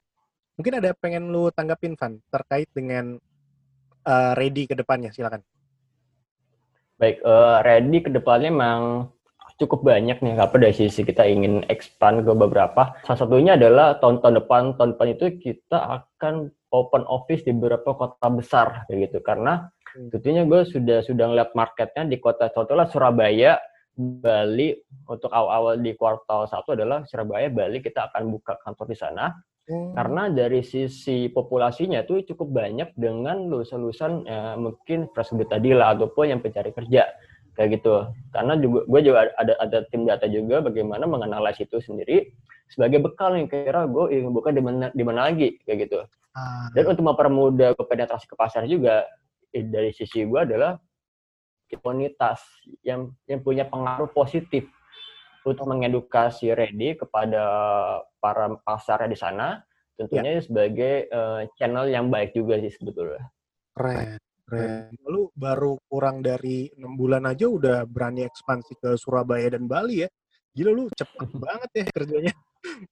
Mungkin 0.54 0.84
ada 0.84 0.92
pengen 0.94 1.32
lu 1.32 1.48
tanggapin 1.50 1.96
Van 1.96 2.20
terkait 2.30 2.68
dengan 2.70 3.18
uh, 4.06 4.32
ready 4.36 4.68
ke 4.68 4.76
depannya 4.76 5.10
silakan. 5.10 5.42
Baik, 7.00 7.24
uh, 7.26 7.58
ready 7.66 7.98
ke 8.04 8.10
depannya 8.12 8.54
memang 8.54 9.10
cukup 9.58 9.86
banyak 9.86 10.18
nih 10.18 10.34
apa 10.34 10.54
dari 10.58 10.74
sisi 10.74 11.06
kita 11.06 11.26
ingin 11.26 11.66
expand 11.70 12.22
ke 12.22 12.32
beberapa. 12.34 12.94
Salah 13.06 13.18
satunya 13.18 13.54
adalah 13.58 13.98
tahun-tahun 13.98 14.34
depan, 14.44 14.62
tahun 14.78 14.88
depan 14.94 15.08
itu 15.14 15.24
kita 15.38 15.78
akan 15.78 16.50
open 16.74 17.02
office 17.06 17.46
di 17.46 17.54
beberapa 17.54 17.94
kota 17.94 18.28
besar 18.30 18.86
kayak 18.86 19.10
gitu 19.10 19.18
karena. 19.22 19.70
Tentunya 20.10 20.42
gue 20.42 20.66
sudah 20.66 20.98
sudah 21.06 21.24
ngeliat 21.30 21.50
marketnya 21.54 22.02
di 22.06 22.18
kota 22.18 22.50
contohnya 22.50 22.90
Surabaya 22.90 23.58
Bali 23.94 24.74
untuk 25.06 25.30
awal-awal 25.30 25.78
di 25.78 25.94
kuartal 25.94 26.50
satu 26.50 26.74
adalah 26.74 27.06
Surabaya, 27.06 27.46
Bali 27.46 27.78
kita 27.78 28.10
akan 28.10 28.26
buka 28.26 28.58
kantor 28.66 28.90
di 28.90 28.98
sana. 28.98 29.30
Hmm. 29.64 29.96
Karena 29.96 30.28
dari 30.28 30.60
sisi 30.60 31.30
populasinya 31.30 32.04
itu 32.04 32.20
cukup 32.34 32.52
banyak 32.52 32.92
dengan 32.98 33.48
lulusan-lulusan 33.48 34.28
ya, 34.28 34.58
mungkin 34.60 35.08
fresh 35.14 35.32
tadi 35.48 35.72
lah 35.72 35.96
ataupun 35.96 36.36
yang 36.36 36.40
pencari 36.42 36.74
kerja 36.74 37.06
kayak 37.54 37.80
gitu. 37.80 38.10
Karena 38.34 38.58
juga 38.58 38.84
gue 38.84 39.00
juga 39.00 39.30
ada 39.38 39.54
ada 39.62 39.78
tim 39.88 40.04
data 40.04 40.26
juga 40.28 40.60
bagaimana 40.60 41.08
menganalisis 41.08 41.64
itu 41.64 41.80
sendiri 41.80 42.34
sebagai 42.68 42.98
bekal 42.98 43.38
nih 43.38 43.46
kira 43.46 43.86
gue 43.88 44.04
ingin 44.10 44.34
buka 44.34 44.50
di 44.50 44.60
mana 44.60 44.90
di 44.90 45.04
mana 45.06 45.32
lagi 45.32 45.56
kayak 45.64 45.88
gitu. 45.88 46.02
Ah. 46.34 46.68
Dan 46.74 46.92
untuk 46.92 47.06
mempermudah 47.06 47.78
penetrasi 47.78 48.26
ke 48.26 48.34
pasar 48.36 48.66
juga 48.66 49.06
eh, 49.54 49.64
dari 49.64 49.94
sisi 49.94 50.26
gue 50.26 50.40
adalah 50.42 50.74
komunitas 51.74 52.38
yang 52.86 53.10
yang 53.26 53.42
punya 53.42 53.66
pengaruh 53.66 54.10
positif 54.14 54.66
untuk 55.42 55.66
mengedukasi 55.66 56.54
Ready 56.54 56.94
kepada 56.98 57.42
para 58.22 58.54
pasar 58.62 59.04
di 59.10 59.18
sana 59.18 59.62
tentunya 59.94 60.38
ya. 60.38 60.42
sebagai 60.42 61.06
uh, 61.10 61.46
channel 61.54 61.86
yang 61.86 62.10
baik 62.10 62.34
juga 62.34 62.58
sih 62.58 62.72
sebetulnya. 62.72 63.30
Keren, 63.74 64.18
keren. 64.46 64.90
Lalu 65.06 65.22
baru 65.34 65.72
kurang 65.86 66.22
dari 66.22 66.70
enam 66.74 66.98
bulan 66.98 67.26
aja 67.30 67.46
udah 67.46 67.86
berani 67.86 68.26
ekspansi 68.26 68.74
ke 68.78 68.98
Surabaya 68.98 69.54
dan 69.54 69.70
Bali 69.70 70.02
ya. 70.02 70.08
Gila 70.54 70.70
lu 70.74 70.84
cepet 70.94 71.30
banget 71.44 71.70
ya 71.74 71.84
kerjanya. 71.94 72.34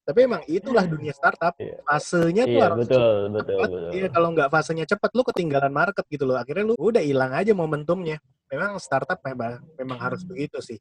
Tapi 0.02 0.18
emang 0.28 0.42
itulah 0.44 0.84
dunia 0.84 1.16
startup. 1.16 1.56
Iya. 1.56 1.80
Fasenya 1.86 2.44
tuh 2.44 2.58
iya, 2.58 2.64
harus 2.68 2.78
betul, 2.84 3.00
cepet. 3.00 3.32
betul, 3.32 3.56
betul. 3.56 3.90
Iya, 3.96 4.08
kalau 4.12 4.28
nggak 4.36 4.48
fasenya 4.52 4.86
cepat, 4.86 5.10
lu 5.16 5.22
ketinggalan 5.24 5.72
market 5.72 6.04
gitu 6.12 6.24
loh. 6.28 6.36
Akhirnya 6.36 6.64
lu 6.68 6.74
udah 6.76 7.02
hilang 7.02 7.32
aja 7.32 7.52
momentumnya. 7.56 8.20
Memang 8.52 8.76
startup 8.76 9.16
memang 9.24 9.64
memang 9.80 9.98
harus 9.98 10.22
begitu 10.28 10.60
sih. 10.60 10.76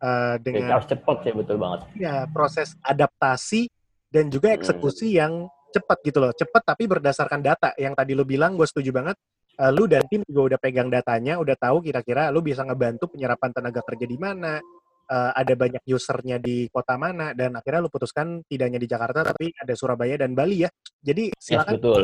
Uh, 0.00 0.40
dengan 0.40 0.80
harus 0.80 0.88
cepat 0.88 1.28
sih 1.28 1.32
betul 1.36 1.60
banget. 1.60 1.84
Ya, 2.00 2.24
proses 2.32 2.72
adaptasi 2.80 3.68
dan 4.08 4.32
juga 4.32 4.48
hmm. 4.50 4.56
eksekusi 4.56 5.12
hmm. 5.12 5.18
yang 5.20 5.32
cepat 5.70 5.98
gitu 6.00 6.18
loh. 6.24 6.32
Cepat 6.32 6.62
tapi 6.64 6.88
berdasarkan 6.88 7.44
data. 7.44 7.76
Yang 7.76 7.94
tadi 8.00 8.12
lu 8.16 8.24
bilang 8.24 8.56
gue 8.56 8.64
setuju 8.64 8.90
banget. 8.96 9.16
Uh, 9.60 9.68
lu 9.68 9.84
dan 9.84 10.00
tim 10.08 10.24
juga 10.24 10.56
udah 10.56 10.58
pegang 10.58 10.88
datanya, 10.88 11.36
udah 11.36 11.52
tahu 11.52 11.84
kira-kira 11.84 12.32
lu 12.32 12.40
bisa 12.40 12.64
ngebantu 12.64 13.12
penyerapan 13.12 13.52
tenaga 13.52 13.84
kerja 13.84 14.08
di 14.08 14.16
mana, 14.16 14.56
uh, 15.10 15.30
ada 15.34 15.54
banyak 15.58 15.82
usernya 15.90 16.38
di 16.38 16.70
kota 16.70 16.94
mana 16.94 17.34
dan 17.34 17.58
akhirnya 17.58 17.82
lu 17.82 17.90
putuskan 17.90 18.46
tidak 18.46 18.70
hanya 18.70 18.80
di 18.80 18.88
Jakarta 18.88 19.26
tapi 19.26 19.50
ada 19.58 19.74
Surabaya 19.74 20.14
dan 20.14 20.32
Bali 20.32 20.64
ya. 20.64 20.70
Jadi 21.02 21.34
silakan. 21.34 21.74
Yes, 21.74 21.82
betul. 21.82 22.02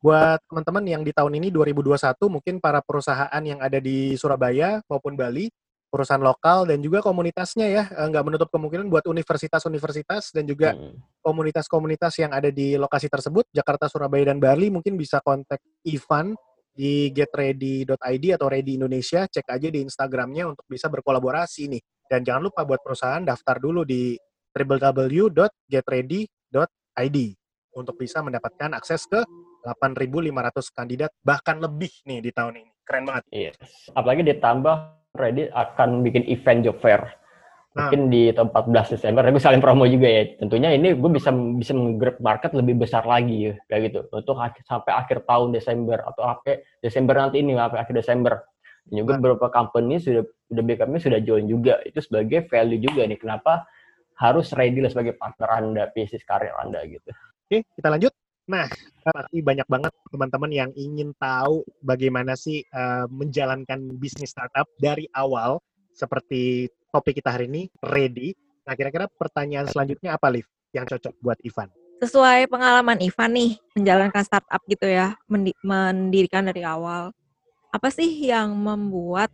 Buat 0.00 0.40
teman-teman 0.48 0.84
yang 0.86 1.02
di 1.02 1.12
tahun 1.12 1.32
ini 1.40 1.48
2021 1.50 2.14
mungkin 2.30 2.54
para 2.62 2.80
perusahaan 2.80 3.42
yang 3.42 3.58
ada 3.58 3.80
di 3.80 4.14
Surabaya 4.14 4.78
maupun 4.86 5.18
Bali, 5.18 5.50
perusahaan 5.90 6.20
lokal 6.20 6.68
dan 6.68 6.78
juga 6.84 7.00
komunitasnya 7.00 7.66
ya, 7.66 7.84
eh, 7.88 8.06
nggak 8.06 8.24
menutup 8.26 8.48
kemungkinan 8.52 8.86
buat 8.92 9.08
universitas-universitas 9.08 10.30
dan 10.30 10.44
juga 10.44 10.76
hmm. 10.76 11.24
komunitas-komunitas 11.24 12.12
yang 12.22 12.30
ada 12.36 12.52
di 12.52 12.76
lokasi 12.76 13.08
tersebut, 13.08 13.48
Jakarta, 13.50 13.88
Surabaya, 13.88 14.30
dan 14.30 14.38
Bali 14.38 14.68
mungkin 14.68 14.94
bisa 14.94 15.18
kontak 15.24 15.58
Ivan 15.88 16.36
di 16.76 17.08
getready.id 17.08 18.24
atau 18.36 18.46
Ready 18.52 18.76
Indonesia, 18.76 19.24
cek 19.24 19.48
aja 19.48 19.68
di 19.72 19.80
Instagramnya 19.80 20.52
untuk 20.52 20.68
bisa 20.68 20.92
berkolaborasi 20.92 21.72
nih. 21.72 21.82
Dan 22.06 22.22
jangan 22.22 22.46
lupa 22.50 22.62
buat 22.62 22.78
perusahaan 22.82 23.22
daftar 23.22 23.58
dulu 23.58 23.82
di 23.82 24.14
www.getready.id 24.56 27.18
untuk 27.76 27.94
bisa 28.00 28.24
mendapatkan 28.24 28.72
akses 28.72 29.04
ke 29.04 29.20
8.500 29.66 30.72
kandidat 30.72 31.12
bahkan 31.20 31.60
lebih 31.60 31.92
nih 32.08 32.24
di 32.24 32.30
tahun 32.32 32.64
ini. 32.64 32.72
Keren 32.86 33.04
banget. 33.04 33.24
Yes. 33.34 33.58
Apalagi 33.92 34.22
ditambah 34.22 34.76
Ready 35.16 35.48
akan 35.50 36.04
bikin 36.04 36.28
event 36.28 36.60
job 36.62 36.76
fair. 36.78 37.00
Nah. 37.76 37.88
Mungkin 37.88 38.08
di 38.08 38.32
14 38.32 38.96
Desember, 38.96 39.20
gue 39.28 39.40
salin 39.40 39.60
promo 39.60 39.84
juga 39.84 40.08
ya. 40.08 40.24
Tentunya 40.40 40.72
ini 40.72 40.96
gue 40.96 41.10
bisa 41.12 41.28
bisa 41.32 41.76
menggrab 41.76 42.16
market 42.24 42.56
lebih 42.56 42.80
besar 42.80 43.04
lagi 43.04 43.52
ya, 43.52 43.54
kayak 43.68 43.92
gitu. 43.92 44.00
Untuk 44.12 44.36
sampai 44.64 44.92
akhir 44.96 45.28
tahun 45.28 45.52
Desember 45.52 46.00
atau 46.00 46.24
sampai 46.24 46.64
Desember 46.80 47.14
nanti 47.20 47.44
ini 47.44 47.52
sampai 47.52 47.78
akhir 47.80 47.94
Desember. 47.96 48.32
Dan 48.86 49.02
juga 49.02 49.18
nah. 49.18 49.20
beberapa 49.22 49.46
company 49.50 49.98
sudah 49.98 50.22
sudah 50.46 50.62
backupnya 50.62 51.00
sudah 51.02 51.20
join 51.22 51.46
juga. 51.50 51.82
Itu 51.82 51.98
sebagai 52.02 52.46
value 52.46 52.82
juga 52.86 53.02
nih. 53.06 53.18
Kenapa 53.18 53.66
harus 54.16 54.52
ready 54.56 54.80
lah 54.80 54.88
sebagai 54.88 55.14
partner 55.18 55.48
Anda, 55.52 55.82
bisnis 55.92 56.24
karir 56.24 56.54
Anda 56.56 56.80
gitu. 56.88 57.10
Oke, 57.46 57.62
kita 57.76 57.88
lanjut. 57.92 58.12
Nah, 58.46 58.70
pasti 59.02 59.42
banyak 59.42 59.66
banget 59.66 59.92
teman-teman 60.06 60.50
yang 60.54 60.70
ingin 60.78 61.10
tahu 61.18 61.66
bagaimana 61.82 62.38
sih 62.38 62.62
uh, 62.70 63.10
menjalankan 63.10 63.98
bisnis 63.98 64.30
startup 64.30 64.70
dari 64.78 65.10
awal 65.18 65.58
seperti 65.90 66.70
topik 66.94 67.18
kita 67.18 67.34
hari 67.34 67.50
ini, 67.50 67.62
ready. 67.82 68.32
Nah, 68.64 68.78
kira-kira 68.78 69.10
pertanyaan 69.10 69.66
selanjutnya 69.66 70.14
apa, 70.14 70.30
Liv, 70.30 70.46
yang 70.70 70.86
cocok 70.86 71.12
buat 71.18 71.38
Ivan? 71.42 71.68
Sesuai 71.98 72.46
pengalaman 72.46 73.00
Ivan 73.02 73.30
nih, 73.34 73.50
menjalankan 73.74 74.22
startup 74.22 74.62
gitu 74.68 74.86
ya, 74.86 75.18
mendirikan 75.64 76.46
dari 76.46 76.62
awal. 76.62 77.10
Apa 77.74 77.88
sih 77.92 78.08
yang 78.24 78.54
membuat 78.54 79.30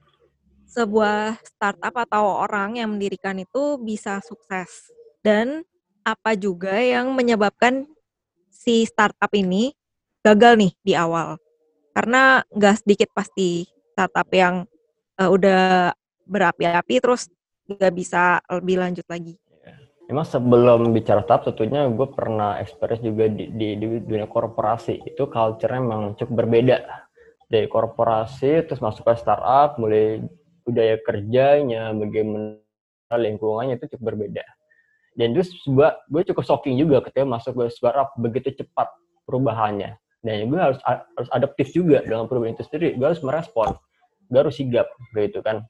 sebuah 0.72 1.36
startup 1.44 1.94
atau 2.08 2.42
orang 2.42 2.80
yang 2.80 2.90
mendirikan 2.92 3.36
itu 3.38 3.76
bisa 3.78 4.18
sukses? 4.24 4.90
Dan 5.22 5.62
apa 6.02 6.34
juga 6.34 6.74
yang 6.82 7.14
menyebabkan 7.14 7.86
si 8.50 8.82
startup 8.88 9.30
ini 9.36 9.70
gagal 10.24 10.58
nih 10.58 10.72
di 10.82 10.92
awal? 10.96 11.38
Karena 11.92 12.40
nggak 12.48 12.82
sedikit 12.82 13.08
pasti 13.12 13.68
startup 13.92 14.26
yang 14.32 14.64
uh, 15.20 15.28
udah 15.28 15.92
berapi-api 16.24 16.98
terus 16.98 17.28
nggak 17.68 17.92
bisa 17.92 18.40
lebih 18.48 18.80
lanjut 18.80 19.06
lagi. 19.06 19.36
Memang 20.10 20.28
sebelum 20.28 20.92
bicara 20.92 21.24
startup, 21.24 21.56
tentunya 21.56 21.88
gue 21.88 22.08
pernah 22.12 22.60
experience 22.60 23.00
juga 23.00 23.32
di, 23.32 23.48
di, 23.48 23.80
di 23.80 23.86
dunia 24.02 24.28
korporasi. 24.28 25.08
Itu 25.08 25.30
culture-nya 25.30 25.80
memang 25.80 26.18
cukup 26.20 26.44
berbeda. 26.44 27.08
Dari 27.52 27.68
korporasi, 27.68 28.64
terus 28.64 28.80
masuk 28.80 29.04
ke 29.04 29.12
startup, 29.20 29.76
mulai 29.76 30.24
budaya 30.64 30.96
kerjanya, 31.04 31.92
bagaimana 31.92 32.56
lingkungannya 33.12 33.76
itu 33.76 33.92
cukup 33.92 34.16
berbeda. 34.16 34.44
Dan 35.12 35.36
itu 35.36 35.44
sebuah, 35.68 36.08
gue 36.08 36.22
cukup 36.32 36.44
shocking 36.48 36.80
juga 36.80 37.04
ketika 37.04 37.28
masuk 37.28 37.52
ke 37.60 37.64
startup 37.76 38.16
begitu 38.16 38.64
cepat 38.64 38.88
perubahannya. 39.28 40.00
Dan 40.24 40.48
gue 40.48 40.56
harus 40.56 40.80
harus 40.86 41.28
adaptif 41.34 41.76
juga 41.76 42.00
dengan 42.00 42.24
perubahan 42.24 42.56
itu 42.56 42.64
sendiri. 42.64 42.96
Gue 42.96 43.12
harus 43.12 43.20
merespon, 43.20 43.76
gue 44.32 44.38
harus 44.40 44.56
sigap 44.56 44.88
gitu 45.12 45.44
kan. 45.44 45.68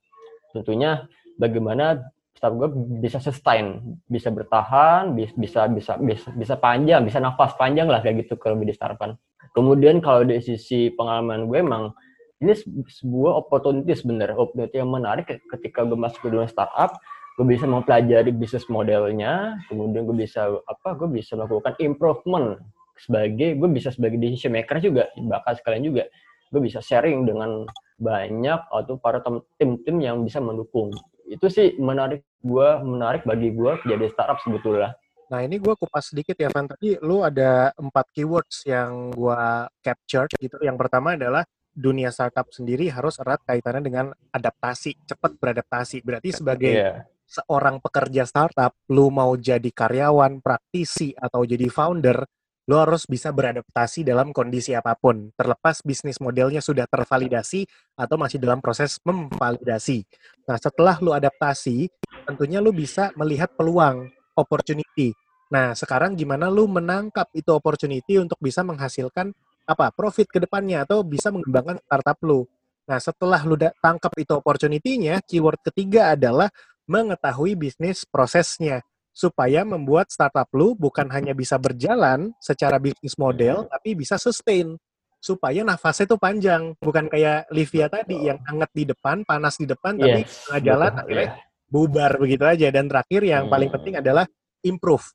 Tentunya 0.54 1.10
bagaimana 1.40 1.98
startup 2.42 2.58
gue 2.58 2.68
bisa 2.98 3.22
sustain, 3.22 3.78
bisa 4.10 4.34
bertahan, 4.34 5.14
bisa 5.14 5.70
bisa 5.70 5.94
bisa 6.02 6.26
bisa 6.34 6.54
panjang, 6.58 7.06
bisa 7.06 7.22
nafas 7.22 7.54
panjang 7.54 7.86
lah 7.86 8.02
kayak 8.02 8.26
gitu 8.26 8.34
kalau 8.34 8.58
di 8.58 8.74
startup 8.74 9.14
Kemudian 9.54 10.02
kalau 10.02 10.26
dari 10.26 10.42
sisi 10.42 10.90
pengalaman 10.90 11.46
gue 11.46 11.62
emang 11.62 11.94
ini 12.42 12.50
sebuah 12.90 13.46
opportunity 13.46 13.94
sebenarnya 13.94 14.34
opportunity 14.34 14.82
yang 14.82 14.90
menarik 14.90 15.30
ketika 15.30 15.86
gue 15.86 15.94
masuk 15.94 16.26
ke 16.26 16.28
dunia 16.34 16.50
startup 16.50 16.98
gue 17.38 17.46
bisa 17.46 17.64
mempelajari 17.70 18.34
bisnis 18.34 18.66
modelnya 18.66 19.56
kemudian 19.70 20.04
gue 20.04 20.26
bisa 20.26 20.50
apa 20.66 20.98
gue 20.98 21.08
bisa 21.08 21.38
melakukan 21.38 21.78
improvement 21.78 22.58
sebagai 22.98 23.56
gue 23.56 23.68
bisa 23.70 23.94
sebagai 23.94 24.18
decision 24.18 24.52
maker 24.52 24.82
juga 24.82 25.08
bahkan 25.30 25.54
sekalian 25.54 25.86
juga 25.86 26.04
gue 26.52 26.60
bisa 26.60 26.82
sharing 26.82 27.24
dengan 27.24 27.64
banyak 27.96 28.60
atau 28.68 28.98
para 28.98 29.22
tim-tim 29.56 29.96
yang 30.02 30.20
bisa 30.26 30.42
mendukung 30.42 30.92
itu 31.28 31.46
sih 31.48 31.78
menarik 31.78 32.24
gue 32.42 32.68
menarik 32.82 33.22
bagi 33.22 33.54
gue 33.54 33.72
jadi 33.86 34.10
startup 34.10 34.42
sebetulnya 34.42 34.94
Nah 35.32 35.40
ini 35.40 35.56
gue 35.56 35.72
kupas 35.72 36.12
sedikit 36.12 36.36
ya 36.36 36.52
Van. 36.52 36.68
Tadi 36.68 37.00
lu 37.00 37.24
ada 37.24 37.72
empat 37.72 38.12
keywords 38.12 38.68
yang 38.68 39.08
gue 39.16 39.40
capture 39.80 40.28
gitu. 40.36 40.60
Yang 40.60 40.76
pertama 40.76 41.16
adalah 41.16 41.40
dunia 41.72 42.12
startup 42.12 42.52
sendiri 42.52 42.92
harus 42.92 43.16
erat 43.16 43.40
kaitannya 43.48 43.80
dengan 43.80 44.06
adaptasi, 44.28 45.08
cepat 45.08 45.40
beradaptasi. 45.40 46.04
Berarti 46.04 46.36
sebagai 46.36 46.74
yeah. 46.76 47.08
seorang 47.24 47.80
pekerja 47.80 48.28
startup, 48.28 48.76
lu 48.92 49.08
mau 49.08 49.32
jadi 49.40 49.72
karyawan, 49.72 50.44
praktisi, 50.44 51.16
atau 51.16 51.48
jadi 51.48 51.64
founder, 51.72 52.28
lu 52.70 52.78
harus 52.78 53.10
bisa 53.10 53.34
beradaptasi 53.34 54.06
dalam 54.06 54.30
kondisi 54.30 54.70
apa 54.76 54.94
pun. 54.94 55.34
Terlepas 55.34 55.82
bisnis 55.82 56.22
modelnya 56.22 56.62
sudah 56.62 56.86
tervalidasi 56.86 57.66
atau 57.98 58.14
masih 58.14 58.38
dalam 58.38 58.62
proses 58.62 59.02
memvalidasi. 59.02 60.06
Nah, 60.46 60.58
setelah 60.62 60.98
lu 61.02 61.10
adaptasi, 61.10 61.90
tentunya 62.26 62.62
lu 62.62 62.70
bisa 62.70 63.10
melihat 63.18 63.50
peluang, 63.58 64.06
opportunity. 64.38 65.10
Nah, 65.50 65.74
sekarang 65.74 66.14
gimana 66.14 66.48
lu 66.48 66.70
menangkap 66.70 67.28
itu 67.34 67.50
opportunity 67.52 68.16
untuk 68.16 68.38
bisa 68.38 68.64
menghasilkan 68.64 69.34
apa 69.66 69.92
profit 69.92 70.26
ke 70.30 70.38
depannya 70.42 70.86
atau 70.86 71.04
bisa 71.04 71.28
mengembangkan 71.34 71.82
startup 71.82 72.18
lu. 72.24 72.46
Nah, 72.86 72.98
setelah 72.98 73.42
lu 73.46 73.54
tangkap 73.58 74.10
itu 74.18 74.32
opportunity-nya, 74.34 75.22
keyword 75.22 75.60
ketiga 75.62 76.14
adalah 76.14 76.50
mengetahui 76.90 77.54
bisnis 77.54 78.02
prosesnya 78.02 78.82
supaya 79.12 79.60
membuat 79.62 80.08
startup 80.08 80.48
lu 80.56 80.72
bukan 80.72 81.06
hanya 81.12 81.36
bisa 81.36 81.60
berjalan 81.60 82.32
secara 82.40 82.80
bisnis 82.80 83.14
model 83.20 83.68
tapi 83.68 83.92
bisa 83.92 84.16
sustain. 84.16 84.74
Supaya 85.22 85.62
nafasnya 85.62 86.10
itu 86.10 86.18
panjang. 86.18 86.74
Bukan 86.82 87.06
kayak 87.06 87.46
Livia 87.54 87.86
tadi 87.86 88.26
yang 88.26 88.42
hangat 88.42 88.74
di 88.74 88.90
depan 88.90 89.22
panas 89.22 89.54
di 89.54 89.70
depan 89.70 89.94
tapi 89.94 90.26
yes, 90.26 90.50
tengah 90.50 90.62
jalan 90.66 90.92
akhirnya 90.98 91.30
bubar 91.70 92.12
begitu 92.18 92.42
aja. 92.42 92.68
Dan 92.74 92.90
terakhir 92.90 93.22
yang 93.22 93.46
hmm. 93.46 93.52
paling 93.54 93.70
penting 93.70 93.94
adalah 94.02 94.26
improve. 94.66 95.06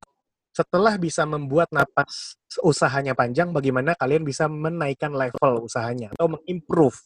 Setelah 0.55 0.95
bisa 0.95 1.27
membuat 1.27 1.69
napas 1.75 2.39
usahanya 2.63 3.13
panjang, 3.13 3.51
bagaimana 3.51 3.93
kalian 3.99 4.23
bisa 4.23 4.47
menaikkan 4.47 5.11
level 5.11 5.67
usahanya 5.67 6.15
atau 6.15 6.39
mengimprove. 6.39 6.97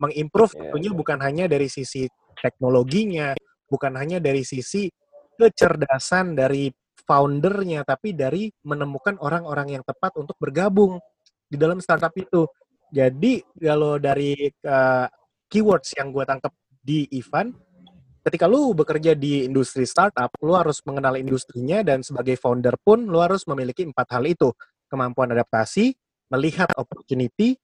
Mengimprove 0.00 0.56
yeah. 0.56 0.60
tentunya 0.72 0.90
bukan 0.96 1.18
hanya 1.20 1.44
dari 1.46 1.68
sisi 1.68 2.08
teknologinya, 2.40 3.36
bukan 3.68 3.94
hanya 4.00 4.18
dari 4.18 4.42
sisi 4.42 4.88
kecerdasan 5.36 6.34
dari 6.34 6.72
foundernya, 7.06 7.86
tapi 7.86 8.12
dari 8.12 8.50
menemukan 8.66 9.20
orang-orang 9.22 9.78
yang 9.78 9.84
tepat 9.86 10.16
untuk 10.18 10.34
bergabung 10.42 10.98
di 11.46 11.54
dalam 11.54 11.78
startup 11.78 12.10
itu. 12.18 12.44
Jadi 12.90 13.42
kalau 13.60 14.02
dari 14.02 14.34
uh, 14.66 15.06
keywords 15.46 15.94
yang 15.94 16.10
gue 16.10 16.24
tangkap 16.26 16.50
di 16.82 17.06
Ivan, 17.14 17.54
ketika 18.26 18.50
lu 18.50 18.74
bekerja 18.74 19.14
di 19.14 19.46
industri 19.46 19.86
startup, 19.86 20.34
lu 20.42 20.58
harus 20.58 20.82
mengenal 20.82 21.14
industrinya 21.14 21.86
dan 21.86 22.02
sebagai 22.02 22.34
founder 22.34 22.74
pun 22.82 23.06
lu 23.06 23.22
harus 23.22 23.46
memiliki 23.46 23.86
empat 23.86 24.18
hal 24.18 24.26
itu. 24.26 24.50
Kemampuan 24.86 25.30
adaptasi, 25.34 25.94
melihat 26.30 26.70
opportunity, 26.78 27.58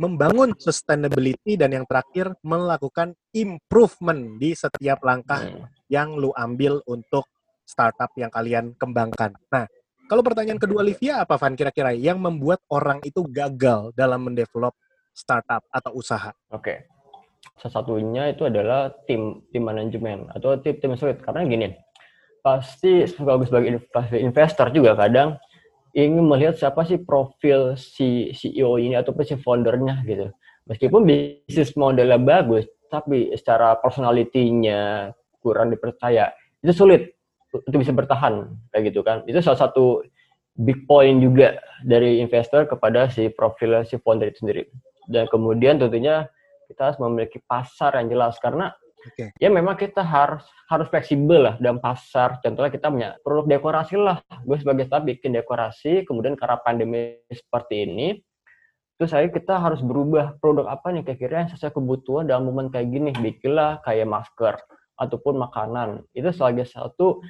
membangun 0.00 0.56
sustainability, 0.56 1.60
dan 1.60 1.76
yang 1.76 1.84
terakhir 1.84 2.32
melakukan 2.40 3.12
improvement 3.36 4.40
di 4.40 4.56
setiap 4.56 5.04
langkah 5.04 5.44
hmm. 5.44 5.68
yang 5.92 6.16
lu 6.16 6.32
ambil 6.32 6.80
untuk 6.88 7.28
startup 7.68 8.08
yang 8.16 8.32
kalian 8.32 8.72
kembangkan. 8.80 9.36
Nah, 9.52 9.68
kalau 10.08 10.24
pertanyaan 10.24 10.58
kedua 10.58 10.80
Livia 10.80 11.20
apa 11.20 11.36
Van 11.36 11.52
kira-kira 11.52 11.92
yang 11.92 12.16
membuat 12.16 12.64
orang 12.72 13.04
itu 13.04 13.20
gagal 13.28 13.92
dalam 13.92 14.24
mendevelop 14.24 14.72
startup 15.12 15.60
atau 15.68 15.92
usaha? 15.92 16.32
Oke. 16.48 16.64
Okay 16.64 16.78
salah 17.60 17.84
satunya 17.84 18.32
itu 18.32 18.48
adalah 18.48 18.92
tim 19.04 19.44
tim 19.52 19.64
manajemen 19.64 20.28
atau 20.32 20.56
tim 20.60 20.80
tim 20.80 20.96
sulit 20.96 21.20
karena 21.20 21.44
gini 21.44 21.68
pasti 22.40 23.04
sebagai 23.04 23.52
sebagai 23.52 24.16
investor 24.16 24.72
juga 24.72 24.96
kadang 24.96 25.36
ingin 25.94 26.22
melihat 26.26 26.54
siapa 26.54 26.86
sih 26.86 27.02
profil 27.02 27.74
si 27.74 28.30
CEO 28.30 28.78
ini 28.78 28.94
atau 28.94 29.14
si 29.22 29.34
foundernya 29.38 30.02
gitu. 30.06 30.30
Meskipun 30.70 31.02
bisnis 31.02 31.74
modelnya 31.74 32.18
bagus 32.20 32.68
tapi 32.90 33.30
secara 33.38 33.78
personalitinya 33.78 35.10
kurang 35.38 35.70
dipercaya. 35.70 36.34
Itu 36.60 36.74
sulit 36.74 37.14
untuk 37.54 37.82
bisa 37.82 37.94
bertahan 37.94 38.50
kayak 38.74 38.82
gitu 38.90 39.00
kan. 39.02 39.22
Itu 39.26 39.42
salah 39.42 39.66
satu 39.66 40.02
big 40.58 40.84
point 40.84 41.22
juga 41.22 41.58
dari 41.86 42.18
investor 42.18 42.66
kepada 42.66 43.08
si 43.08 43.30
profil 43.30 43.82
si 43.86 43.96
founder 43.98 44.30
itu 44.30 44.42
sendiri. 44.44 44.66
Dan 45.10 45.26
kemudian 45.30 45.78
tentunya 45.78 46.26
kita 46.70 46.92
harus 46.92 46.98
memiliki 47.02 47.42
pasar 47.42 47.98
yang 47.98 48.10
jelas 48.10 48.38
karena 48.38 48.70
okay. 49.06 49.32
ya 49.40 49.48
memang 49.48 49.76
kita 49.76 50.04
harus 50.04 50.44
harus 50.68 50.86
fleksibel 50.92 51.46
lah 51.48 51.54
dalam 51.58 51.80
pasar. 51.80 52.38
Contohnya 52.44 52.70
kita 52.70 52.86
punya 52.92 53.10
produk 53.24 53.46
dekorasi 53.48 53.94
lah. 53.96 54.20
Gue 54.44 54.56
sebagai 54.60 54.86
staff 54.86 55.02
bikin 55.04 55.34
dekorasi, 55.34 56.04
kemudian 56.04 56.36
karena 56.36 56.60
pandemi 56.60 57.20
seperti 57.30 57.88
ini, 57.88 58.08
terus 59.00 59.12
saya 59.12 59.26
kita 59.28 59.58
harus 59.58 59.80
berubah 59.82 60.38
produk 60.38 60.68
apa 60.70 60.92
nih 60.92 61.02
kira-kira 61.02 61.46
yang 61.46 61.50
sesuai 61.50 61.72
kebutuhan 61.74 62.24
dalam 62.28 62.48
momen 62.48 62.68
kayak 62.68 62.88
gini. 62.92 63.10
Bikinlah 63.16 63.82
kayak 63.82 64.06
masker 64.06 64.60
ataupun 65.00 65.40
makanan. 65.40 66.04
Itu 66.12 66.30
sebagai 66.30 66.68
satu 66.68 67.24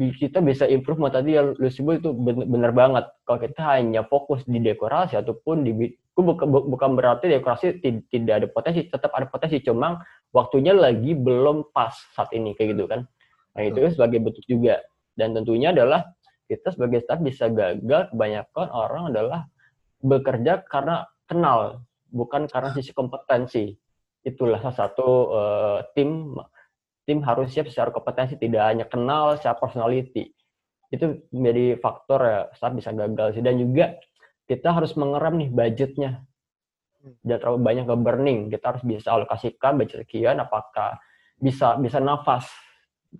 kita 0.00 0.40
bisa 0.40 0.64
improve 0.64 1.12
tadi 1.12 1.36
yang 1.36 1.52
lu 1.60 1.68
sebut 1.68 2.00
itu 2.00 2.14
bener 2.24 2.72
banget. 2.72 3.04
Kalau 3.28 3.36
kita 3.36 3.60
hanya 3.76 4.06
fokus 4.08 4.40
di 4.48 4.56
dekorasi 4.56 5.20
ataupun 5.20 5.66
di 5.66 5.92
bukan, 6.16 6.46
bukan 6.48 6.90
berarti 6.96 7.28
dekorasi 7.28 7.80
tidak 8.08 8.34
ada 8.44 8.46
potensi, 8.48 8.88
tetap 8.88 9.12
ada 9.12 9.26
potensi, 9.28 9.60
cuma 9.60 10.00
waktunya 10.30 10.74
lagi 10.74 11.14
belum 11.14 11.74
pas 11.74 11.94
saat 12.14 12.30
ini 12.34 12.54
kayak 12.54 12.78
gitu 12.78 12.84
kan. 12.86 13.06
Nah 13.54 13.62
itu 13.66 13.78
sebagai 13.90 14.22
bentuk 14.22 14.44
juga. 14.46 14.82
Dan 15.18 15.34
tentunya 15.34 15.74
adalah 15.74 16.06
kita 16.46 16.74
sebagai 16.74 17.02
staff 17.02 17.22
bisa 17.22 17.50
gagal 17.50 18.10
kebanyakan 18.14 18.68
orang 18.70 19.14
adalah 19.14 19.40
bekerja 20.00 20.64
karena 20.66 21.06
kenal, 21.28 21.84
bukan 22.10 22.50
karena 22.50 22.74
sisi 22.74 22.90
kompetensi. 22.90 23.74
Itulah 24.26 24.60
salah 24.60 24.76
satu 24.76 25.08
uh, 25.30 25.78
tim 25.94 26.34
tim 27.04 27.22
harus 27.26 27.50
siap 27.50 27.66
secara 27.66 27.90
kompetensi, 27.90 28.38
tidak 28.38 28.62
hanya 28.66 28.86
kenal 28.86 29.34
secara 29.38 29.58
personality. 29.58 30.30
Itu 30.90 31.22
menjadi 31.30 31.78
faktor 31.78 32.20
ya 32.22 32.40
saat 32.58 32.74
bisa 32.74 32.90
gagal 32.94 33.38
sih. 33.38 33.42
Dan 33.42 33.58
juga 33.58 33.98
kita 34.50 34.74
harus 34.74 34.94
mengeram 34.98 35.38
nih 35.38 35.50
budgetnya. 35.50 36.22
Jangan 37.24 37.40
terlalu 37.40 37.60
banyak 37.64 37.84
ke 37.88 37.96
burning. 37.96 38.38
Kita 38.52 38.64
harus 38.76 38.84
bisa 38.84 39.08
alokasikan 39.16 39.80
budget 39.80 40.04
sekian, 40.04 40.36
apakah 40.36 41.00
bisa 41.40 41.80
bisa 41.80 41.96
nafas, 41.96 42.44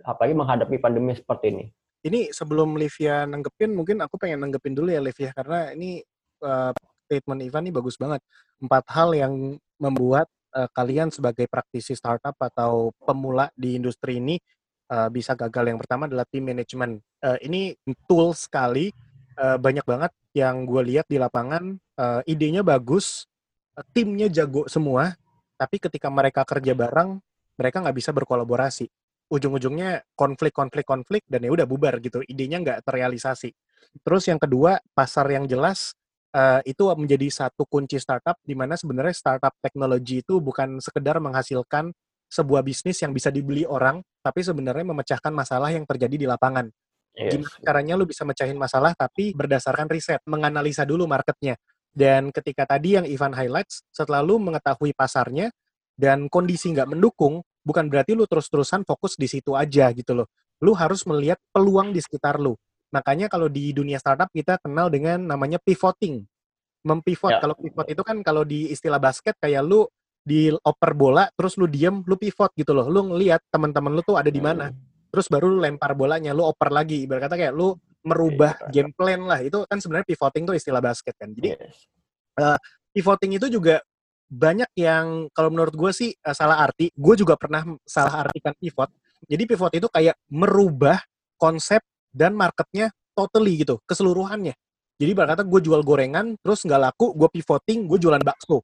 apalagi 0.05 0.37
menghadapi 0.37 0.77
pandemi 0.77 1.17
seperti 1.17 1.47
ini. 1.53 1.67
ini 2.01 2.33
sebelum 2.33 2.81
Livia 2.81 3.29
nanggepin, 3.29 3.77
mungkin 3.77 4.01
aku 4.01 4.17
pengen 4.17 4.41
nanggepin 4.49 4.73
dulu 4.73 4.89
ya 4.89 5.05
Livia, 5.05 5.37
karena 5.37 5.77
ini 5.77 6.01
uh, 6.41 6.73
statement 7.05 7.45
Ivan 7.45 7.69
ini 7.69 7.73
bagus 7.77 8.01
banget. 8.01 8.25
Empat 8.57 8.85
hal 8.89 9.13
yang 9.13 9.61
membuat 9.77 10.29
uh, 10.57 10.69
kalian 10.73 11.13
sebagai 11.13 11.45
praktisi 11.45 11.93
startup 11.93 12.37
atau 12.41 12.95
pemula 13.05 13.53
di 13.53 13.77
industri 13.77 14.17
ini 14.17 14.41
uh, 14.89 15.13
bisa 15.13 15.37
gagal. 15.37 15.69
Yang 15.77 15.85
pertama 15.85 16.09
adalah 16.09 16.25
team 16.25 16.49
management. 16.49 17.05
Uh, 17.21 17.37
ini 17.45 17.77
tool 18.09 18.33
sekali, 18.33 18.89
uh, 19.37 19.61
banyak 19.61 19.85
banget 19.85 20.13
yang 20.33 20.65
gue 20.65 20.83
lihat 20.95 21.05
di 21.11 21.21
lapangan, 21.21 21.77
uh, 22.01 22.21
idenya 22.25 22.65
bagus, 22.65 23.29
timnya 23.93 24.29
jago 24.29 24.67
semua, 24.67 25.15
tapi 25.57 25.77
ketika 25.77 26.09
mereka 26.09 26.45
kerja 26.45 26.73
bareng, 26.73 27.21
mereka 27.61 27.85
nggak 27.85 27.97
bisa 27.97 28.11
berkolaborasi. 28.17 28.89
Ujung-ujungnya 29.31 30.03
konflik, 30.19 30.57
konflik, 30.57 30.89
konflik, 30.89 31.23
dan 31.31 31.47
ya 31.47 31.51
udah 31.55 31.69
bubar 31.69 32.01
gitu. 32.03 32.25
Idenya 32.27 32.59
nggak 32.65 32.79
terrealisasi. 32.83 33.53
Terus 34.03 34.27
yang 34.27 34.41
kedua, 34.41 34.81
pasar 34.97 35.29
yang 35.31 35.47
jelas, 35.47 35.95
uh, 36.35 36.61
itu 36.67 36.83
menjadi 36.95 37.29
satu 37.31 37.67
kunci 37.67 37.99
startup 37.99 38.39
di 38.43 38.55
mana 38.55 38.75
sebenarnya 38.75 39.15
startup 39.15 39.55
teknologi 39.63 40.23
itu 40.23 40.39
bukan 40.39 40.79
sekedar 40.83 41.19
menghasilkan 41.23 41.95
sebuah 42.31 42.63
bisnis 42.63 43.03
yang 43.03 43.11
bisa 43.11 43.29
dibeli 43.35 43.67
orang, 43.67 44.03
tapi 44.23 44.47
sebenarnya 44.47 44.87
memecahkan 44.87 45.35
masalah 45.35 45.75
yang 45.75 45.83
terjadi 45.83 46.15
di 46.15 46.27
lapangan. 46.31 46.71
Yes. 47.19 47.35
Gimana 47.35 47.59
caranya 47.67 47.95
lu 47.99 48.07
bisa 48.07 48.23
mecahin 48.23 48.55
masalah 48.55 48.95
tapi 48.95 49.35
berdasarkan 49.35 49.91
riset, 49.91 50.23
menganalisa 50.31 50.87
dulu 50.87 51.11
marketnya. 51.11 51.59
Dan 51.91 52.31
ketika 52.31 52.65
tadi 52.65 52.95
yang 52.95 53.07
Ivan 53.07 53.35
highlights, 53.35 53.83
setelah 53.91 54.23
lu 54.23 54.39
mengetahui 54.39 54.95
pasarnya 54.95 55.51
dan 55.99 56.31
kondisi 56.31 56.71
nggak 56.71 56.97
mendukung, 56.97 57.43
bukan 57.67 57.91
berarti 57.91 58.15
lu 58.15 58.25
terus-terusan 58.25 58.87
fokus 58.87 59.19
di 59.19 59.27
situ 59.27 59.59
aja 59.59 59.91
gitu 59.93 60.15
loh. 60.15 60.29
Lu 60.63 60.73
harus 60.77 61.05
melihat 61.05 61.41
peluang 61.51 61.91
di 61.91 62.01
sekitar 62.01 62.39
lu. 62.39 62.55
Makanya 62.91 63.31
kalau 63.31 63.47
di 63.47 63.71
dunia 63.71 63.99
startup 63.99 64.31
kita 64.31 64.59
kenal 64.63 64.91
dengan 64.91 65.23
namanya 65.23 65.59
pivoting. 65.63 66.27
Mempivot. 66.87 67.37
Ya. 67.37 67.41
Kalau 67.45 67.55
pivot 67.59 67.87
itu 67.87 68.03
kan 68.03 68.17
kalau 68.25 68.43
di 68.43 68.73
istilah 68.73 68.99
basket 68.99 69.37
kayak 69.37 69.63
lu 69.63 69.85
di 70.21 70.53
oper 70.53 70.93
bola 70.93 71.27
terus 71.33 71.57
lu 71.57 71.65
diem 71.65 72.03
lu 72.05 72.17
pivot 72.17 72.51
gitu 72.57 72.73
loh. 72.73 72.89
Lu 72.89 73.15
ngelihat 73.15 73.47
teman-teman 73.53 73.93
lu 73.95 74.03
tuh 74.03 74.17
ada 74.17 74.29
di 74.33 74.41
mana. 74.41 74.73
Hmm. 74.73 74.79
Terus 75.11 75.27
baru 75.27 75.51
lu 75.51 75.59
lempar 75.59 75.93
bolanya, 75.99 76.31
lu 76.31 76.47
oper 76.47 76.71
lagi. 76.71 77.03
Ibarat 77.03 77.31
kata 77.31 77.35
kayak 77.35 77.55
lu 77.55 77.75
merubah 78.05 78.57
okay, 78.57 78.81
game 78.81 78.91
plan 78.97 79.21
lah. 79.25 79.41
Itu 79.45 79.65
kan 79.69 79.79
sebenarnya 79.79 80.07
pivoting 80.09 80.45
tuh 80.49 80.57
istilah 80.57 80.81
basket 80.81 81.15
kan. 81.17 81.31
Jadi 81.33 81.57
yes. 81.57 81.89
uh, 82.41 82.59
pivoting 82.93 83.37
itu 83.37 83.47
juga 83.53 83.81
banyak 84.31 84.71
yang 84.79 85.27
kalau 85.35 85.51
menurut 85.51 85.75
gue 85.75 85.91
sih 85.91 86.11
uh, 86.23 86.35
salah 86.35 86.63
arti. 86.63 86.89
Gue 86.95 87.19
juga 87.19 87.35
pernah 87.35 87.67
salah 87.85 88.29
artikan 88.29 88.55
pivot. 88.57 88.89
Jadi 89.27 89.43
pivot 89.45 89.73
itu 89.75 89.89
kayak 89.91 90.17
merubah 90.33 91.03
konsep 91.37 91.85
dan 92.11 92.35
marketnya 92.35 92.91
totally 93.13 93.61
gitu, 93.61 93.79
keseluruhannya. 93.85 94.57
Jadi 95.01 95.13
kata 95.17 95.49
gue 95.49 95.61
jual 95.65 95.81
gorengan, 95.81 96.37
terus 96.45 96.61
nggak 96.61 96.81
laku, 96.93 97.17
gue 97.17 97.29
pivoting, 97.41 97.89
gue 97.89 97.99
jualan 98.01 98.21
bakso. 98.21 98.61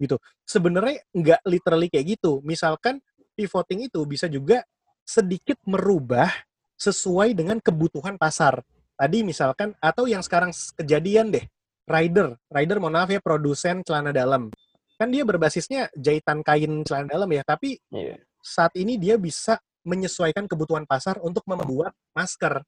Gitu. 0.00 0.16
Sebenarnya 0.48 1.04
nggak 1.12 1.40
literally 1.44 1.88
kayak 1.92 2.16
gitu. 2.16 2.40
Misalkan 2.40 3.04
pivoting 3.36 3.92
itu 3.92 4.00
bisa 4.08 4.24
juga 4.28 4.64
sedikit 5.04 5.60
merubah 5.68 6.32
sesuai 6.80 7.36
dengan 7.36 7.60
kebutuhan 7.60 8.16
pasar. 8.16 8.64
Tadi 8.94 9.26
misalkan, 9.26 9.74
atau 9.82 10.06
yang 10.06 10.22
sekarang 10.22 10.54
kejadian 10.78 11.34
deh, 11.34 11.44
rider. 11.90 12.38
Rider, 12.46 12.76
mohon 12.78 12.94
maaf 12.98 13.10
ya, 13.10 13.18
produsen 13.18 13.82
celana 13.82 14.14
dalam. 14.14 14.48
Kan 14.94 15.10
dia 15.10 15.26
berbasisnya 15.26 15.90
jahitan 15.98 16.46
kain 16.46 16.86
celana 16.86 17.10
dalam 17.10 17.26
ya, 17.34 17.42
tapi 17.42 17.76
yeah. 17.90 18.14
saat 18.38 18.70
ini 18.78 18.94
dia 18.94 19.18
bisa 19.18 19.58
menyesuaikan 19.84 20.48
kebutuhan 20.48 20.88
pasar 20.88 21.20
untuk 21.20 21.44
membuat 21.44 21.92
masker 22.16 22.64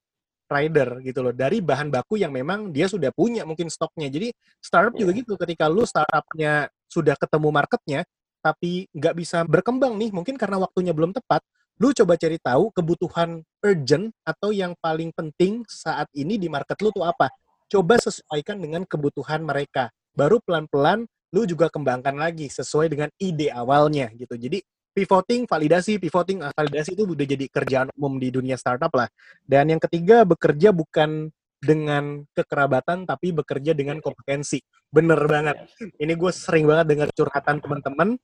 rider 0.47 1.03
gitu 1.03 1.19
loh 1.19 1.35
dari 1.35 1.59
bahan 1.59 1.91
baku 1.91 2.15
yang 2.15 2.31
memang 2.31 2.71
dia 2.71 2.87
sudah 2.87 3.11
punya 3.11 3.43
mungkin 3.43 3.67
stoknya 3.67 4.07
jadi 4.07 4.31
startup 4.63 4.95
yeah. 4.95 5.01
juga 5.03 5.11
iya. 5.11 5.19
gitu 5.25 5.33
ketika 5.35 5.65
lu 5.67 5.83
startupnya 5.83 6.71
sudah 6.87 7.15
ketemu 7.19 7.49
marketnya 7.51 8.01
tapi 8.39 8.87
nggak 8.95 9.13
bisa 9.17 9.43
berkembang 9.43 9.99
nih 9.99 10.15
mungkin 10.15 10.39
karena 10.39 10.55
waktunya 10.63 10.95
belum 10.95 11.11
tepat 11.11 11.43
lu 11.77 11.93
coba 11.93 12.17
cari 12.17 12.41
tahu 12.41 12.73
kebutuhan 12.73 13.45
urgent 13.61 14.09
atau 14.25 14.49
yang 14.49 14.73
paling 14.81 15.13
penting 15.13 15.61
saat 15.69 16.09
ini 16.17 16.41
di 16.41 16.49
market 16.49 16.77
lu 16.81 16.89
tuh 16.89 17.05
apa 17.05 17.29
coba 17.69 18.01
sesuaikan 18.01 18.57
dengan 18.57 18.81
kebutuhan 18.83 19.45
mereka 19.45 19.93
baru 20.17 20.41
pelan-pelan 20.41 21.05
lu 21.35 21.45
juga 21.45 21.69
kembangkan 21.69 22.17
lagi 22.17 22.49
sesuai 22.49 22.89
dengan 22.89 23.09
ide 23.21 23.53
awalnya 23.53 24.09
gitu 24.17 24.33
jadi 24.33 24.63
pivoting, 24.97 25.45
validasi, 25.45 26.01
pivoting, 26.01 26.41
ah, 26.41 26.49
validasi 26.57 26.97
itu 26.97 27.05
udah 27.05 27.21
jadi 27.29 27.45
kerjaan 27.53 27.93
umum 27.93 28.17
di 28.17 28.33
dunia 28.33 28.57
startup 28.57 28.89
lah. 28.97 29.05
Dan 29.45 29.69
yang 29.69 29.77
ketiga, 29.77 30.25
bekerja 30.25 30.73
bukan 30.73 31.29
dengan 31.61 32.25
kekerabatan, 32.33 33.05
tapi 33.05 33.29
bekerja 33.29 33.77
dengan 33.77 34.01
kompetensi. 34.01 34.57
Bener 34.89 35.21
banget. 35.29 35.69
Ini 36.01 36.17
gue 36.17 36.31
sering 36.33 36.65
banget 36.65 36.97
dengar 36.97 37.09
curhatan 37.13 37.61
teman-teman, 37.61 38.17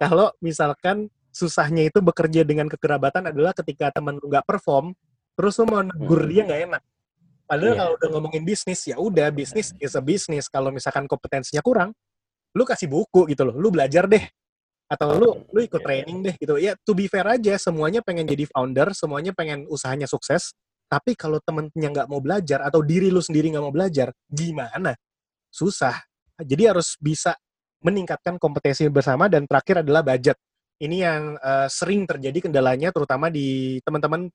kalau 0.00 0.32
misalkan 0.40 1.12
susahnya 1.34 1.90
itu 1.90 1.98
bekerja 1.98 2.46
dengan 2.46 2.70
kekerabatan 2.70 3.34
adalah 3.34 3.50
ketika 3.50 3.90
temen 3.90 4.22
lu 4.22 4.30
nggak 4.30 4.46
perform, 4.46 4.94
terus 5.34 5.58
lu 5.58 5.66
mau 5.66 5.82
negur 5.82 6.22
dia 6.30 6.46
nggak 6.46 6.60
enak. 6.70 6.82
Padahal 7.44 7.74
yeah. 7.74 7.78
kalau 7.82 7.92
udah 7.98 8.08
ngomongin 8.14 8.42
bisnis, 8.46 8.80
ya 8.86 8.96
udah 8.96 9.28
bisnis 9.34 9.74
is 9.82 9.92
a 9.98 10.00
business. 10.00 10.46
Kalau 10.46 10.70
misalkan 10.70 11.04
kompetensinya 11.10 11.60
kurang, 11.60 11.92
lu 12.54 12.62
kasih 12.62 12.86
buku 12.88 13.28
gitu 13.28 13.42
loh, 13.44 13.58
lu 13.58 13.68
belajar 13.74 14.06
deh. 14.06 14.22
Atau 14.88 15.18
lu 15.18 15.28
lu 15.50 15.60
ikut 15.60 15.82
training 15.82 16.22
deh 16.22 16.34
gitu. 16.38 16.54
Ya 16.56 16.78
to 16.86 16.94
be 16.94 17.10
fair 17.10 17.26
aja 17.26 17.58
semuanya 17.58 18.00
pengen 18.00 18.30
jadi 18.30 18.46
founder 18.48 18.94
semuanya 18.94 19.34
pengen 19.34 19.66
usahanya 19.66 20.06
sukses. 20.06 20.54
Tapi 20.86 21.18
kalau 21.18 21.42
temennya 21.42 21.90
nggak 21.90 22.06
mau 22.06 22.22
belajar 22.22 22.62
atau 22.62 22.78
diri 22.78 23.10
lu 23.10 23.18
sendiri 23.18 23.50
nggak 23.50 23.64
mau 23.64 23.74
belajar 23.74 24.14
gimana? 24.30 24.94
Susah. 25.50 25.98
Jadi 26.38 26.70
harus 26.70 26.94
bisa 27.02 27.34
meningkatkan 27.84 28.40
kompetensi 28.40 28.86
bersama 28.88 29.28
dan 29.28 29.44
terakhir 29.44 29.84
adalah 29.84 30.00
budget 30.00 30.38
ini 30.82 31.02
yang 31.02 31.38
uh, 31.38 31.70
sering 31.70 32.08
terjadi 32.08 32.50
kendalanya 32.50 32.90
terutama 32.90 33.30
di 33.30 33.78
teman-teman 33.84 34.26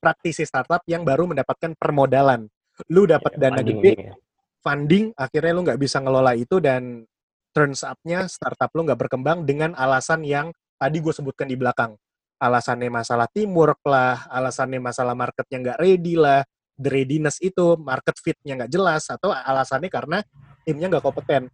praktisi 0.00 0.48
startup 0.48 0.80
yang 0.88 1.04
baru 1.04 1.28
mendapatkan 1.28 1.76
permodalan 1.76 2.48
lu 2.88 3.04
dapat 3.04 3.36
ya, 3.36 3.40
dana 3.48 3.60
gede 3.60 3.92
ya. 3.92 4.14
funding 4.64 5.12
akhirnya 5.12 5.52
lu 5.52 5.60
nggak 5.68 5.80
bisa 5.80 6.00
ngelola 6.00 6.32
itu 6.32 6.56
dan 6.56 7.04
turns 7.50 7.82
up-nya 7.82 8.30
startup 8.30 8.70
lo 8.72 8.86
nggak 8.86 9.00
berkembang 9.06 9.42
dengan 9.44 9.74
alasan 9.74 10.22
yang 10.22 10.54
tadi 10.80 10.96
gue 11.02 11.12
sebutkan 11.12 11.44
di 11.44 11.60
belakang. 11.60 11.92
Alasannya 12.40 12.88
masalah 12.88 13.28
teamwork 13.28 13.84
lah, 13.84 14.24
alasannya 14.32 14.80
masalah 14.80 15.12
marketnya 15.12 15.60
nggak 15.60 15.78
ready 15.82 16.16
lah, 16.16 16.40
the 16.80 16.88
readiness 16.88 17.36
itu, 17.44 17.76
market 17.76 18.16
fit-nya 18.16 18.64
nggak 18.64 18.72
jelas, 18.72 19.04
atau 19.12 19.28
alasannya 19.28 19.92
karena 19.92 20.24
timnya 20.64 20.88
nggak 20.88 21.04
kompeten. 21.04 21.52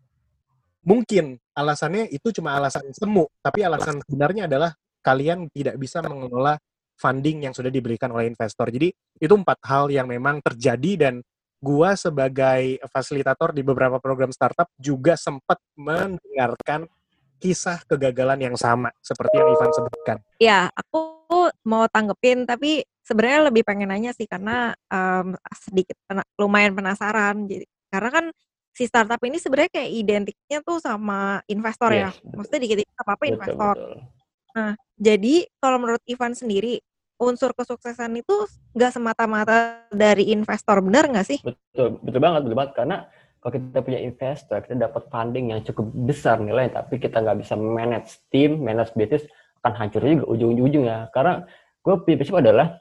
Mungkin 0.86 1.34
alasannya 1.50 2.06
itu 2.14 2.30
cuma 2.30 2.54
alasan 2.54 2.86
semu, 2.94 3.26
tapi 3.42 3.66
alasan 3.66 3.98
sebenarnya 4.06 4.46
adalah 4.46 4.70
kalian 5.02 5.50
tidak 5.50 5.74
bisa 5.82 5.98
mengelola 5.98 6.54
funding 6.94 7.50
yang 7.50 7.54
sudah 7.54 7.74
diberikan 7.74 8.14
oleh 8.14 8.30
investor. 8.30 8.70
Jadi 8.70 8.94
itu 9.18 9.34
empat 9.34 9.58
hal 9.66 9.90
yang 9.90 10.06
memang 10.06 10.38
terjadi 10.46 11.10
dan 11.10 11.14
gua 11.58 11.98
sebagai 11.98 12.78
fasilitator 12.86 13.50
di 13.50 13.66
beberapa 13.66 13.98
program 13.98 14.30
startup 14.30 14.70
juga 14.78 15.18
sempat 15.18 15.58
mendengarkan 15.74 16.86
kisah 17.36 17.84
kegagalan 17.84 18.40
yang 18.40 18.56
sama 18.56 18.88
seperti 19.02 19.36
yang 19.36 19.48
Ivan 19.52 19.70
sebutkan. 19.74 20.16
Ya, 20.40 20.70
aku 20.72 21.18
mau 21.66 21.84
tanggepin 21.90 22.48
tapi 22.48 22.86
sebenarnya 23.04 23.50
lebih 23.52 23.66
pengen 23.66 23.92
nanya 23.92 24.14
sih 24.16 24.24
karena 24.24 24.72
um, 24.88 25.36
sedikit 25.52 25.98
lumayan 26.40 26.72
penasaran. 26.72 27.44
Jadi 27.50 27.66
karena 27.92 28.10
kan 28.14 28.26
si 28.76 28.84
startup 28.84 29.16
ini 29.24 29.40
sebenarnya 29.40 29.72
kayak 29.72 29.90
identiknya 29.90 30.58
tuh 30.60 30.76
sama 30.84 31.40
investor 31.48 31.96
yes, 31.96 32.12
ya. 32.20 32.36
Maksudnya 32.36 32.60
dikit-dikit 32.68 32.96
apa-apa 33.00 33.24
investor. 33.24 33.74
Betul. 33.80 33.96
Nah, 34.52 34.72
jadi 35.00 35.34
kalau 35.56 35.78
menurut 35.80 36.02
Ivan 36.04 36.36
sendiri 36.36 36.84
unsur 37.16 37.56
kesuksesan 37.56 38.12
itu 38.20 38.36
nggak 38.76 38.92
semata-mata 38.92 39.88
dari 39.88 40.28
investor, 40.28 40.84
benar 40.84 41.08
nggak 41.08 41.24
sih? 41.24 41.40
Betul, 41.40 41.96
betul 42.04 42.20
banget, 42.20 42.40
betul 42.44 42.56
banget. 42.60 42.72
Karena 42.76 42.96
kalau 43.40 43.52
kita 43.56 43.78
punya 43.80 44.00
investor, 44.04 44.56
kita 44.60 44.76
dapat 44.76 45.02
funding 45.08 45.56
yang 45.56 45.60
cukup 45.64 45.86
besar 46.04 46.36
nilai, 46.36 46.68
tapi 46.68 47.00
kita 47.00 47.24
nggak 47.24 47.40
bisa 47.40 47.56
manage 47.56 48.20
tim, 48.28 48.60
manage 48.60 48.92
bisnis, 48.92 49.24
akan 49.64 49.72
hancur 49.72 50.04
juga 50.04 50.28
ujung-ujungnya. 50.28 51.08
Karena 51.16 51.48
gue 51.80 51.94
prinsip 52.04 52.36
adalah 52.36 52.76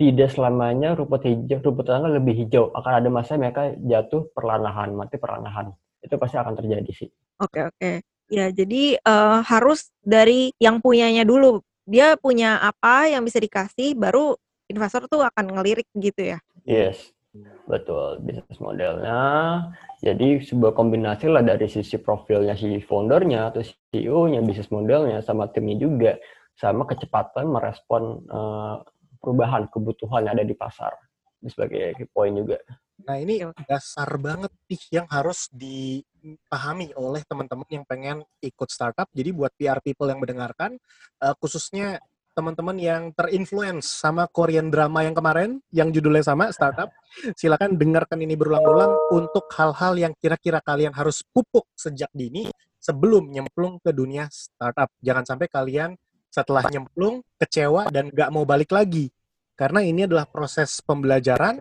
tidak 0.00 0.32
selamanya 0.32 0.96
rumput 0.96 1.28
hijau, 1.28 1.60
rumput 1.60 1.84
tetangga 1.84 2.08
lebih 2.08 2.32
hijau. 2.32 2.72
Akan 2.72 3.04
ada 3.04 3.08
masa 3.12 3.36
mereka 3.36 3.76
jatuh 3.76 4.32
perlahan-lahan, 4.32 4.96
mati 4.96 5.20
perlahan-lahan. 5.20 5.76
Itu 6.00 6.16
pasti 6.16 6.40
akan 6.40 6.56
terjadi 6.56 6.88
sih. 6.88 7.12
Oke, 7.36 7.68
oke. 7.68 8.00
Ya, 8.32 8.48
jadi 8.48 8.96
uh, 9.04 9.44
harus 9.44 9.92
dari 10.00 10.56
yang 10.56 10.80
punyanya 10.80 11.28
dulu 11.28 11.60
dia 11.84 12.14
punya 12.16 12.56
apa 12.62 13.10
yang 13.12 13.26
bisa 13.26 13.42
dikasih 13.42 13.98
baru 13.98 14.38
investor 14.70 15.04
tuh 15.10 15.20
akan 15.20 15.52
ngelirik 15.52 15.90
gitu 15.92 16.32
ya. 16.32 16.38
Yes. 16.64 17.12
Betul, 17.70 18.18
bisnis 18.26 18.58
modelnya. 18.58 19.20
Jadi 20.02 20.42
sebuah 20.42 20.74
kombinasi 20.74 21.30
lah 21.30 21.46
dari 21.46 21.70
sisi 21.70 21.94
profilnya 22.02 22.58
si 22.58 22.82
foundernya 22.82 23.54
atau 23.54 23.62
CEO-nya, 23.94 24.42
bisnis 24.42 24.66
modelnya, 24.74 25.22
sama 25.22 25.46
timnya 25.54 25.78
juga, 25.78 26.12
sama 26.58 26.90
kecepatan 26.90 27.46
merespon 27.46 28.26
uh, 28.26 28.82
perubahan 29.20 29.68
kebutuhan 29.68 30.26
yang 30.26 30.34
ada 30.40 30.46
di 30.48 30.56
pasar. 30.56 30.96
Ini 31.40 31.48
sebagai 31.52 32.08
poin 32.12 32.32
juga. 32.32 32.56
Nah 33.00 33.16
ini 33.16 33.40
dasar 33.64 34.08
banget 34.20 34.52
nih 34.68 35.00
yang 35.00 35.06
harus 35.08 35.48
dipahami 35.52 36.92
oleh 36.96 37.24
teman-teman 37.24 37.68
yang 37.72 37.84
pengen 37.88 38.24
ikut 38.44 38.68
startup. 38.68 39.08
Jadi 39.12 39.30
buat 39.32 39.52
PR 39.56 39.80
people 39.80 40.08
yang 40.08 40.20
mendengarkan, 40.20 40.76
uh, 41.24 41.32
khususnya 41.40 42.00
teman-teman 42.36 42.76
yang 42.78 43.02
terinfluence 43.16 43.88
sama 43.88 44.28
Korean 44.30 44.70
drama 44.70 45.02
yang 45.02 45.16
kemarin, 45.16 45.50
yang 45.74 45.90
judulnya 45.90 46.24
sama, 46.24 46.52
startup, 46.54 46.92
silakan 47.40 47.76
dengarkan 47.76 48.20
ini 48.20 48.36
berulang-ulang 48.38 49.12
untuk 49.12 49.48
hal-hal 49.56 49.96
yang 49.98 50.12
kira-kira 50.20 50.62
kalian 50.62 50.94
harus 50.94 51.24
pupuk 51.24 51.66
sejak 51.74 52.08
dini 52.12 52.48
sebelum 52.80 53.28
nyemplung 53.28 53.76
ke 53.82 53.92
dunia 53.92 54.28
startup. 54.32 54.88
Jangan 55.04 55.24
sampai 55.28 55.48
kalian 55.52 55.96
setelah 56.30 56.64
nyemplung 56.70 57.26
kecewa 57.36 57.90
dan 57.90 58.08
gak 58.14 58.30
mau 58.30 58.46
balik 58.46 58.70
lagi. 58.70 59.10
Karena 59.58 59.84
ini 59.84 60.08
adalah 60.08 60.24
proses 60.24 60.80
pembelajaran 60.80 61.60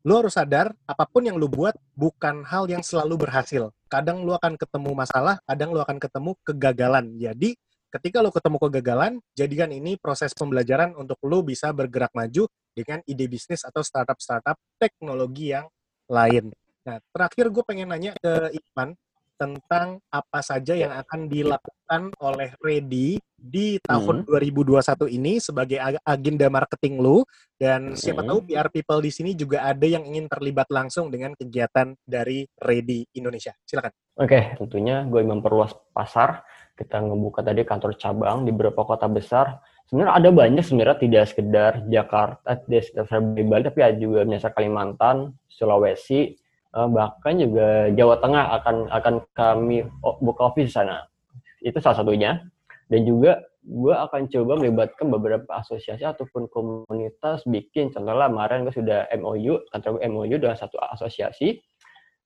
lu 0.00 0.16
harus 0.16 0.32
sadar 0.32 0.72
apa 0.88 1.04
pun 1.04 1.28
yang 1.28 1.36
lu 1.36 1.44
buat 1.44 1.76
bukan 1.92 2.40
hal 2.48 2.64
yang 2.72 2.80
selalu 2.80 3.28
berhasil. 3.28 3.68
Kadang 3.92 4.24
lu 4.24 4.32
akan 4.32 4.56
ketemu 4.56 4.96
masalah, 4.96 5.36
kadang 5.44 5.76
lu 5.76 5.80
akan 5.84 6.00
ketemu 6.00 6.32
kegagalan. 6.40 7.04
Jadi 7.20 7.52
ketika 7.92 8.24
lu 8.24 8.32
ketemu 8.32 8.56
kegagalan, 8.64 9.12
jadikan 9.36 9.68
ini 9.68 10.00
proses 10.00 10.32
pembelajaran 10.32 10.96
untuk 10.96 11.20
lu 11.28 11.44
bisa 11.44 11.68
bergerak 11.76 12.16
maju 12.16 12.48
dengan 12.72 13.04
ide 13.04 13.28
bisnis 13.28 13.60
atau 13.60 13.84
startup-startup 13.84 14.56
teknologi 14.80 15.52
yang 15.52 15.68
lain. 16.08 16.48
Nah, 16.80 16.96
terakhir 17.12 17.52
gue 17.52 17.64
pengen 17.68 17.92
nanya 17.92 18.16
ke 18.16 18.56
Ivan, 18.56 18.96
tentang 19.40 19.96
apa 20.12 20.44
saja 20.44 20.76
yang 20.76 20.92
akan 20.92 21.24
dilakukan 21.32 22.12
oleh 22.20 22.52
Ready 22.60 23.16
di 23.40 23.80
tahun 23.80 24.28
hmm. 24.28 24.28
2021 24.28 25.16
ini 25.16 25.40
sebagai 25.40 25.80
agenda 26.04 26.52
marketing 26.52 27.00
lu 27.00 27.24
dan 27.56 27.96
siapa 27.96 28.20
hmm. 28.20 28.28
tahu 28.28 28.38
PR 28.52 28.68
people 28.68 29.00
di 29.00 29.08
sini 29.08 29.32
juga 29.32 29.64
ada 29.64 29.88
yang 29.88 30.04
ingin 30.04 30.28
terlibat 30.28 30.68
langsung 30.68 31.08
dengan 31.08 31.32
kegiatan 31.32 31.96
dari 32.04 32.44
Ready 32.60 33.16
Indonesia. 33.16 33.56
Silakan. 33.64 33.96
Oke, 34.20 34.28
okay, 34.28 34.42
tentunya 34.60 35.08
gue 35.08 35.24
memperluas 35.24 35.72
pasar. 35.96 36.44
Kita 36.76 37.00
ngebuka 37.00 37.40
tadi 37.40 37.64
kantor 37.64 37.96
cabang 37.96 38.44
di 38.44 38.52
beberapa 38.52 38.84
kota 38.84 39.08
besar. 39.08 39.64
Sebenarnya 39.88 40.14
ada 40.20 40.30
banyak 40.30 40.64
sebenarnya 40.64 40.98
tidak 41.00 41.24
sekedar 41.32 41.72
Jakarta, 41.88 42.60
tidak 42.62 42.82
sekedar 42.86 43.08
Bali, 43.20 43.64
tapi 43.66 43.80
ada 43.82 43.96
juga 43.98 44.22
misalnya 44.22 44.54
Kalimantan, 44.54 45.16
Sulawesi, 45.50 46.39
uh, 46.74 46.88
bahkan 46.90 47.38
juga 47.38 47.90
Jawa 47.94 48.16
Tengah 48.18 48.44
akan 48.60 48.76
akan 48.90 49.14
kami 49.34 49.86
buka 50.02 50.50
office 50.50 50.74
sana. 50.74 51.06
Itu 51.62 51.78
salah 51.82 52.02
satunya. 52.02 52.40
Dan 52.90 53.06
juga 53.06 53.38
gue 53.60 53.94
akan 53.94 54.26
coba 54.32 54.52
melibatkan 54.56 55.06
beberapa 55.12 55.46
asosiasi 55.60 56.02
ataupun 56.02 56.50
komunitas 56.50 57.44
bikin. 57.46 57.92
Contohnya 57.94 58.26
kemarin 58.26 58.66
gue 58.66 58.74
sudah 58.74 59.06
MOU 59.20 59.62
kantor 59.70 60.00
MOU 60.10 60.36
dengan 60.40 60.56
satu 60.58 60.80
asosiasi. 60.80 61.60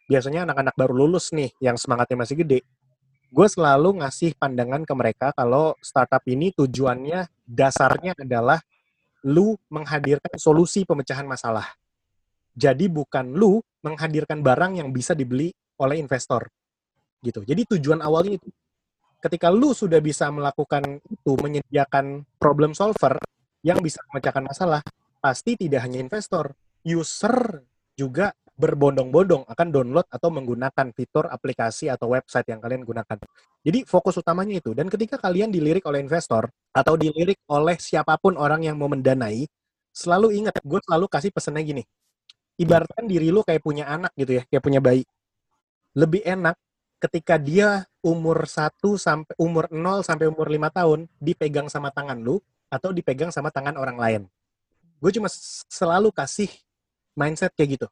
biasanya 0.07 0.47
anak-anak 0.47 0.73
baru 0.80 0.93
lulus 1.05 1.36
nih 1.36 1.51
yang 1.59 1.75
semangatnya 1.75 2.23
masih 2.23 2.41
gede. 2.41 2.63
Gue 3.28 3.45
selalu 3.51 3.99
ngasih 3.99 4.39
pandangan 4.39 4.88
ke 4.88 4.93
mereka 4.95 5.28
kalau 5.36 5.75
startup 5.84 6.23
ini 6.32 6.55
tujuannya 6.55 7.28
dasarnya 7.43 8.15
adalah 8.15 8.63
lu 9.28 9.59
menghadirkan 9.67 10.39
solusi 10.39 10.88
pemecahan 10.88 11.28
masalah. 11.28 11.67
Jadi 12.57 12.88
bukan 12.89 13.36
lu 13.36 13.59
menghadirkan 13.84 14.41
barang 14.41 14.80
yang 14.82 14.89
bisa 14.89 15.13
dibeli 15.13 15.51
oleh 15.78 16.01
investor 16.01 16.49
gitu. 17.22 17.41
Jadi 17.45 17.78
tujuan 17.78 18.01
awalnya 18.01 18.38
itu 18.38 18.49
ketika 19.22 19.49
lu 19.49 19.74
sudah 19.74 19.97
bisa 19.97 20.30
melakukan 20.30 21.01
itu 21.09 21.32
menyediakan 21.41 22.24
problem 22.38 22.78
solver 22.78 23.18
yang 23.65 23.82
bisa 23.82 23.99
memecahkan 24.13 24.45
masalah, 24.45 24.82
pasti 25.18 25.57
tidak 25.57 25.84
hanya 25.84 25.99
investor, 25.99 26.53
user 26.86 27.65
juga 27.97 28.32
berbondong-bondong 28.57 29.45
akan 29.45 29.68
download 29.70 30.07
atau 30.09 30.34
menggunakan 30.34 30.89
fitur 30.89 31.30
aplikasi 31.30 31.93
atau 31.93 32.09
website 32.09 32.49
yang 32.49 32.57
kalian 32.57 32.82
gunakan. 32.82 33.18
Jadi 33.61 33.86
fokus 33.86 34.18
utamanya 34.18 34.57
itu. 34.57 34.74
Dan 34.74 34.89
ketika 34.89 35.22
kalian 35.22 35.53
dilirik 35.53 35.86
oleh 35.86 36.01
investor 36.01 36.49
atau 36.74 36.97
dilirik 36.97 37.38
oleh 37.53 37.78
siapa 37.78 38.18
pun 38.18 38.34
orang 38.34 38.65
yang 38.65 38.74
mau 38.82 38.89
mendanai, 38.89 39.45
selalu 39.93 40.41
ingat, 40.41 40.57
gue 40.65 40.80
selalu 40.82 41.05
kasih 41.05 41.30
pesannya 41.30 41.63
gini. 41.65 41.84
Ibaratkan 42.57 43.05
diri 43.05 43.30
lu 43.30 43.45
kayak 43.45 43.61
punya 43.61 43.86
anak 43.86 44.09
gitu 44.18 44.41
ya, 44.41 44.43
kayak 44.49 44.63
punya 44.65 44.82
bayi. 44.82 45.05
Lebih 45.93 46.26
enak 46.26 46.57
ketika 46.97 47.37
dia 47.37 47.85
umur 48.01 48.49
1 48.49 48.73
sampai 48.97 49.33
umur 49.37 49.69
0 49.69 50.01
sampai 50.01 50.25
umur 50.29 50.49
5 50.49 50.69
tahun 50.73 50.99
dipegang 51.21 51.69
sama 51.69 51.93
tangan 51.93 52.17
lu 52.17 52.41
atau 52.67 52.89
dipegang 52.91 53.29
sama 53.29 53.53
tangan 53.53 53.77
orang 53.77 53.97
lain. 53.97 54.21
Gue 54.97 55.13
cuma 55.13 55.29
selalu 55.69 56.09
kasih 56.09 56.49
mindset 57.13 57.53
kayak 57.53 57.77
gitu. 57.77 57.87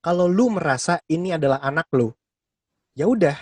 Kalau 0.00 0.24
lu 0.24 0.48
merasa 0.48 0.96
ini 1.12 1.36
adalah 1.36 1.60
anak 1.60 1.84
lu, 1.92 2.08
ya 2.96 3.04
udah 3.04 3.36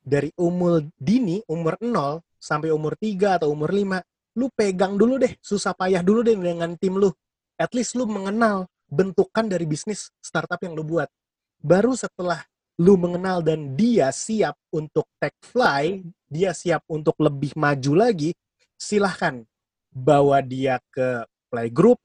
dari 0.00 0.32
umur 0.40 0.80
dini, 0.96 1.44
umur 1.44 1.76
0 1.76 2.24
sampai 2.40 2.72
umur 2.72 2.96
3 2.96 3.36
atau 3.36 3.52
umur 3.52 3.68
5, 3.68 4.00
lu 4.40 4.48
pegang 4.56 4.96
dulu 4.96 5.20
deh, 5.20 5.36
susah 5.44 5.76
payah 5.76 6.00
dulu 6.00 6.24
deh 6.24 6.32
dengan 6.32 6.72
tim 6.80 6.96
lu. 6.96 7.12
At 7.60 7.76
least 7.76 7.92
lu 7.92 8.08
mengenal 8.08 8.64
bentukan 8.88 9.44
dari 9.44 9.68
bisnis 9.68 10.08
startup 10.24 10.56
yang 10.64 10.72
lu 10.72 10.80
buat. 10.80 11.12
Baru 11.60 11.92
setelah 11.92 12.40
lu 12.80 12.96
mengenal 12.96 13.44
dan 13.44 13.76
dia 13.76 14.08
siap 14.08 14.56
untuk 14.72 15.04
take 15.20 15.36
fly, 15.44 16.00
dia 16.24 16.56
siap 16.56 16.80
untuk 16.88 17.12
lebih 17.20 17.52
maju 17.52 18.08
lagi, 18.08 18.32
silahkan 18.80 19.44
bawa 19.92 20.40
dia 20.40 20.80
ke 20.88 21.28
playgroup, 21.52 22.00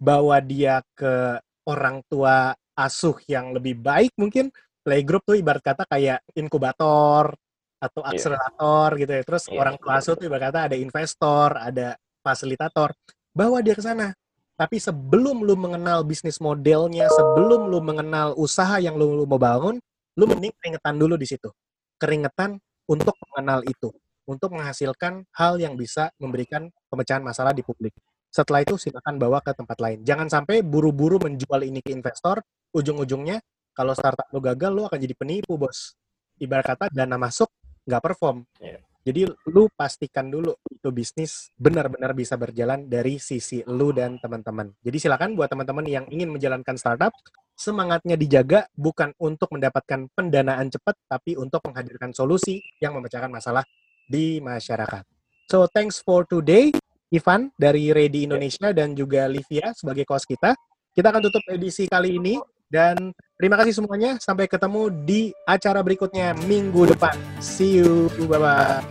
bawa 0.00 0.40
dia 0.40 0.80
ke 0.96 1.36
orang 1.68 2.00
tua 2.08 2.56
asuh 2.74 3.20
yang 3.28 3.52
lebih 3.52 3.78
baik 3.78 4.16
mungkin 4.18 4.50
playgroup 4.82 5.22
tuh 5.28 5.38
ibarat 5.38 5.62
kata 5.62 5.84
kayak 5.86 6.20
inkubator 6.34 7.36
atau 7.78 8.00
iya. 8.04 8.10
akselerator 8.16 8.88
yeah. 8.96 9.00
gitu 9.04 9.12
ya. 9.12 9.22
Terus 9.28 9.44
yeah. 9.48 9.60
orang 9.60 9.76
tua 9.76 9.92
asuh 10.00 10.14
tuh 10.16 10.26
ibarat 10.28 10.44
kata 10.48 10.60
ada 10.72 10.76
investor, 10.76 11.48
ada 11.60 11.88
fasilitator. 12.24 12.96
bawa 13.34 13.60
dia 13.60 13.74
ke 13.74 13.82
sana. 13.82 14.14
Tapi 14.54 14.78
sebelum 14.78 15.42
lu 15.42 15.58
mengenal 15.58 16.06
bisnis 16.06 16.38
modelnya, 16.38 17.10
sebelum 17.10 17.66
lu 17.66 17.82
mengenal 17.82 18.38
usaha 18.38 18.78
yang 18.78 18.94
lu, 18.94 19.10
lu 19.18 19.26
mau 19.26 19.42
bangun, 19.42 19.82
lu 20.14 20.24
mending 20.30 20.54
keringetan 20.58 20.94
dulu 20.98 21.14
di 21.18 21.26
situ. 21.26 21.50
Keringetan 21.98 22.58
untuk 22.86 23.14
mengenal 23.30 23.64
itu, 23.66 23.90
untuk 24.28 24.54
menghasilkan 24.54 25.26
hal 25.34 25.58
yang 25.58 25.74
bisa 25.74 26.10
memberikan 26.20 26.68
pemecahan 26.90 27.22
masalah 27.22 27.52
di 27.52 27.64
publik. 27.64 27.94
Setelah 28.34 28.66
itu 28.66 28.74
silakan 28.74 29.18
bawa 29.18 29.38
ke 29.38 29.54
tempat 29.54 29.78
lain. 29.78 30.02
Jangan 30.02 30.26
sampai 30.26 30.66
buru-buru 30.66 31.22
menjual 31.22 31.62
ini 31.62 31.78
ke 31.78 31.94
investor, 31.94 32.42
ujung-ujungnya 32.74 33.38
kalau 33.74 33.94
startup 33.94 34.26
lu 34.30 34.42
gagal, 34.42 34.70
lu 34.70 34.82
akan 34.86 34.98
jadi 34.98 35.14
penipu, 35.14 35.54
bos. 35.58 35.98
Ibarat 36.38 36.66
kata 36.74 36.84
dana 36.90 37.14
masuk 37.14 37.50
nggak 37.86 38.02
perform. 38.02 38.42
Iya. 38.58 38.82
Jadi 39.04 39.28
lu 39.52 39.68
pastikan 39.76 40.32
dulu 40.32 40.56
itu 40.72 40.88
bisnis 40.88 41.52
benar-benar 41.60 42.16
bisa 42.16 42.40
berjalan 42.40 42.88
dari 42.88 43.20
sisi 43.20 43.60
lu 43.68 43.92
dan 43.92 44.16
teman-teman. 44.16 44.72
Jadi 44.80 44.96
silakan 44.96 45.36
buat 45.36 45.52
teman-teman 45.52 45.84
yang 45.84 46.04
ingin 46.08 46.32
menjalankan 46.32 46.80
startup, 46.80 47.12
semangatnya 47.54 48.18
dijaga 48.18 48.66
bukan 48.74 49.14
untuk 49.22 49.54
mendapatkan 49.54 50.10
pendanaan 50.12 50.68
cepat, 50.68 50.98
tapi 51.06 51.38
untuk 51.38 51.62
menghadirkan 51.64 52.10
solusi 52.10 52.60
yang 52.82 52.98
memecahkan 52.98 53.30
masalah 53.30 53.64
di 54.10 54.42
masyarakat. 54.42 55.06
So 55.48 55.70
thanks 55.70 56.02
for 56.02 56.26
today, 56.26 56.74
Ivan 57.14 57.54
dari 57.54 57.94
Ready 57.94 58.26
Indonesia 58.26 58.74
dan 58.74 58.92
juga 58.98 59.30
Livia 59.30 59.70
sebagai 59.72 60.04
host 60.08 60.26
kita. 60.26 60.56
Kita 60.94 61.10
akan 61.10 61.22
tutup 61.26 61.42
edisi 61.50 61.90
kali 61.90 62.18
ini 62.18 62.38
dan 62.70 63.10
terima 63.38 63.58
kasih 63.58 63.82
semuanya. 63.82 64.18
Sampai 64.18 64.46
ketemu 64.46 64.90
di 64.90 65.30
acara 65.46 65.82
berikutnya 65.82 66.34
minggu 66.46 66.90
depan. 66.94 67.14
See 67.42 67.78
you. 67.82 68.10
Bye-bye. 68.18 68.82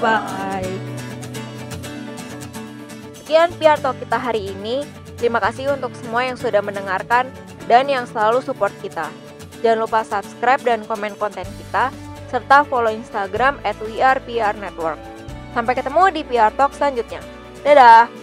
Bye. 0.00 0.72
Sekian 3.20 3.52
Talk 3.80 3.96
kita 4.00 4.16
hari 4.18 4.50
ini. 4.52 4.99
Terima 5.20 5.36
kasih 5.36 5.76
untuk 5.76 5.92
semua 6.00 6.24
yang 6.24 6.40
sudah 6.40 6.64
mendengarkan 6.64 7.28
dan 7.68 7.84
yang 7.92 8.08
selalu 8.08 8.40
support 8.40 8.72
kita. 8.80 9.04
Jangan 9.60 9.84
lupa 9.84 10.00
subscribe 10.00 10.64
dan 10.64 10.80
komen 10.88 11.12
konten 11.20 11.44
kita, 11.60 11.92
serta 12.32 12.64
follow 12.64 12.88
Instagram 12.88 13.60
at. 13.60 13.76
Sampai 15.52 15.74
ketemu 15.76 16.02
di 16.16 16.20
PR 16.24 16.48
Talk 16.56 16.72
selanjutnya. 16.72 17.20
Dadah! 17.60 18.19